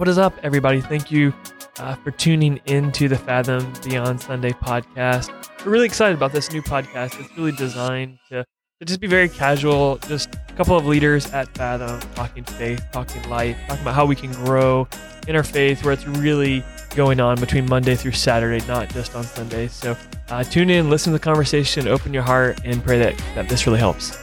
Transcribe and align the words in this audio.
What 0.00 0.08
is 0.08 0.16
up, 0.16 0.32
everybody? 0.42 0.80
Thank 0.80 1.10
you 1.10 1.34
uh, 1.78 1.94
for 1.96 2.10
tuning 2.10 2.58
into 2.64 3.06
the 3.06 3.18
Fathom 3.18 3.70
Beyond 3.84 4.18
Sunday 4.18 4.52
podcast. 4.52 5.30
We're 5.62 5.72
really 5.72 5.84
excited 5.84 6.16
about 6.16 6.32
this 6.32 6.50
new 6.50 6.62
podcast. 6.62 7.20
It's 7.20 7.36
really 7.36 7.52
designed 7.52 8.18
to, 8.30 8.42
to 8.78 8.84
just 8.86 8.98
be 8.98 9.06
very 9.06 9.28
casual, 9.28 9.98
just 10.08 10.34
a 10.34 10.54
couple 10.54 10.74
of 10.74 10.86
leaders 10.86 11.30
at 11.32 11.48
Fathom 11.54 12.00
talking 12.14 12.44
faith, 12.44 12.82
talking 12.92 13.28
life, 13.28 13.58
talking 13.68 13.82
about 13.82 13.94
how 13.94 14.06
we 14.06 14.16
can 14.16 14.32
grow 14.32 14.88
in 15.28 15.36
our 15.36 15.42
faith, 15.42 15.84
where 15.84 15.92
it's 15.92 16.06
really 16.06 16.64
going 16.96 17.20
on 17.20 17.38
between 17.38 17.68
Monday 17.68 17.94
through 17.94 18.12
Saturday, 18.12 18.66
not 18.66 18.88
just 18.88 19.14
on 19.14 19.22
Sundays. 19.22 19.74
So 19.74 19.98
uh, 20.30 20.42
tune 20.44 20.70
in, 20.70 20.88
listen 20.88 21.12
to 21.12 21.18
the 21.18 21.22
conversation, 21.22 21.86
open 21.86 22.14
your 22.14 22.22
heart, 22.22 22.58
and 22.64 22.82
pray 22.82 22.98
that, 23.00 23.18
that 23.34 23.50
this 23.50 23.66
really 23.66 23.80
helps. 23.80 24.16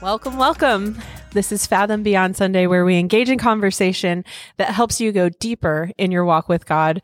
Welcome, 0.00 0.36
welcome. 0.36 1.02
This 1.32 1.50
is 1.50 1.66
Fathom 1.66 2.02
Beyond 2.02 2.36
Sunday, 2.36 2.66
where 2.66 2.84
we 2.84 2.98
engage 2.98 3.30
in 3.30 3.38
conversation 3.38 4.22
that 4.58 4.68
helps 4.70 5.00
you 5.00 5.12
go 5.12 5.30
deeper 5.30 5.90
in 5.96 6.10
your 6.10 6.26
walk 6.26 6.46
with 6.46 6.66
God 6.66 7.00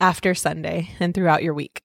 after 0.00 0.34
Sunday 0.34 0.90
and 0.98 1.12
throughout 1.12 1.42
your 1.42 1.52
week. 1.52 1.82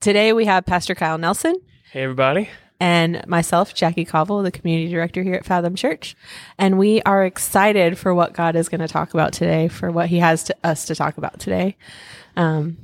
Today 0.00 0.32
we 0.32 0.46
have 0.46 0.64
Pastor 0.64 0.94
Kyle 0.94 1.18
Nelson 1.18 1.56
Hey, 1.92 2.02
everybody. 2.04 2.48
and 2.80 3.22
myself, 3.26 3.74
Jackie 3.74 4.06
Covell, 4.06 4.42
the 4.42 4.50
community 4.50 4.90
director 4.90 5.22
here 5.22 5.34
at 5.34 5.44
Fathom 5.44 5.74
Church. 5.74 6.16
And 6.56 6.78
we 6.78 7.02
are 7.02 7.26
excited 7.26 7.98
for 7.98 8.14
what 8.14 8.32
God 8.32 8.56
is 8.56 8.70
going 8.70 8.80
to 8.80 8.88
talk 8.88 9.12
about 9.12 9.34
today, 9.34 9.68
for 9.68 9.90
what 9.90 10.08
He 10.08 10.18
has 10.20 10.44
to 10.44 10.56
us 10.64 10.86
to 10.86 10.94
talk 10.94 11.18
about 11.18 11.38
today. 11.38 11.76
Um, 12.36 12.78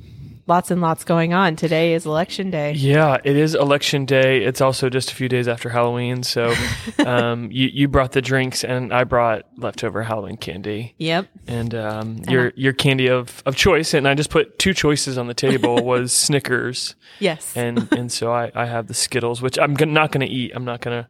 lots 0.49 0.71
and 0.71 0.81
lots 0.81 1.03
going 1.03 1.33
on. 1.33 1.55
Today 1.55 1.93
is 1.93 2.05
election 2.05 2.49
day. 2.49 2.73
Yeah, 2.73 3.17
it 3.23 3.37
is 3.37 3.55
election 3.55 4.05
day. 4.05 4.43
It's 4.43 4.59
also 4.59 4.89
just 4.89 5.11
a 5.11 5.15
few 5.15 5.29
days 5.29 5.47
after 5.47 5.69
Halloween. 5.69 6.23
So 6.23 6.53
um, 7.05 7.49
you, 7.51 7.69
you 7.71 7.87
brought 7.87 8.11
the 8.11 8.21
drinks, 8.21 8.63
and 8.63 8.91
I 8.91 9.03
brought 9.03 9.43
leftover 9.57 10.03
Halloween 10.03 10.37
candy. 10.37 10.95
Yep. 10.97 11.27
And 11.47 11.75
um, 11.75 12.21
your 12.27 12.51
your 12.55 12.73
candy 12.73 13.07
of, 13.07 13.41
of 13.45 13.55
choice, 13.55 13.93
and 13.93 14.07
I 14.07 14.15
just 14.15 14.29
put 14.29 14.59
two 14.59 14.73
choices 14.73 15.17
on 15.17 15.27
the 15.27 15.33
table 15.33 15.83
was 15.85 16.11
Snickers, 16.11 16.95
Yes. 17.19 17.55
and 17.55 17.87
and 17.93 18.11
so 18.11 18.33
I, 18.33 18.51
I 18.55 18.65
have 18.65 18.87
the 18.87 18.93
Skittles, 18.93 19.41
which 19.41 19.57
I'm 19.57 19.73
not 19.73 20.11
going 20.11 20.27
to 20.27 20.33
eat. 20.33 20.51
I'm 20.55 20.65
not 20.65 20.81
going 20.81 21.03
to 21.03 21.09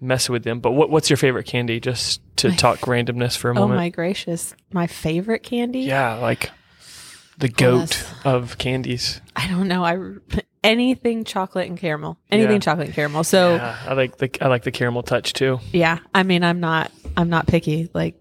mess 0.00 0.28
with 0.28 0.42
them. 0.42 0.58
But 0.60 0.72
what 0.72 0.90
what's 0.90 1.08
your 1.08 1.16
favorite 1.16 1.46
candy? 1.46 1.78
Just 1.80 2.20
to 2.38 2.50
talk 2.50 2.80
randomness 2.80 3.36
for 3.36 3.50
a 3.50 3.54
moment. 3.54 3.64
oh 3.64 3.68
moment. 3.68 3.78
my 3.78 3.88
gracious. 3.90 4.54
My 4.72 4.88
favorite 4.88 5.44
candy? 5.44 5.80
Yeah, 5.80 6.14
like 6.14 6.50
the 7.42 7.48
goat 7.48 7.90
that's- 7.90 8.14
of 8.24 8.56
candies. 8.58 9.20
I 9.36 9.48
don't 9.48 9.68
know. 9.68 9.84
I 9.84 9.98
anything 10.64 11.24
chocolate 11.24 11.68
and 11.68 11.78
caramel. 11.78 12.18
Anything 12.30 12.52
Yeah. 12.56 12.58
chocolate 12.60 12.86
and 12.88 12.94
caramel. 12.94 13.24
So 13.24 13.56
yeah. 13.56 13.76
Yeah, 13.84 13.90
I 13.90 13.94
like 13.94 14.16
the 14.18 14.30
I 14.40 14.48
like 14.48 14.62
the 14.62 14.70
caramel 14.70 15.02
touch 15.02 15.32
too. 15.32 15.58
Yeah. 15.72 15.98
I 16.14 16.22
mean, 16.22 16.44
I'm 16.44 16.60
not. 16.60 16.90
I'm 17.16 17.28
not 17.28 17.46
picky. 17.46 17.90
Like 17.92 18.14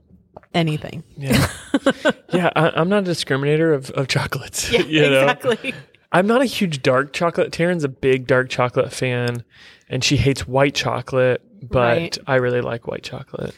anything. 0.54 1.04
Yeah, 1.18 1.48
yeah. 2.34 2.50
I, 2.56 2.72
I'm 2.76 2.90
not 2.90 3.08
a 3.08 3.12
discriminator 3.12 3.74
of, 3.74 3.90
of 3.92 4.08
chocolates. 4.08 4.72
you 4.72 5.02
know? 5.02 5.22
exactly. 5.22 5.74
I'm 6.12 6.28
not 6.28 6.42
a 6.42 6.46
huge 6.46 6.82
dark 6.82 7.14
chocolate. 7.14 7.52
Taryn's 7.52 7.84
a 7.86 7.90
big 7.90 8.28
dark 8.28 8.50
chocolate 8.50 8.92
fan, 8.92 9.44
and 9.88 10.04
she 10.04 10.18
hates 10.18 10.48
white 10.48 10.76
chocolate. 10.76 11.42
But 11.64 11.98
Right. 11.98 12.18
I 12.28 12.36
really 12.36 12.62
like 12.62 12.88
white 12.88 13.04
chocolate. 13.04 13.54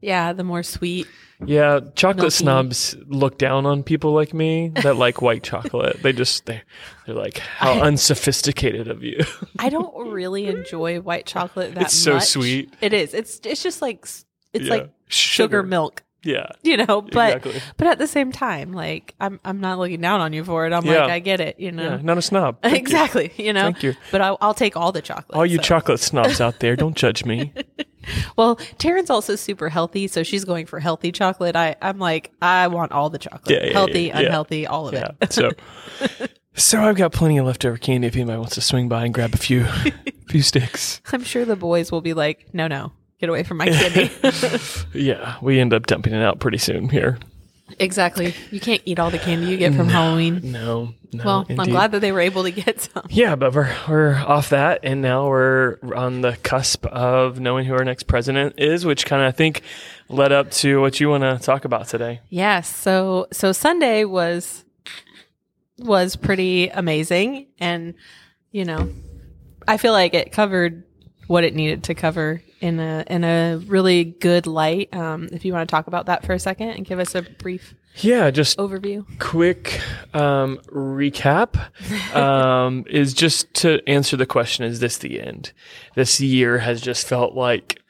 Yeah, 0.00 0.32
the 0.32 0.44
more 0.44 0.62
sweet. 0.62 1.06
Yeah, 1.44 1.80
chocolate 1.94 2.16
Milky. 2.24 2.30
snobs 2.30 2.96
look 3.06 3.38
down 3.38 3.64
on 3.66 3.82
people 3.84 4.12
like 4.12 4.34
me 4.34 4.72
that 4.82 4.96
like 4.96 5.22
white 5.22 5.42
chocolate. 5.44 6.02
They 6.02 6.12
just 6.12 6.46
they 6.46 6.62
they're 7.06 7.14
like, 7.14 7.38
how 7.38 7.80
unsophisticated 7.80 8.88
of 8.88 9.02
you. 9.04 9.20
I 9.58 9.68
don't 9.68 10.10
really 10.10 10.46
enjoy 10.46 11.00
white 11.00 11.26
chocolate 11.26 11.74
that 11.74 11.84
It's 11.84 11.94
so 11.94 12.14
much. 12.14 12.24
sweet. 12.26 12.72
It 12.80 12.92
is. 12.92 13.14
It's 13.14 13.40
it's 13.44 13.62
just 13.62 13.80
like 13.82 14.04
it's 14.52 14.64
Yeah. 14.66 14.70
like 14.74 14.90
sugar 15.08 15.62
milk. 15.62 16.02
Yeah, 16.24 16.48
You 16.64 16.78
know, 16.78 17.00
but 17.00 17.36
exactly. 17.36 17.62
but 17.76 17.86
at 17.86 17.98
the 17.98 18.08
same 18.08 18.32
time, 18.32 18.72
like 18.72 19.14
I'm 19.20 19.38
I'm 19.44 19.60
not 19.60 19.78
looking 19.78 20.00
down 20.00 20.20
on 20.20 20.32
you 20.32 20.42
for 20.44 20.66
it. 20.66 20.72
I'm 20.72 20.84
Yeah. 20.84 21.02
like 21.02 21.10
I 21.12 21.18
get 21.20 21.40
it. 21.40 21.60
You 21.60 21.70
know. 21.70 21.82
Yeah, 21.90 22.00
not 22.02 22.18
a 22.18 22.22
snob. 22.22 22.58
Thank 22.62 22.74
you. 22.74 22.80
Exactly, 22.80 23.32
you. 23.36 23.52
know. 23.52 23.62
Thank 23.62 23.84
you. 23.84 23.94
But 24.10 24.20
I'll, 24.22 24.36
I'll 24.40 24.52
take 24.54 24.76
all 24.76 24.90
the 24.90 25.00
chocolate. 25.00 25.36
All 25.36 25.46
you 25.46 25.58
so. 25.58 25.62
chocolate 25.62 26.00
snobs 26.00 26.40
out 26.40 26.58
there, 26.58 26.74
don't 26.74 26.96
judge 26.96 27.24
me. 27.24 27.52
Well, 28.36 28.56
Taryn's 28.78 29.10
also 29.10 29.34
super 29.36 29.68
healthy, 29.68 30.06
so 30.06 30.22
she's 30.22 30.44
going 30.44 30.66
for 30.66 30.78
healthy 30.78 31.10
chocolate. 31.10 31.56
I, 31.56 31.74
I'm 31.82 31.98
like, 31.98 32.30
I 32.40 32.68
want 32.68 32.92
all 32.92 33.10
the 33.10 33.18
chocolate. 33.18 33.50
Yeah, 33.50 33.66
yeah, 33.66 33.72
healthy, 33.72 34.02
yeah, 34.02 34.18
unhealthy, 34.20 34.66
all 34.66 34.88
of 34.88 34.94
it. 34.94 35.32
So, 35.32 35.50
so 36.54 36.80
I've 36.80 36.96
got 36.96 37.12
plenty 37.12 37.38
of 37.38 37.46
leftover 37.46 37.76
candy 37.78 38.06
if 38.06 38.14
anybody 38.14 38.38
wants 38.38 38.54
to 38.54 38.60
swing 38.60 38.88
by 38.88 39.04
and 39.04 39.12
grab 39.12 39.34
a 39.34 39.38
few, 39.38 39.64
few 40.28 40.42
sticks. 40.42 41.00
I'm 41.12 41.24
sure 41.24 41.44
the 41.44 41.56
boys 41.56 41.90
will 41.90 42.00
be 42.00 42.14
like, 42.14 42.46
no, 42.52 42.68
no, 42.68 42.92
get 43.18 43.28
away 43.28 43.42
from 43.42 43.56
my 43.56 43.66
candy. 43.66 44.10
Yeah, 44.94 45.36
we 45.42 45.58
end 45.58 45.74
up 45.74 45.86
dumping 45.86 46.14
it 46.14 46.22
out 46.22 46.38
pretty 46.38 46.58
soon 46.58 46.88
here. 46.88 47.18
Exactly. 47.78 48.34
You 48.50 48.60
can't 48.60 48.82
eat 48.84 48.98
all 48.98 49.10
the 49.10 49.18
candy 49.18 49.46
you 49.46 49.56
get 49.56 49.74
from 49.74 49.88
Halloween. 49.88 50.40
No, 50.42 50.94
no. 51.12 51.24
Well, 51.24 51.46
I'm 51.48 51.68
glad 51.68 51.92
that 51.92 52.00
they 52.00 52.12
were 52.12 52.20
able 52.20 52.42
to 52.44 52.50
get 52.50 52.80
some. 52.80 53.06
Yeah, 53.10 53.36
but 53.36 53.54
we're 53.54 53.74
we're 53.88 54.14
off 54.14 54.50
that, 54.50 54.80
and 54.82 55.02
now 55.02 55.28
we're 55.28 55.78
on 55.94 56.20
the 56.20 56.36
cusp 56.42 56.86
of 56.86 57.40
knowing 57.40 57.66
who 57.66 57.74
our 57.74 57.84
next 57.84 58.04
president 58.04 58.54
is, 58.58 58.84
which 58.84 59.06
kind 59.06 59.22
of 59.22 59.28
I 59.28 59.32
think 59.32 59.62
led 60.08 60.32
up 60.32 60.50
to 60.52 60.80
what 60.80 61.00
you 61.00 61.08
want 61.08 61.22
to 61.22 61.38
talk 61.38 61.64
about 61.64 61.88
today. 61.88 62.20
Yes. 62.28 62.74
So 62.74 63.26
so 63.32 63.52
Sunday 63.52 64.04
was 64.04 64.64
was 65.78 66.16
pretty 66.16 66.68
amazing 66.68 67.46
and 67.60 67.94
you 68.50 68.64
know, 68.64 68.90
I 69.66 69.76
feel 69.76 69.92
like 69.92 70.14
it 70.14 70.32
covered 70.32 70.84
what 71.26 71.44
it 71.44 71.54
needed 71.54 71.84
to 71.84 71.94
cover 71.94 72.42
in 72.60 72.80
a 72.80 73.04
in 73.08 73.24
a 73.24 73.56
really 73.66 74.04
good 74.04 74.46
light. 74.46 74.94
Um, 74.94 75.28
if 75.32 75.44
you 75.44 75.52
want 75.52 75.68
to 75.68 75.70
talk 75.72 75.86
about 75.86 76.06
that 76.06 76.24
for 76.24 76.32
a 76.32 76.38
second 76.38 76.70
and 76.70 76.84
give 76.84 76.98
us 76.98 77.14
a 77.14 77.22
brief 77.22 77.74
Yeah, 77.96 78.30
just 78.30 78.58
overview. 78.58 79.04
quick 79.18 79.80
um, 80.14 80.58
recap 80.72 81.56
um, 82.14 82.84
is 82.90 83.14
just 83.14 83.52
to 83.54 83.80
answer 83.88 84.16
the 84.16 84.26
question 84.26 84.64
is 84.64 84.80
this 84.80 84.98
the 84.98 85.20
end 85.20 85.52
this 85.94 86.20
year 86.20 86.58
has 86.58 86.80
just 86.80 87.06
felt 87.06 87.34
like 87.34 87.80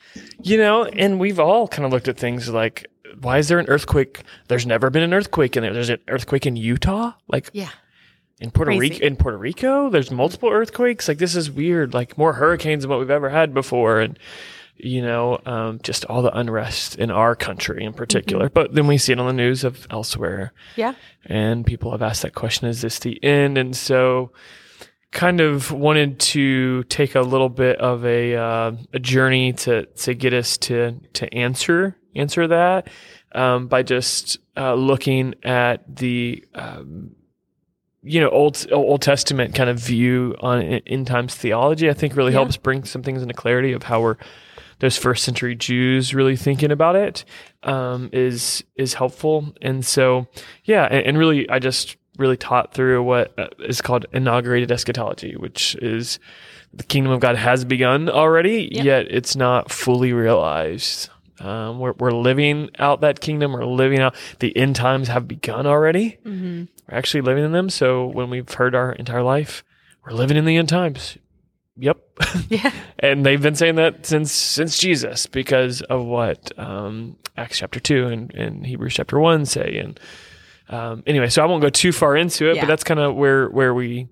you 0.43 0.56
know 0.59 0.85
and 0.85 1.21
we've 1.21 1.39
all 1.39 1.69
kind 1.69 1.85
of 1.87 1.93
looked 1.93 2.09
at 2.09 2.17
things 2.17 2.49
like 2.49 2.87
why 3.21 3.39
is 3.39 3.49
there 3.49 3.59
an 3.59 3.67
earthquake 3.69 4.23
there's 4.49 4.67
never 4.67 4.91
been 4.91 5.03
an 5.03 5.12
earthquake 5.15 5.56
in 5.56 5.62
there 5.62 5.73
there's 5.73 5.91
an 5.91 6.00
earthquake 6.09 6.47
in 6.47 6.56
utah 6.56 7.12
like 7.29 7.50
Yeah. 7.53 7.69
in 8.41 8.50
puerto 8.50 8.71
Crazy. 8.71 8.95
rico 8.95 9.06
in 9.06 9.17
puerto 9.17 9.37
rico 9.39 9.91
there's 9.91 10.11
multiple 10.11 10.49
earthquakes 10.50 11.09
like 11.09 11.19
this 11.19 11.37
is 11.37 11.50
weird 11.50 11.93
like 11.95 12.17
more 12.17 12.35
hurricanes 12.35 12.83
than 12.83 12.91
what 12.91 12.99
we've 12.99 13.11
ever 13.11 13.29
had 13.29 13.53
before 13.55 14.00
and 14.00 14.19
you 14.78 15.03
know, 15.03 15.39
um, 15.47 15.81
just 15.83 16.05
all 16.06 16.22
the 16.22 16.37
unrest 16.37 16.97
in 16.97 17.11
our 17.11 17.34
country 17.34 17.84
in 17.84 17.93
particular. 17.93 18.49
But 18.49 18.75
then 18.75 18.87
we 18.87 18.99
see 18.99 19.12
it 19.12 19.19
on 19.19 19.27
the 19.27 19.33
news 19.33 19.65
of 19.65 19.87
elsewhere 19.91 20.53
Yeah. 20.77 20.94
and 21.25 21.66
people 21.66 21.91
have 21.93 22.03
asked 22.03 22.22
that 22.22 22.34
question 22.34 22.69
is 22.69 22.81
this 22.83 22.99
the 23.00 23.22
end 23.25 23.59
and 23.59 23.77
so 23.77 24.33
kind 25.11 25.41
of 25.41 25.72
wanted 25.72 26.21
to 26.21 26.83
take 26.84 27.15
a 27.15 27.22
little 27.22 27.49
bit 27.49 27.78
of 27.81 28.05
a 28.05 28.37
uh, 28.37 28.72
a 28.93 28.99
journey 28.99 29.53
to 29.55 29.87
to 29.87 30.15
get 30.15 30.33
us 30.34 30.59
to 30.59 31.00
to 31.15 31.33
answer 31.34 31.97
answer 32.15 32.47
that 32.47 32.88
um, 33.33 33.69
by 33.69 33.83
just 33.83 34.38
uh, 34.56 34.75
looking 34.75 35.34
at 35.44 35.97
the 35.97 36.44
um, 36.55 37.12
you 38.03 38.21
know 38.21 38.28
old 38.28 38.67
old 38.71 39.00
testament 39.03 39.55
kind 39.55 39.71
of 39.71 39.78
view 39.81 40.34
on 40.41 40.61
in- 40.62 40.83
end 40.87 41.06
times 41.06 41.34
theology 41.34 41.88
i 41.91 41.93
think 41.94 42.15
really 42.17 42.33
Yeah. 42.33 42.38
helps 42.41 42.56
bring 42.56 42.84
some 42.84 43.03
things 43.03 43.22
into 43.22 43.34
clarity 43.34 43.72
of 43.72 43.83
how 43.84 44.00
we're 44.03 44.17
those 44.81 44.97
first 44.97 45.25
century 45.25 45.55
Jews 45.55 46.15
really 46.15 46.37
thinking 46.37 46.71
about 46.71 46.97
it 46.97 47.25
um, 47.62 48.11
is 48.12 48.62
is 48.77 48.94
helpful. 48.94 49.53
And 49.62 49.84
so, 49.84 50.27
yeah, 50.65 50.84
and, 50.84 51.06
and 51.06 51.19
really, 51.19 51.49
I 51.50 51.59
just 51.59 51.97
really 52.19 52.37
taught 52.37 52.75
through 52.75 53.03
what 53.03 53.38
uh, 53.38 53.49
called 53.82 54.06
inaugurated 54.12 54.70
eschatology, 54.73 55.37
which 55.37 55.76
is 55.76 56.19
the 56.73 56.85
kingdom 56.85 57.12
of 57.12 57.20
God 57.20 57.37
has 57.37 57.64
begun 57.64 58.08
already, 58.11 58.69
Yep. 58.73 58.85
yet 58.85 59.06
it's 59.11 59.37
not 59.37 59.70
fully 59.70 60.12
realized. 60.12 61.08
Um, 61.41 61.79
we're, 61.79 61.93
we're 61.93 62.11
living 62.11 62.70
out 62.81 63.00
that 63.03 63.20
kingdom. 63.20 63.53
We're 63.53 63.64
living 63.64 64.00
out 64.00 64.17
the 64.41 64.56
end 64.56 64.75
times 64.75 65.06
have 65.08 65.29
begun 65.29 65.67
already. 65.67 66.19
Mm-hmm. 66.25 66.64
We're 66.91 66.99
actually 66.99 67.20
living 67.20 67.44
in 67.44 67.53
them. 67.53 67.70
So 67.70 68.06
when 68.06 68.29
we've 68.29 68.53
heard 68.53 68.75
our 68.75 68.93
entire 68.93 69.23
life, 69.23 69.62
we're 70.05 70.12
living 70.17 70.37
in 70.37 70.44
the 70.44 70.56
end 70.56 70.69
times. 70.69 71.17
Yep. 71.79 71.99
Yeah. 72.49 72.73
and 72.99 73.25
they've 73.25 73.41
been 73.41 73.55
saying 73.55 73.77
that 73.77 74.05
since 74.07 74.33
since 74.33 74.79
Jesus 74.79 75.27
because 75.27 75.83
of 75.83 76.05
what 76.05 76.51
um, 76.59 77.17
Acts 77.37 77.59
chapter 77.59 77.79
two 77.81 78.07
and, 78.07 78.35
and 78.35 78.67
Hebrews 78.67 78.95
chapter 78.95 79.19
one 79.21 79.45
say. 79.47 79.79
And 79.79 80.01
um, 80.69 81.03
anyway, 81.07 81.29
so 81.29 81.43
I 81.43 81.47
won't 81.47 81.63
go 81.63 81.69
too 81.71 81.93
far 81.93 82.17
into 82.17 82.51
it, 82.51 82.57
Yeah. 82.57 82.63
but 82.63 82.69
that's 82.69 82.85
kind 82.85 83.01
of 83.01 83.15
where 83.15 83.49
where 83.49 83.73
we 83.75 84.09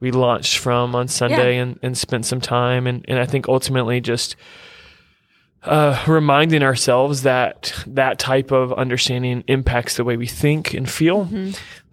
we 0.00 0.10
launched 0.10 0.58
from 0.58 0.94
on 0.94 1.08
Sunday 1.08 1.58
and, 1.58 1.78
and 1.82 1.96
spent 1.96 2.26
some 2.26 2.40
time 2.40 2.86
and, 2.86 3.04
and 3.08 3.18
I 3.18 3.26
think 3.26 3.48
ultimately 3.48 4.00
just 4.00 4.36
uh, 5.62 6.02
reminding 6.06 6.62
ourselves 6.62 7.22
that 7.22 7.72
that 7.86 8.18
type 8.18 8.50
of 8.50 8.72
understanding 8.72 9.44
impacts 9.46 9.96
the 9.96 10.04
way 10.04 10.16
we 10.16 10.26
think 10.26 10.72
and 10.74 10.88
feel. 10.88 11.28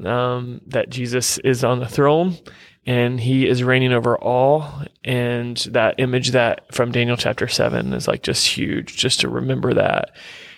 Um, 0.03 0.61
that 0.67 0.89
Jesus 0.89 1.37
is 1.39 1.63
on 1.63 1.79
the 1.79 1.87
throne 1.87 2.37
and 2.87 3.19
he 3.19 3.47
is 3.47 3.61
reigning 3.63 3.93
over 3.93 4.17
all. 4.17 4.81
And 5.03 5.57
that 5.71 5.95
image 5.99 6.31
that 6.31 6.73
from 6.73 6.91
Daniel 6.91 7.17
chapter 7.17 7.47
seven 7.47 7.93
is 7.93 8.07
like 8.07 8.23
just 8.23 8.47
huge, 8.47 8.97
just 8.97 9.19
to 9.19 9.29
remember 9.29 9.75
that. 9.75 10.11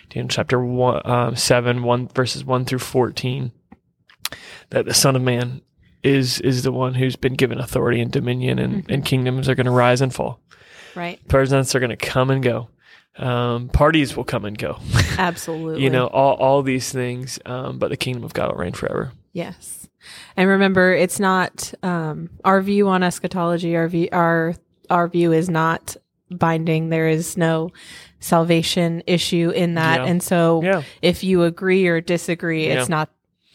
Daniel 0.08 0.28
chapter 0.28 0.58
one, 0.64 1.02
uh, 1.04 1.34
seven, 1.34 1.82
one 1.82 2.08
verses 2.08 2.44
one 2.44 2.64
through 2.64 2.78
fourteen, 2.78 3.52
that 4.70 4.86
the 4.86 4.94
Son 4.94 5.14
of 5.16 5.22
Man 5.22 5.60
is 6.02 6.40
is 6.40 6.62
the 6.62 6.72
one 6.72 6.94
who's 6.94 7.16
been 7.16 7.34
given 7.34 7.58
authority 7.58 8.00
and 8.00 8.10
dominion, 8.10 8.58
and, 8.58 8.74
Mm-hmm. 8.84 8.92
and 8.92 9.04
kingdoms 9.04 9.48
are 9.48 9.54
going 9.54 9.66
to 9.66 9.70
rise 9.70 10.00
and 10.00 10.14
fall. 10.14 10.40
Right. 10.96 11.20
Presidents 11.28 11.74
are 11.74 11.80
going 11.80 11.90
to 11.90 11.96
come 11.96 12.30
and 12.30 12.42
go. 12.42 12.68
Um, 13.16 13.68
parties 13.68 14.16
will 14.16 14.24
come 14.24 14.44
and 14.44 14.56
go. 14.56 14.78
Absolutely. 15.18 15.82
you 15.82 15.90
know, 15.90 16.06
all 16.06 16.34
all 16.36 16.62
these 16.62 16.90
things. 16.90 17.38
Um, 17.44 17.78
but 17.78 17.90
the 17.90 17.96
kingdom 17.96 18.24
of 18.24 18.32
God 18.32 18.50
will 18.50 18.58
reign 18.58 18.72
forever. 18.72 19.12
Yes. 19.32 19.79
And 20.36 20.48
remember, 20.48 20.92
it's 20.92 21.20
not 21.20 21.72
um, 21.82 22.30
our 22.44 22.60
view 22.62 22.88
on 22.88 23.02
eschatology. 23.02 23.76
Our 23.76 23.88
view, 23.88 24.08
our 24.12 24.54
our 24.88 25.08
view 25.08 25.32
is 25.32 25.48
not 25.48 25.96
binding. 26.30 26.88
There 26.88 27.08
is 27.08 27.36
no 27.36 27.70
salvation 28.20 29.02
issue 29.06 29.50
in 29.50 29.74
that. 29.74 30.00
Yeah. 30.00 30.06
And 30.06 30.22
so, 30.22 30.62
Yeah. 30.62 30.82
if 31.02 31.24
you 31.24 31.44
agree 31.44 31.86
or 31.86 32.00
disagree, 32.00 32.66
Yeah. 32.68 32.80
it's 32.80 32.88
not. 32.88 33.08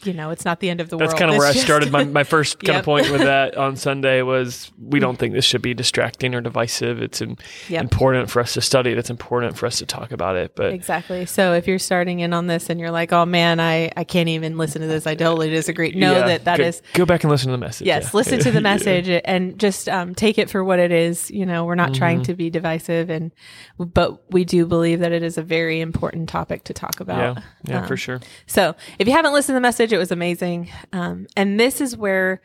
You 0.04 0.12
know, 0.12 0.30
it's 0.30 0.44
not 0.44 0.60
the 0.60 0.68
end 0.70 0.80
of 0.80 0.90
the 0.90 0.96
That's 0.98 1.08
world. 1.08 1.10
That's 1.12 1.18
kind 1.20 1.30
of 1.32 1.38
where 1.38 1.48
I 1.48 1.52
started. 1.52 1.90
My, 1.90 2.04
my 2.04 2.22
first 2.22 2.58
kind 2.64 2.74
Yep. 2.74 2.78
of 2.80 2.84
point 2.84 3.10
with 3.10 3.22
that 3.22 3.56
on 3.66 3.76
Sunday 3.76 4.22
was 4.22 4.70
we 4.78 5.00
don't 5.00 5.18
think 5.18 5.32
this 5.32 5.44
should 5.44 5.62
be 5.62 5.72
distracting 5.74 6.34
or 6.34 6.40
divisive. 6.42 7.00
It's 7.02 7.20
in, 7.22 7.38
Yep. 7.68 7.82
important 7.82 8.30
for 8.30 8.40
us 8.40 8.54
to 8.54 8.60
study 8.60 8.90
it. 8.92 8.98
It's 8.98 9.08
important 9.10 9.56
for 9.56 9.66
us 9.66 9.78
to 9.78 9.86
talk 9.86 10.12
about 10.12 10.36
it. 10.36 10.54
But 10.54 10.74
Exactly. 10.74 11.24
So 11.26 11.54
if 11.54 11.66
you're 11.66 11.78
starting 11.78 12.20
in 12.20 12.32
on 12.34 12.46
this 12.46 12.68
and 12.70 12.78
you're 12.78 12.90
like, 12.90 13.12
"Oh 13.12 13.24
man, 13.24 13.58
I 13.58 13.90
I 13.96 14.04
can't 14.04 14.28
even 14.28 14.58
listen 14.58 14.82
to 14.82 14.86
this. 14.86 15.06
I 15.06 15.14
totally 15.14 15.48
disagree." 15.50 15.92
Know 15.92 16.12
yeah, 16.12 16.26
that 16.26 16.44
that 16.44 16.58
go, 16.58 16.64
is 16.64 16.82
go 16.92 17.06
back 17.06 17.24
and 17.24 17.30
listen 17.30 17.46
to 17.48 17.52
the 17.52 17.58
message. 17.58 17.86
Yes, 17.86 18.04
yeah. 18.04 18.10
listen 18.12 18.38
to 18.40 18.50
the 18.50 18.56
Yeah. 18.58 18.60
message 18.60 19.22
and 19.24 19.58
just 19.58 19.88
um, 19.88 20.14
take 20.14 20.36
it 20.38 20.50
for 20.50 20.62
what 20.62 20.78
it 20.78 20.92
is. 20.92 21.30
You 21.30 21.46
know, 21.46 21.64
we're 21.64 21.74
not 21.74 21.94
trying 21.94 22.18
Mm-hmm. 22.18 22.24
to 22.24 22.34
be 22.34 22.50
divisive, 22.50 23.08
and 23.10 23.32
but 23.78 24.30
we 24.30 24.44
do 24.44 24.66
believe 24.66 25.00
that 25.00 25.12
it 25.12 25.22
is 25.22 25.38
a 25.38 25.42
very 25.42 25.80
important 25.80 26.28
topic 26.28 26.64
to 26.64 26.74
talk 26.74 27.00
about. 27.00 27.36
Yeah, 27.36 27.42
yeah, 27.64 27.80
Um, 27.80 27.86
for 27.88 27.96
sure. 27.96 28.20
So, 28.46 28.74
if 28.98 29.06
you 29.08 29.12
haven't 29.14 29.32
listened 29.32 29.54
to 29.54 29.56
the 29.56 29.60
message, 29.60 29.92
it 29.96 29.98
was 29.98 30.12
amazing, 30.12 30.70
um, 30.92 31.26
and 31.36 31.58
this 31.58 31.80
is 31.80 31.96
where 31.96 32.40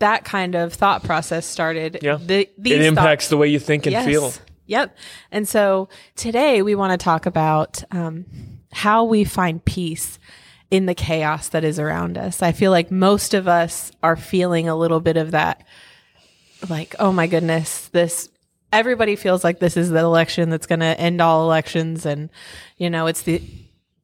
that 0.00 0.24
kind 0.24 0.54
of 0.54 0.74
thought 0.74 1.02
process 1.04 1.46
started. 1.46 2.00
Yeah, 2.02 2.18
the, 2.20 2.48
these 2.58 2.72
it 2.74 2.82
impacts 2.82 3.24
thoughts- 3.24 3.28
the 3.30 3.36
way 3.38 3.48
you 3.48 3.58
think 3.58 3.86
and 3.86 3.92
Yes. 3.92 4.04
feel. 4.06 4.32
Yep. 4.66 4.96
And 5.30 5.46
so 5.48 5.88
today 6.16 6.62
we 6.62 6.74
want 6.74 6.98
to 6.98 7.02
talk 7.02 7.26
about 7.26 7.82
um, 7.90 8.24
how 8.72 9.04
we 9.04 9.24
find 9.24 9.64
peace 9.64 10.18
in 10.70 10.86
the 10.86 10.94
chaos 10.94 11.48
that 11.50 11.62
is 11.64 11.78
around 11.78 12.16
us. 12.16 12.40
I 12.42 12.52
feel 12.52 12.70
like 12.70 12.90
most 12.90 13.34
of 13.34 13.46
us 13.46 13.92
are 14.02 14.16
feeling 14.16 14.68
a 14.68 14.76
little 14.76 15.00
bit 15.00 15.16
of 15.16 15.32
that, 15.32 15.64
like, 16.68 16.94
oh 16.98 17.12
my 17.12 17.26
goodness, 17.26 17.88
this. 17.88 18.28
Everybody 18.72 19.16
feels 19.16 19.44
like 19.44 19.58
this 19.58 19.76
is 19.76 19.90
the 19.90 19.98
election 19.98 20.48
that's 20.48 20.66
going 20.66 20.80
to 20.80 20.98
end 20.98 21.20
all 21.20 21.42
elections, 21.44 22.06
and 22.06 22.30
you 22.78 22.88
know, 22.88 23.06
it's 23.06 23.22
the 23.22 23.42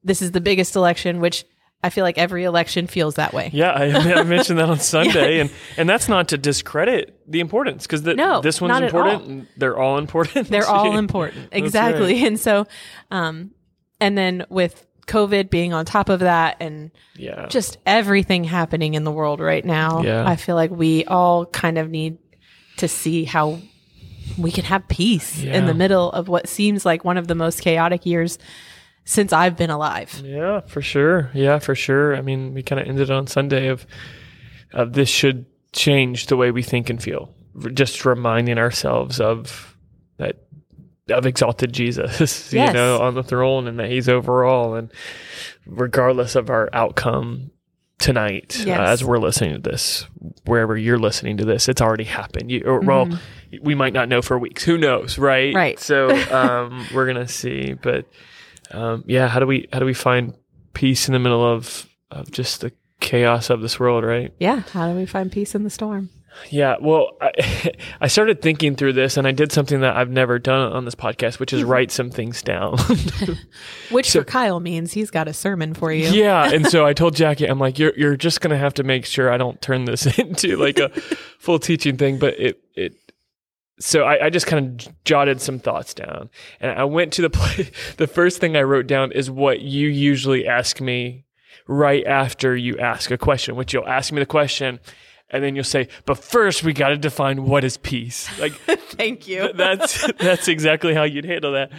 this 0.04 0.20
is 0.20 0.32
the 0.32 0.42
biggest 0.42 0.76
election, 0.76 1.20
which 1.20 1.44
I 1.82 1.90
feel 1.90 2.02
like 2.04 2.18
every 2.18 2.42
election 2.44 2.88
feels 2.88 3.14
that 3.14 3.32
way. 3.32 3.50
Yeah, 3.52 3.70
I, 3.70 3.84
I 4.14 4.22
mentioned 4.24 4.58
that 4.58 4.68
on 4.68 4.78
Sunday, 4.96 5.38
and 5.40 5.50
and 5.76 5.88
that's 5.88 6.08
not 6.08 6.28
to 6.28 6.38
discredit 6.38 7.16
the 7.30 7.38
importance 7.40 7.86
because 7.86 8.02
No, 8.02 8.40
this 8.40 8.60
one's 8.60 8.80
important. 8.80 9.22
all. 9.22 9.28
and 9.28 9.46
They're 9.56 9.78
all 9.78 9.96
important. 9.98 10.48
They're 10.48 10.66
all 10.68 10.96
important. 10.98 11.48
Exactly. 11.52 12.22
And 12.26 12.38
so, 12.40 12.66
um, 13.12 13.52
and 14.00 14.18
then 14.18 14.44
with 14.48 14.84
COVID 15.06 15.50
being 15.50 15.72
on 15.72 15.84
top 15.84 16.08
of 16.08 16.20
that 16.20 16.56
and 16.60 16.90
yeah, 17.16 17.46
just 17.46 17.78
everything 17.86 18.44
happening 18.44 18.94
in 18.94 19.04
the 19.04 19.12
world 19.12 19.40
right 19.40 19.64
now, 19.64 20.02
Yeah. 20.02 20.28
I 20.28 20.34
feel 20.36 20.56
like 20.56 20.70
we 20.70 21.04
all 21.04 21.46
kind 21.46 21.78
of 21.78 21.88
need 21.90 22.18
to 22.78 22.88
see 22.88 23.24
how 23.24 23.60
we 24.36 24.50
can 24.52 24.64
have 24.64 24.86
peace 24.88 25.42
in 25.42 25.66
the 25.66 25.74
middle 25.74 26.10
of 26.12 26.28
what 26.28 26.48
seems 26.48 26.84
like 26.84 27.04
one 27.04 27.16
of 27.16 27.26
the 27.28 27.34
most 27.34 27.62
chaotic 27.62 28.04
years 28.04 28.38
since 29.08 29.32
I've 29.32 29.56
been 29.56 29.70
alive. 29.70 30.20
Yeah, 30.22 30.60
for 30.60 30.82
sure. 30.82 31.30
Yeah, 31.32 31.58
for 31.60 31.74
sure. 31.74 32.14
I 32.14 32.20
mean, 32.20 32.52
we 32.52 32.62
kind 32.62 32.78
of 32.80 32.86
ended 32.86 33.10
on 33.10 33.26
Sunday 33.26 33.68
of 33.68 33.86
of 34.72 34.92
this 34.92 35.08
should 35.08 35.46
change 35.72 36.26
the 36.26 36.36
way 36.36 36.50
we 36.50 36.62
think 36.62 36.90
and 36.90 37.02
feel. 37.02 37.34
Just 37.72 38.04
reminding 38.04 38.58
ourselves 38.58 39.18
of 39.20 39.76
that 40.18 40.36
of 41.10 41.24
exalted 41.24 41.72
Jesus, 41.72 42.52
you 42.52 42.58
Yes. 42.60 42.74
know, 42.74 43.00
on 43.00 43.14
the 43.14 43.22
throne 43.22 43.66
and 43.66 43.78
that 43.78 43.88
he's 43.90 44.10
over 44.10 44.44
all 44.44 44.74
and 44.74 44.92
regardless 45.66 46.34
of 46.36 46.50
our 46.50 46.68
outcome 46.74 47.50
tonight 47.98 48.62
uh, 48.66 48.70
as 48.70 49.02
we're 49.02 49.18
listening 49.18 49.54
to 49.60 49.70
this 49.70 50.06
wherever 50.44 50.76
you're 50.76 50.98
listening 51.00 51.36
to 51.36 51.44
this 51.44 51.68
it's 51.68 51.80
already 51.82 52.04
happened 52.04 52.48
you, 52.48 52.62
or, 52.64 52.78
well 52.80 53.08
we 53.60 53.74
might 53.74 53.92
not 53.92 54.08
know 54.08 54.22
for 54.22 54.38
weeks 54.38 54.62
who 54.62 54.78
knows 54.78 55.18
right 55.18 55.48
Mm-hmm. 55.48 55.56
Right. 55.56 55.80
so 55.80 56.08
um, 56.30 56.86
we're 56.94 57.06
gonna 57.06 57.26
see 57.26 57.72
but 57.72 58.06
um, 58.72 59.04
yeah 59.06 59.28
how 59.28 59.40
do 59.40 59.46
we 59.46 59.68
how 59.72 59.78
do 59.78 59.86
we 59.86 59.94
find 59.94 60.34
peace 60.74 61.08
in 61.08 61.12
the 61.12 61.18
middle 61.18 61.44
of 61.44 61.86
of 62.10 62.30
just 62.30 62.60
the 62.60 62.72
chaos 63.00 63.48
of 63.50 63.60
this 63.60 63.78
world 63.78 64.02
right 64.04 64.32
Yeah. 64.40 64.62
How 64.72 64.90
do 64.90 64.96
we 64.96 65.06
find 65.06 65.30
peace 65.30 65.54
in 65.54 65.62
the 65.64 65.70
storm? 65.70 66.10
yeah 66.50 66.76
well 66.80 67.10
I, 67.20 67.72
I 68.00 68.06
started 68.06 68.40
thinking 68.42 68.76
through 68.76 68.92
this 68.92 69.16
and 69.16 69.26
i 69.26 69.32
did 69.32 69.50
something 69.50 69.80
that 69.80 69.96
i've 69.96 70.10
never 70.10 70.38
done 70.38 70.72
on 70.72 70.84
this 70.84 70.94
podcast 70.94 71.40
which 71.40 71.52
is 71.52 71.62
Mm-hmm. 71.62 71.70
write 71.70 71.90
some 71.90 72.10
things 72.10 72.42
down 72.42 72.76
Which 73.90 74.12
for 74.12 74.22
Kyle 74.24 74.60
means 74.60 74.92
he's 74.92 75.10
got 75.10 75.26
a 75.26 75.32
sermon 75.32 75.74
for 75.74 75.90
you. 75.92 76.08
yeah 76.10 76.48
and 76.52 76.66
so 76.66 76.84
i 76.86 76.92
told 76.92 77.16
jackie 77.16 77.46
i'm 77.46 77.58
like 77.58 77.78
you're, 77.78 77.92
you're 77.96 78.16
just 78.16 78.40
gonna 78.40 78.58
have 78.58 78.74
to 78.74 78.84
make 78.84 79.04
sure 79.04 79.32
i 79.32 79.36
don't 79.36 79.60
turn 79.60 79.84
this 79.86 80.06
into 80.18 80.56
like 80.56 80.78
a 80.78 80.90
full 81.40 81.58
teaching 81.58 81.96
thing 81.96 82.18
but 82.18 82.38
it 82.38 82.60
it 82.74 82.94
so 83.80 84.02
I, 84.04 84.26
I 84.26 84.30
just 84.30 84.46
kind 84.46 84.80
of 84.82 85.04
jotted 85.04 85.40
some 85.40 85.58
thoughts 85.58 85.94
down 85.94 86.30
and 86.60 86.70
i 86.78 86.84
went 86.84 87.12
to 87.14 87.22
the 87.22 87.30
place 87.38 87.70
the 87.96 88.06
first 88.06 88.38
thing 88.40 88.56
i 88.56 88.62
wrote 88.62 88.86
down 88.86 89.12
is 89.12 89.30
what 89.30 89.60
you 89.60 89.88
usually 89.88 90.46
ask 90.46 90.80
me 90.80 91.24
right 91.66 92.06
after 92.06 92.56
you 92.56 92.78
ask 92.78 93.10
a 93.10 93.18
question 93.18 93.56
which 93.56 93.72
you'll 93.72 93.86
ask 93.88 94.12
me 94.12 94.18
the 94.20 94.26
question 94.26 94.80
and 95.30 95.44
then 95.44 95.54
you'll 95.54 95.64
say 95.64 95.86
but 96.06 96.16
first 96.16 96.64
we 96.64 96.72
got 96.72 96.88
to 96.88 96.96
define 96.96 97.44
what 97.44 97.62
is 97.64 97.76
peace 97.76 98.28
like 98.40 98.52
Thank 98.98 99.28
you. 99.28 99.52
that's 99.52 100.10
that's 100.18 100.48
exactly 100.48 100.94
how 100.94 101.02
you'd 101.04 101.24
handle 101.26 101.52
that 101.52 101.70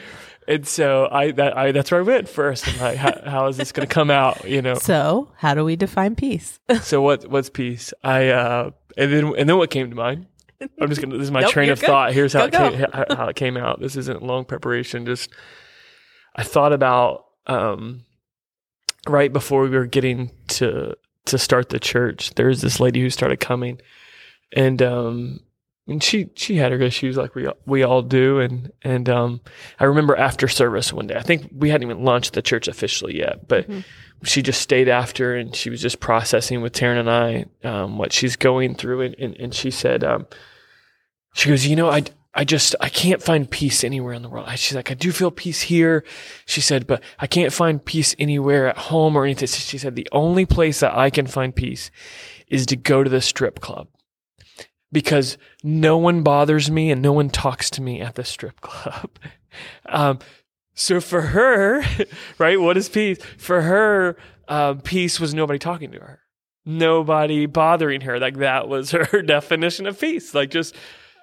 and 0.48 0.68
so 0.68 1.08
i 1.12 1.32
that 1.32 1.58
i 1.58 1.72
that's 1.72 1.92
where 1.92 2.00
i 2.02 2.04
went 2.04 2.30
first 2.30 2.68
I'm 2.68 2.80
like 2.80 2.98
how, 2.98 3.22
how 3.26 3.48
is 3.48 3.58
this 3.58 3.72
going 3.72 3.88
to 3.88 3.94
come 3.94 4.10
out 4.12 4.48
you 4.48 4.62
know 4.62 4.76
So, 4.76 5.32
how 5.38 5.54
do 5.56 5.66
we 5.66 5.76
define 5.76 6.16
peace? 6.16 6.60
so 6.82 7.02
what 7.02 7.28
what's 7.28 7.50
peace? 7.50 7.94
I 8.04 8.28
uh 8.30 8.72
and 8.98 9.12
then 9.12 9.34
and 9.38 9.50
then 9.50 9.58
what 9.58 9.70
came 9.70 9.90
to 9.90 9.96
mind? 9.96 10.28
I'm 10.62 10.90
just 10.90 11.02
gonna 11.02 11.18
this 11.18 11.26
is 11.26 11.32
my 11.32 11.42
Nope, 11.42 11.52
train 11.52 11.70
of 11.70 11.80
good. 11.80 11.88
thought. 11.88 12.14
Here's 12.14 12.34
how 12.34 12.48
Go, 12.48 12.66
it 12.66 12.72
came, 12.72 12.90
how, 12.92 13.06
how 13.16 13.28
it 13.28 13.36
came 13.36 13.58
out. 13.58 13.80
This 13.80 13.96
isn't 13.96 14.22
long 14.24 14.46
preparation. 14.46 15.06
Just 15.06 15.30
I 16.36 16.44
thought 16.44 16.74
about 16.74 17.26
um 17.48 18.04
right 19.08 19.32
before 19.32 19.64
we 19.64 19.70
were 19.70 19.86
getting 19.86 20.32
to 20.50 20.96
to 21.26 21.38
start 21.38 21.70
the 21.70 21.80
church. 21.80 22.34
There's 22.36 22.62
this 22.62 22.80
lady 22.80 23.02
who 23.02 23.10
started 23.10 23.40
coming, 23.40 23.80
and 24.52 24.82
um 24.82 25.40
and 25.88 26.04
she 26.04 26.30
she 26.36 26.56
had 26.58 26.72
her 26.72 26.80
issues 26.82 27.18
like 27.18 27.36
we 27.36 27.48
we 27.66 27.84
all 27.84 28.02
do 28.02 28.40
and 28.40 28.72
and 28.84 29.10
um 29.10 29.42
I 29.80 29.86
remember 29.86 30.16
after 30.16 30.48
service 30.48 30.94
one 30.94 31.08
day 31.08 31.16
I 31.16 31.22
think 31.24 31.50
we 31.52 31.70
hadn't 31.70 31.90
even 31.90 32.04
launched 32.04 32.34
the 32.34 32.42
church 32.44 32.68
officially 32.68 33.18
yet 33.18 33.48
but 33.48 33.68
she 34.24 34.42
just 34.44 34.62
stayed 34.62 34.88
after 34.90 35.36
and 35.36 35.56
she 35.56 35.70
was 35.72 35.82
just 35.82 36.00
processing 36.00 36.62
with 36.62 36.74
Taryn 36.74 37.00
and 37.00 37.10
I 37.10 37.46
um, 37.68 37.98
what 37.98 38.14
she's 38.14 38.36
going 38.36 38.76
through 38.76 39.02
and, 39.02 39.16
and, 39.18 39.36
and 39.38 39.54
she 39.54 39.72
said 39.72 40.04
um, 40.04 40.28
she 41.34 41.50
goes 41.50 41.66
you 41.66 41.76
know 41.76 41.90
I 41.90 42.04
I 42.34 42.44
just 42.44 42.76
I 42.80 42.90
can't 42.90 43.22
find 43.22 43.50
peace 43.50 43.84
anywhere 43.84 44.14
in 44.14 44.22
the 44.22 44.30
world 44.30 44.48
she's 44.58 44.76
like 44.76 44.92
I 44.92 44.94
do 44.94 45.12
feel 45.12 45.32
peace 45.32 45.62
here 45.62 46.04
she 46.46 46.62
said 46.62 46.88
but 46.88 47.04
I 47.20 47.28
can't 47.28 47.54
find 47.54 47.84
peace 47.84 48.16
anywhere 48.20 48.68
at 48.68 48.78
home 48.78 49.16
or 49.16 49.26
anything 49.26 49.48
she 49.48 49.78
said 49.78 49.96
the 49.96 50.08
only 50.12 50.46
place 50.46 50.80
that 50.80 50.96
I 50.96 51.10
can 51.10 51.28
find 51.28 51.56
peace 51.56 51.92
is 52.48 52.66
to 52.68 52.76
go 52.76 53.04
to 53.04 53.10
the 53.10 53.22
strip 53.22 53.60
club 53.60 53.88
because 54.92 55.38
no 55.64 55.98
one 55.98 56.24
bothers 56.24 56.70
me 56.72 56.92
and 56.92 57.02
no 57.02 57.14
one 57.14 57.30
talks 57.30 57.70
to 57.72 57.82
me 57.82 58.02
at 58.02 58.16
the 58.16 58.24
strip 58.24 58.62
club. 58.62 59.10
Um, 59.88 60.20
so 60.76 61.02
for 61.02 61.22
her, 61.22 61.84
right, 62.38 62.62
what 62.62 62.78
is 62.78 62.88
peace? 62.88 63.18
For 63.40 63.64
her, 63.64 64.16
um, 64.48 64.80
peace 64.82 65.20
was 65.20 65.34
nobody 65.34 65.58
talking 65.58 65.92
to 65.92 66.00
her, 66.00 66.20
nobody 66.68 67.48
bothering 67.48 68.02
her. 68.02 68.20
Like 68.20 68.38
that 68.38 68.70
was 68.70 68.92
her 69.12 69.24
definition 69.24 69.88
of 69.88 70.00
peace. 70.00 70.36
Like 70.36 70.52
just 70.52 70.76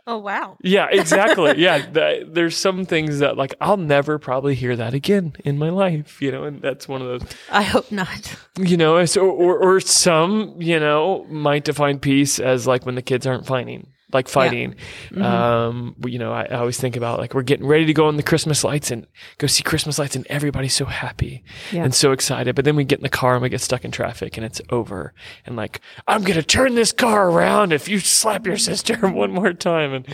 Oh, 0.08 0.18
wow. 0.18 0.56
yeah, 0.62 0.86
exactly. 0.90 1.54
yeah, 1.58 1.78
th- 1.84 2.28
there's 2.30 2.56
some 2.56 2.86
things 2.86 3.18
that 3.18 3.36
like 3.36 3.54
I'll 3.60 3.76
never 3.76 4.18
probably 4.18 4.54
hear 4.54 4.76
that 4.76 4.94
again 4.94 5.34
in 5.44 5.58
my 5.58 5.70
life, 5.70 6.22
you 6.22 6.30
know, 6.30 6.44
and 6.44 6.62
that's 6.62 6.86
one 6.86 7.02
of 7.02 7.08
those 7.08 7.28
I 7.50 7.62
hope 7.62 7.90
not. 7.90 8.36
you 8.58 8.76
know 8.76 9.04
so 9.04 9.28
or, 9.28 9.58
or 9.58 9.80
some 9.80 10.54
you 10.60 10.78
know 10.78 11.24
might 11.28 11.64
define 11.64 11.98
peace 11.98 12.38
as 12.38 12.66
like 12.66 12.86
when 12.86 12.94
the 12.94 13.02
kids 13.02 13.26
aren't 13.26 13.46
fighting 13.46 13.88
like 14.12 14.28
fighting. 14.28 14.76
Um 15.20 15.96
you 16.06 16.18
know 16.18 16.32
I, 16.32 16.44
I 16.44 16.54
always 16.56 16.78
think 16.78 16.96
about 16.96 17.18
like 17.18 17.34
we're 17.34 17.42
getting 17.42 17.66
ready 17.66 17.86
to 17.86 17.92
go 17.92 18.06
on 18.06 18.16
the 18.16 18.22
christmas 18.22 18.62
lights 18.62 18.90
and 18.90 19.06
go 19.38 19.46
see 19.46 19.62
christmas 19.62 19.98
lights 19.98 20.14
and 20.16 20.26
everybody's 20.28 20.74
so 20.74 20.84
happy 20.84 21.42
Yeah. 21.72 21.84
and 21.84 21.94
so 21.94 22.12
excited. 22.12 22.54
But 22.54 22.64
then 22.64 22.76
we 22.76 22.84
get 22.84 22.98
in 23.00 23.02
the 23.02 23.08
car 23.08 23.34
and 23.34 23.42
we 23.42 23.48
get 23.48 23.60
stuck 23.60 23.84
in 23.84 23.90
traffic 23.90 24.36
and 24.36 24.46
it's 24.46 24.60
over. 24.70 25.12
And 25.44 25.56
like 25.56 25.80
i'm 26.06 26.22
gonna 26.22 26.42
turn 26.42 26.74
this 26.74 26.92
car 26.92 27.30
around 27.30 27.72
if 27.72 27.88
you 27.88 27.98
slap 27.98 28.46
your 28.46 28.58
sister 28.58 28.96
one 29.08 29.32
more 29.32 29.52
time. 29.52 29.92
And 29.92 30.06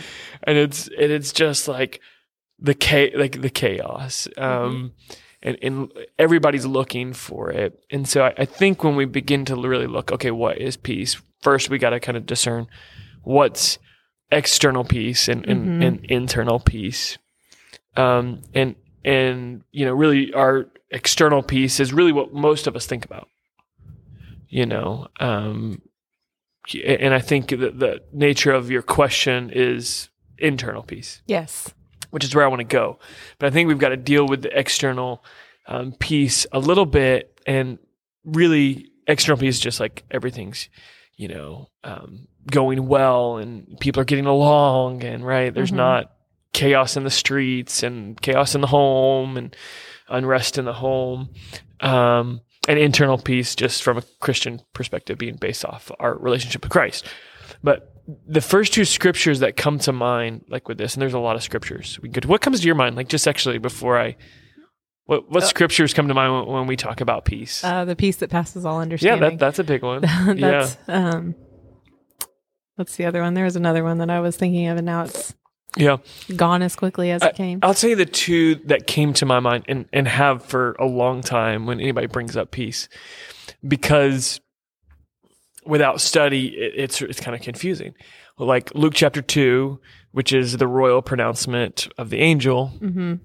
and 0.43 0.57
it's 0.57 0.87
and 0.87 1.11
it's 1.11 1.31
just 1.31 1.67
like 1.67 1.99
the 2.59 2.73
cha- 2.73 3.15
like 3.15 3.41
the 3.41 3.49
chaos. 3.49 4.27
Um 4.37 4.93
and, 5.45 5.57
and 5.61 5.91
everybody's 6.17 6.65
looking 6.65 7.11
for 7.11 7.51
it. 7.51 7.77
And 7.91 8.07
so 8.07 8.23
I, 8.23 8.33
I 8.37 8.45
think 8.45 8.81
when 8.81 8.95
we 8.95 9.03
begin 9.03 9.43
to 9.45 9.55
really 9.57 9.87
look, 9.87 10.09
okay, 10.09 10.31
what 10.31 10.57
is 10.57 10.77
peace? 10.77 11.21
First, 11.41 11.69
we 11.69 11.77
got 11.77 11.89
to 11.89 11.99
kind 11.99 12.15
of 12.17 12.25
discern 12.25 12.67
what's 13.23 13.77
external 14.31 14.83
peace 14.83 15.27
and, 15.27 15.45
and, 15.47 15.67
Mhm. 15.67 15.85
and 15.87 16.05
internal 16.05 16.59
peace. 16.59 17.17
Um, 17.95 18.41
and, 18.53 18.75
and, 19.05 19.63
you 19.71 19.85
know, 19.85 19.93
really 19.93 20.33
our 20.33 20.69
external 20.89 21.43
peace 21.43 21.79
is 21.79 21.93
really 21.93 22.11
what 22.11 22.33
most 22.33 22.67
of 22.67 22.75
us 22.75 22.85
think 22.85 23.05
about, 23.05 23.27
you 24.49 24.65
know, 24.65 25.07
um, 25.19 25.81
and 26.85 27.13
I 27.13 27.19
think 27.19 27.49
that 27.49 27.79
the 27.79 28.01
nature 28.13 28.51
of 28.51 28.71
your 28.71 28.81
question 28.81 29.51
is 29.53 30.09
internal 30.37 30.81
peace 30.81 31.21
Yes. 31.27 31.73
which 32.11 32.23
is 32.23 32.33
where 32.33 32.45
I 32.45 32.47
want 32.47 32.59
to 32.61 32.63
go. 32.63 32.99
But 33.39 33.47
I 33.47 33.49
think 33.49 33.67
we've 33.67 33.77
got 33.77 33.89
to 33.89 33.97
deal 33.97 34.25
with 34.27 34.41
the 34.43 34.57
external 34.57 35.23
um, 35.67 35.93
peace 35.93 36.45
a 36.51 36.59
little 36.59 36.85
bit, 36.85 37.39
and 37.47 37.79
really, 38.25 38.89
external 39.07 39.37
peace 39.39 39.55
is 39.55 39.59
just 39.61 39.79
like 39.79 40.03
everything's, 40.11 40.69
you 41.17 41.27
know, 41.27 41.69
um, 41.83 42.27
going 42.49 42.87
well, 42.87 43.37
and 43.37 43.77
people 43.79 44.01
are 44.01 44.05
getting 44.05 44.25
along, 44.25 45.03
and 45.03 45.25
right, 45.25 45.53
there's 45.53 45.71
Mhm. 45.71 45.75
not 45.77 46.11
chaos 46.53 46.95
in 46.97 47.03
the 47.03 47.09
streets 47.09 47.81
and 47.83 48.21
chaos 48.21 48.53
in 48.55 48.61
the 48.61 48.67
home 48.67 49.37
and 49.37 49.55
unrest 50.09 50.57
in 50.57 50.65
the 50.65 50.73
home. 50.73 51.29
Um, 51.79 52.41
and 52.67 52.79
internal 52.79 53.17
peace, 53.17 53.55
just 53.55 53.83
from 53.83 53.97
a 53.97 54.03
Christian 54.21 54.61
perspective, 54.73 55.17
being 55.17 55.35
based 55.35 55.65
off 55.65 55.91
our 55.99 56.15
relationship 56.17 56.63
with 56.63 56.71
Christ. 56.71 57.05
But 57.63 57.91
the 58.27 58.39
first 58.41 58.71
two 58.73 58.85
scriptures 58.85 59.39
that 59.39 59.57
come 59.57 59.79
to 59.79 59.91
mind, 59.91 60.45
like 60.47 60.67
with 60.69 60.77
this, 60.77 60.93
and 60.93 61.01
there's 61.01 61.13
a 61.13 61.19
lot 61.19 61.35
of 61.35 61.43
scriptures. 61.43 61.99
We 62.01 62.09
could. 62.09 62.25
What 62.25 62.41
comes 62.41 62.59
to 62.61 62.65
your 62.65 62.75
mind? 62.75 62.95
Like 62.95 63.07
just 63.09 63.27
actually 63.27 63.57
before 63.57 63.97
I, 63.99 64.15
what 65.05 65.29
what 65.29 65.43
Uh, 65.43 65.47
scriptures 65.47 65.93
come 65.93 66.07
to 66.07 66.13
mind 66.13 66.33
when, 66.33 66.45
when 66.45 66.67
we 66.67 66.77
talk 66.77 67.01
about 67.01 67.25
peace? 67.25 67.63
Uh, 67.63 67.83
the 67.83 67.95
peace 67.95 68.17
that 68.17 68.29
passes 68.29 68.63
all 68.65 68.79
understanding. 68.79 69.21
yeah, 69.23 69.29
that 69.31 69.39
that's 69.39 69.59
a 69.59 69.63
big 69.65 69.81
one. 69.83 70.03
yeah, 70.27 70.33
that's 70.35 70.77
um 70.87 71.35
what's 72.75 72.95
the 72.95 73.05
other 73.05 73.21
one 73.21 73.33
there 73.33 73.45
was 73.45 73.55
another 73.55 73.83
one 73.83 73.97
that 73.97 74.09
i 74.09 74.19
was 74.19 74.35
thinking 74.35 74.67
of 74.67 74.77
and 74.77 74.85
now 74.85 75.03
it's 75.03 75.33
yeah. 75.75 75.97
gone 76.35 76.61
as 76.61 76.75
quickly 76.75 77.11
as 77.11 77.23
it 77.23 77.35
came 77.35 77.59
I'll 77.63 77.73
tell 77.73 77.89
you 77.89 77.95
the 77.95 78.05
two 78.05 78.55
that 78.65 78.87
came 78.87 79.13
to 79.13 79.25
my 79.25 79.39
mind 79.39 79.65
and 79.67 79.87
and 79.91 80.07
have 80.07 80.43
for 80.43 80.73
a 80.73 80.85
long 80.85 81.21
time 81.21 81.65
when 81.65 81.79
anybody 81.79 82.07
brings 82.07 82.37
up 82.37 82.51
peace, 82.51 82.87
because 83.67 84.39
without 85.65 86.01
study, 86.01 86.47
it, 86.47 86.73
it's 86.75 87.01
it's 87.01 87.19
kind 87.19 87.35
of 87.35 87.41
confusing. 87.41 87.95
Like 88.37 88.73
Luke 88.75 88.93
chapter 88.95 89.21
two, 89.21 89.79
which 90.11 90.33
is 90.33 90.57
the 90.57 90.67
royal 90.67 91.01
pronouncement 91.01 91.87
of 91.97 92.09
the 92.09 92.19
angel, 92.19 92.71
mm-hmm. 92.79 93.15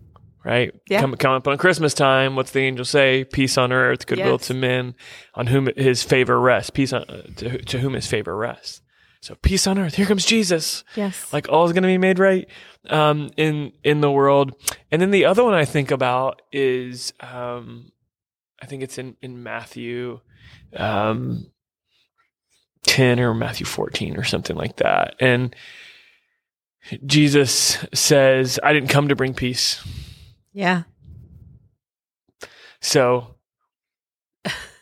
right? 0.45 0.73
Yeah. 0.89 1.01
Come, 1.01 1.17
come 1.17 1.33
up 1.33 1.49
on 1.49 1.59
Christmas 1.59 1.95
time. 1.95 2.37
What's 2.37 2.51
the 2.51 2.61
angel 2.61 2.85
say? 2.85 3.25
Peace 3.25 3.57
on 3.57 3.73
earth, 3.73 4.07
goodwill 4.07 4.33
Yes. 4.33 4.47
to 4.49 4.55
men, 4.55 4.95
on 5.35 5.47
whom 5.47 5.69
his 5.77 6.03
favor 6.03 6.39
rests. 6.39 6.71
Peace 6.71 6.93
on 6.93 7.07
to, 7.37 7.59
to 7.59 7.79
whom 7.79 7.95
his 7.95 8.07
favor 8.07 8.37
rests. 8.37 8.83
So 9.21 9.35
peace 9.35 9.67
on 9.67 9.79
earth. 9.79 9.95
Here 9.95 10.07
comes 10.07 10.25
Jesus. 10.25 10.85
yes 10.95 11.33
Like 11.33 11.49
all 11.49 11.67
is 11.67 11.73
going 11.73 11.83
to 11.83 11.89
be 11.89 11.99
made 11.99 12.19
right 12.19 12.49
um, 12.89 13.31
in 13.37 13.73
in 13.83 14.01
the 14.01 14.11
world. 14.11 14.55
And 14.91 15.03
then 15.03 15.11
the 15.11 15.25
other 15.25 15.45
one 15.45 15.55
I 15.55 15.65
think 15.65 15.91
about 15.91 16.43
is 16.53 17.13
um, 17.21 17.93
I 18.61 18.67
think 18.67 18.83
it's 18.83 18.99
in 18.99 19.17
in 19.21 19.43
Matthew. 19.43 20.21
Um, 20.77 21.51
10 22.85 23.21
or 23.21 23.35
Matthew 23.35 23.67
14 23.67 24.17
or 24.17 24.25
something 24.25 24.57
like 24.57 24.77
that. 24.77 25.15
And 25.21 25.55
Jesus 27.05 27.77
says, 27.93 28.59
I 28.63 28.73
didn't 28.73 28.89
come 28.89 29.09
to 29.09 29.17
bring 29.17 29.35
peace. 29.35 29.83
yeah 30.53 30.85
So, 32.81 33.35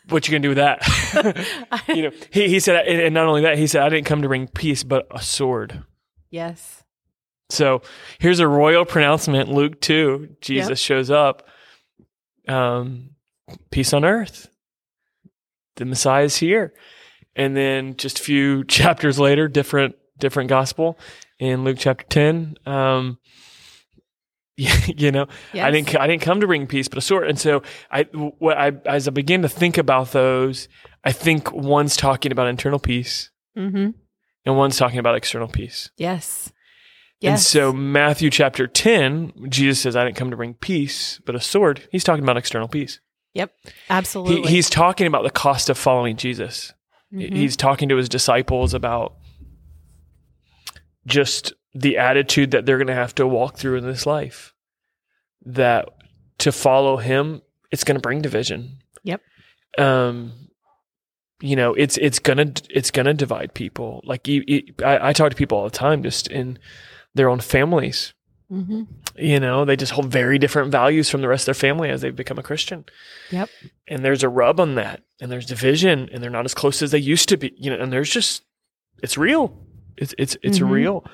what 0.08 0.26
you 0.28 0.32
gonna 0.32 0.42
do 0.42 0.48
with 0.50 0.58
that? 0.58 1.84
you 1.88 2.02
know, 2.02 2.10
he, 2.30 2.48
he 2.48 2.60
said, 2.60 2.86
and 2.86 3.14
not 3.14 3.26
only 3.26 3.42
that, 3.42 3.58
he 3.58 3.66
said, 3.66 3.82
I 3.82 3.88
didn't 3.88 4.06
come 4.06 4.22
to 4.22 4.28
bring 4.28 4.46
peace, 4.48 4.82
but 4.84 5.06
a 5.10 5.20
sword. 5.20 5.82
yes 6.30 6.82
So 7.50 7.82
here's 8.18 8.40
a 8.40 8.48
royal 8.48 8.84
pronouncement, 8.84 9.48
Luke 9.48 9.80
2. 9.80 10.36
Jesus 10.40 10.68
Yep. 10.70 10.78
shows 10.78 11.10
up. 11.10 11.46
Um, 12.48 13.10
peace 13.70 13.92
on 13.92 14.04
earth. 14.04 14.48
The 15.76 15.84
Messiah 15.84 16.24
is 16.24 16.36
here. 16.36 16.72
And 17.34 17.56
then 17.56 17.96
just 17.96 18.18
a 18.20 18.22
few 18.22 18.64
chapters 18.68 19.18
later, 19.18 19.48
different 19.48 19.96
different 20.18 20.48
gospel 20.48 20.98
in 21.38 21.64
Luke 21.64 21.76
chapter 21.78 22.06
10. 22.08 22.54
Um, 22.64 23.18
you 24.56 25.12
know, 25.12 25.26
yes 25.52 25.66
I 25.66 25.70
didn't. 25.70 25.94
I 25.96 26.06
didn't 26.06 26.22
come 26.22 26.40
to 26.40 26.46
bring 26.46 26.66
peace, 26.66 26.88
but 26.88 26.98
a 26.98 27.02
sword. 27.02 27.28
And 27.28 27.38
so, 27.38 27.62
I, 27.90 28.04
what 28.04 28.56
I, 28.56 28.72
as 28.86 29.06
I 29.06 29.10
begin 29.10 29.42
to 29.42 29.48
think 29.48 29.76
about 29.76 30.12
those, 30.12 30.68
I 31.04 31.12
think 31.12 31.52
one's 31.52 31.96
talking 31.96 32.32
about 32.32 32.46
internal 32.48 32.78
peace, 32.78 33.30
mm-hmm. 33.56 33.90
and 34.46 34.56
one's 34.56 34.78
talking 34.78 34.98
about 34.98 35.14
external 35.14 35.48
peace. 35.48 35.90
yes 35.96 36.52
Yes. 37.20 37.30
And 37.30 37.40
so, 37.40 37.72
Matthew 37.72 38.28
chapter 38.28 38.66
ten, 38.66 39.32
Jesus 39.48 39.80
says, 39.80 39.96
"I 39.96 40.04
didn't 40.04 40.16
come 40.16 40.30
to 40.30 40.36
bring 40.36 40.54
peace, 40.54 41.18
but 41.24 41.34
a 41.34 41.40
sword." 41.40 41.88
He's 41.90 42.04
talking 42.04 42.22
about 42.22 42.36
external 42.36 42.68
peace. 42.68 43.00
yep 43.32 43.52
He, 43.64 43.70
absolutely 43.88 44.50
he's 44.50 44.68
talking 44.68 45.06
about 45.06 45.22
the 45.22 45.30
cost 45.30 45.70
of 45.70 45.78
following 45.78 46.16
Jesus. 46.16 46.74
Mhm. 47.12 47.34
He's 47.34 47.56
talking 47.56 47.88
to 47.88 47.96
his 47.96 48.08
disciples 48.08 48.74
about 48.74 49.14
just 51.06 51.54
the 51.80 51.98
attitude 51.98 52.50
that 52.52 52.66
they're 52.66 52.78
going 52.78 52.86
to 52.88 52.94
have 52.94 53.14
to 53.16 53.26
walk 53.26 53.56
through 53.56 53.76
in 53.76 53.84
this 53.84 54.06
life. 54.06 54.54
That 55.44 55.88
to 56.38 56.52
follow 56.52 56.96
him, 56.96 57.42
it's 57.70 57.84
going 57.84 57.96
to 57.96 58.00
bring 58.00 58.22
division. 58.22 58.78
Yep. 59.04 59.20
Um, 59.78 60.32
you 61.40 61.54
know, 61.54 61.74
it's 61.74 61.96
it's 61.98 62.18
gonna 62.18 62.52
it's 62.70 62.90
gonna 62.90 63.14
divide 63.14 63.52
people. 63.54 64.00
Like 64.04 64.26
you, 64.26 64.42
you- 64.46 64.74
I, 64.84 65.10
I 65.10 65.12
talk 65.12 65.30
to 65.30 65.36
people 65.36 65.58
all 65.58 65.64
the 65.64 65.70
time, 65.70 66.02
just 66.02 66.28
in 66.28 66.58
their 67.14 67.28
own 67.28 67.40
families. 67.40 68.14
mm-hmm. 68.50 68.82
You 69.18 69.40
know, 69.40 69.64
they 69.64 69.76
just 69.76 69.92
hold 69.92 70.06
very 70.06 70.38
different 70.38 70.70
values 70.72 71.08
from 71.10 71.20
the 71.20 71.28
rest 71.28 71.42
of 71.42 71.46
their 71.56 71.60
family 71.68 71.90
as 71.90 72.00
they've 72.00 72.14
become 72.16 72.38
a 72.38 72.42
Christian 72.42 72.84
yep 73.30 73.48
and 73.88 74.04
there's 74.04 74.22
a 74.22 74.28
rub 74.28 74.60
on 74.60 74.74
that 74.76 75.02
and 75.20 75.32
there's 75.32 75.46
division 75.46 76.08
and 76.12 76.22
they're 76.22 76.30
not 76.30 76.44
as 76.44 76.52
close 76.54 76.82
as 76.82 76.90
they 76.90 76.98
used 76.98 77.28
to 77.30 77.36
be 77.38 77.52
you 77.56 77.70
know 77.70 77.76
and 77.82 77.90
there's 77.92 78.10
just 78.10 78.42
it's 79.02 79.16
real 79.16 79.58
it's 79.96 80.14
it's 80.18 80.36
it's 80.42 80.58
Mhm. 80.58 80.70
real 80.70 81.04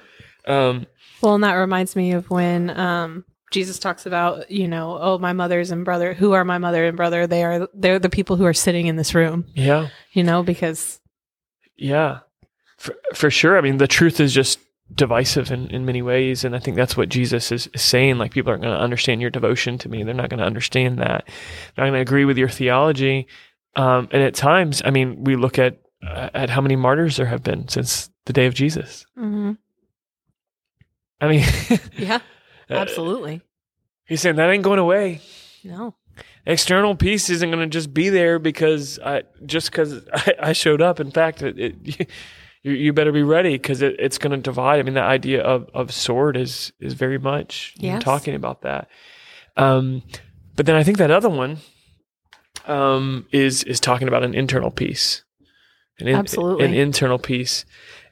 um 0.46 0.86
well 1.20 1.34
and 1.34 1.44
that 1.44 1.54
reminds 1.54 1.94
me 1.94 2.12
of 2.12 2.28
when 2.30 2.70
um 2.78 3.24
jesus 3.52 3.78
talks 3.78 4.06
about 4.06 4.50
you 4.50 4.66
know 4.66 4.98
oh 5.00 5.18
my 5.18 5.32
mothers 5.32 5.70
and 5.70 5.84
brother 5.84 6.14
who 6.14 6.32
are 6.32 6.44
my 6.44 6.58
mother 6.58 6.86
and 6.86 6.96
brother? 6.96 7.26
They 7.26 7.44
are 7.44 7.68
they're 7.74 7.98
the 7.98 8.08
people 8.08 8.36
who 8.36 8.46
are 8.46 8.54
sitting 8.54 8.86
in 8.86 8.96
this 8.96 9.14
room. 9.14 9.44
Yeah. 9.54 9.88
You 10.12 10.22
know 10.24 10.42
because 10.42 11.00
yeah. 11.76 12.20
For, 12.78 12.94
for 13.14 13.30
sure. 13.30 13.58
I 13.58 13.60
mean 13.60 13.78
the 13.78 13.86
truth 13.86 14.20
is 14.20 14.32
just 14.32 14.58
divisive 14.94 15.50
in, 15.50 15.68
in 15.68 15.86
many 15.86 16.02
ways 16.02 16.44
and 16.44 16.54
i 16.54 16.58
think 16.58 16.76
that's 16.76 16.98
what 16.98 17.08
jesus 17.08 17.50
is, 17.50 17.66
is 17.72 17.82
saying. 17.82 18.18
Like 18.18 18.32
people 18.32 18.50
aren't 18.50 18.62
going 18.62 18.76
to 18.76 18.82
understand 18.82 19.20
your 19.20 19.30
devotion 19.30 19.78
to 19.78 19.88
me. 19.88 20.02
They're 20.02 20.14
not 20.14 20.30
going 20.30 20.40
to 20.40 20.46
understand 20.46 20.98
that. 20.98 21.24
They're 21.26 21.84
not 21.84 21.90
going 21.90 21.94
to 21.94 22.00
agree 22.00 22.24
with 22.24 22.38
your 22.38 22.48
theology. 22.48 23.26
Um 23.76 24.08
and 24.12 24.22
at 24.22 24.34
times 24.34 24.82
i 24.84 24.90
mean 24.90 25.24
we 25.24 25.36
look 25.36 25.58
at 25.58 25.78
uh, 26.06 26.30
at 26.34 26.50
how 26.50 26.60
many 26.60 26.76
martyrs 26.76 27.16
there 27.16 27.26
have 27.26 27.42
been 27.42 27.68
since 27.68 28.10
the 28.26 28.32
day 28.32 28.46
of 28.46 28.54
jesus. 28.54 29.06
Mm-hmm. 29.18 29.52
I 31.22 31.28
mean 31.28 31.44
yeah 31.96 32.16
uh, 32.70 32.74
absolutely 32.74 33.40
he's 34.04 34.20
saying 34.20 34.36
that 34.36 34.50
ain't 34.50 34.62
going 34.64 34.78
away 34.78 35.20
no 35.64 35.94
external 36.44 36.94
peace 36.96 37.30
isn't 37.30 37.50
going 37.50 37.62
to 37.62 37.72
just 37.72 37.94
be 37.94 38.08
there 38.08 38.38
because 38.38 38.98
I 38.98 39.22
just 39.46 39.70
because 39.70 40.02
I, 40.12 40.34
I 40.40 40.52
showed 40.52 40.82
up. 40.82 41.00
In 41.00 41.10
fact, 41.10 41.40
it, 41.42 41.58
it, 41.58 42.10
you, 42.62 42.72
you 42.72 42.92
better 42.92 43.12
be 43.12 43.22
ready 43.22 43.52
because 43.52 43.80
it, 43.82 43.96
it's 43.98 44.18
going 44.18 44.32
to 44.32 44.36
divide. 44.36 44.80
I 44.80 44.82
mean, 44.82 44.94
the 44.94 45.02
idea 45.02 45.42
of, 45.42 45.68
of 45.72 45.92
sword 45.92 46.36
is 46.36 46.72
is 46.80 46.94
very 46.94 47.18
much 47.18 47.74
Yes. 47.76 48.02
talking 48.02 48.34
about 48.34 48.62
that. 48.62 48.88
Um, 49.56 50.02
but 50.56 50.66
then 50.66 50.74
I 50.76 50.82
think 50.82 50.98
that 50.98 51.10
other 51.10 51.30
one 51.30 51.58
um, 52.66 53.26
is 53.32 53.62
is 53.64 53.80
talking 53.80 54.08
about 54.08 54.22
an 54.22 54.34
internal 54.34 54.70
peace, 54.70 55.22
an 55.98 56.08
in- 56.08 56.16
Absolutely. 56.16 56.64
an 56.66 56.74
internal 56.74 57.18
peace. 57.18 57.64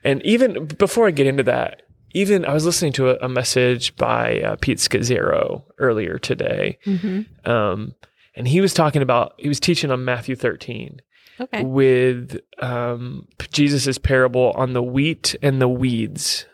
And 0.04 0.22
even 0.24 0.66
before 0.66 1.06
I 1.06 1.10
get 1.10 1.26
into 1.26 1.42
that, 1.42 1.82
even 2.12 2.44
I 2.44 2.52
was 2.52 2.64
listening 2.64 2.92
to 2.94 3.10
a, 3.10 3.26
a 3.26 3.28
message 3.28 3.96
by 3.96 4.40
uh, 4.40 4.56
Pete 4.60 4.78
Scazzero 4.78 5.64
earlier 5.78 6.18
today, 6.18 6.78
mm-hmm. 6.84 7.50
um, 7.50 7.94
and 8.34 8.48
he 8.48 8.60
was 8.60 8.74
talking 8.74 9.02
about 9.02 9.34
he 9.38 9.48
was 9.48 9.60
teaching 9.60 9.90
on 9.90 10.04
Matthew 10.04 10.36
13 10.36 11.00
okay 11.40 11.64
with 11.64 12.40
um, 12.58 13.26
Jesus's 13.52 13.98
parable 13.98 14.52
on 14.56 14.72
the 14.72 14.82
wheat 14.82 15.36
and 15.42 15.60
the 15.60 15.68
weeds. 15.68 16.46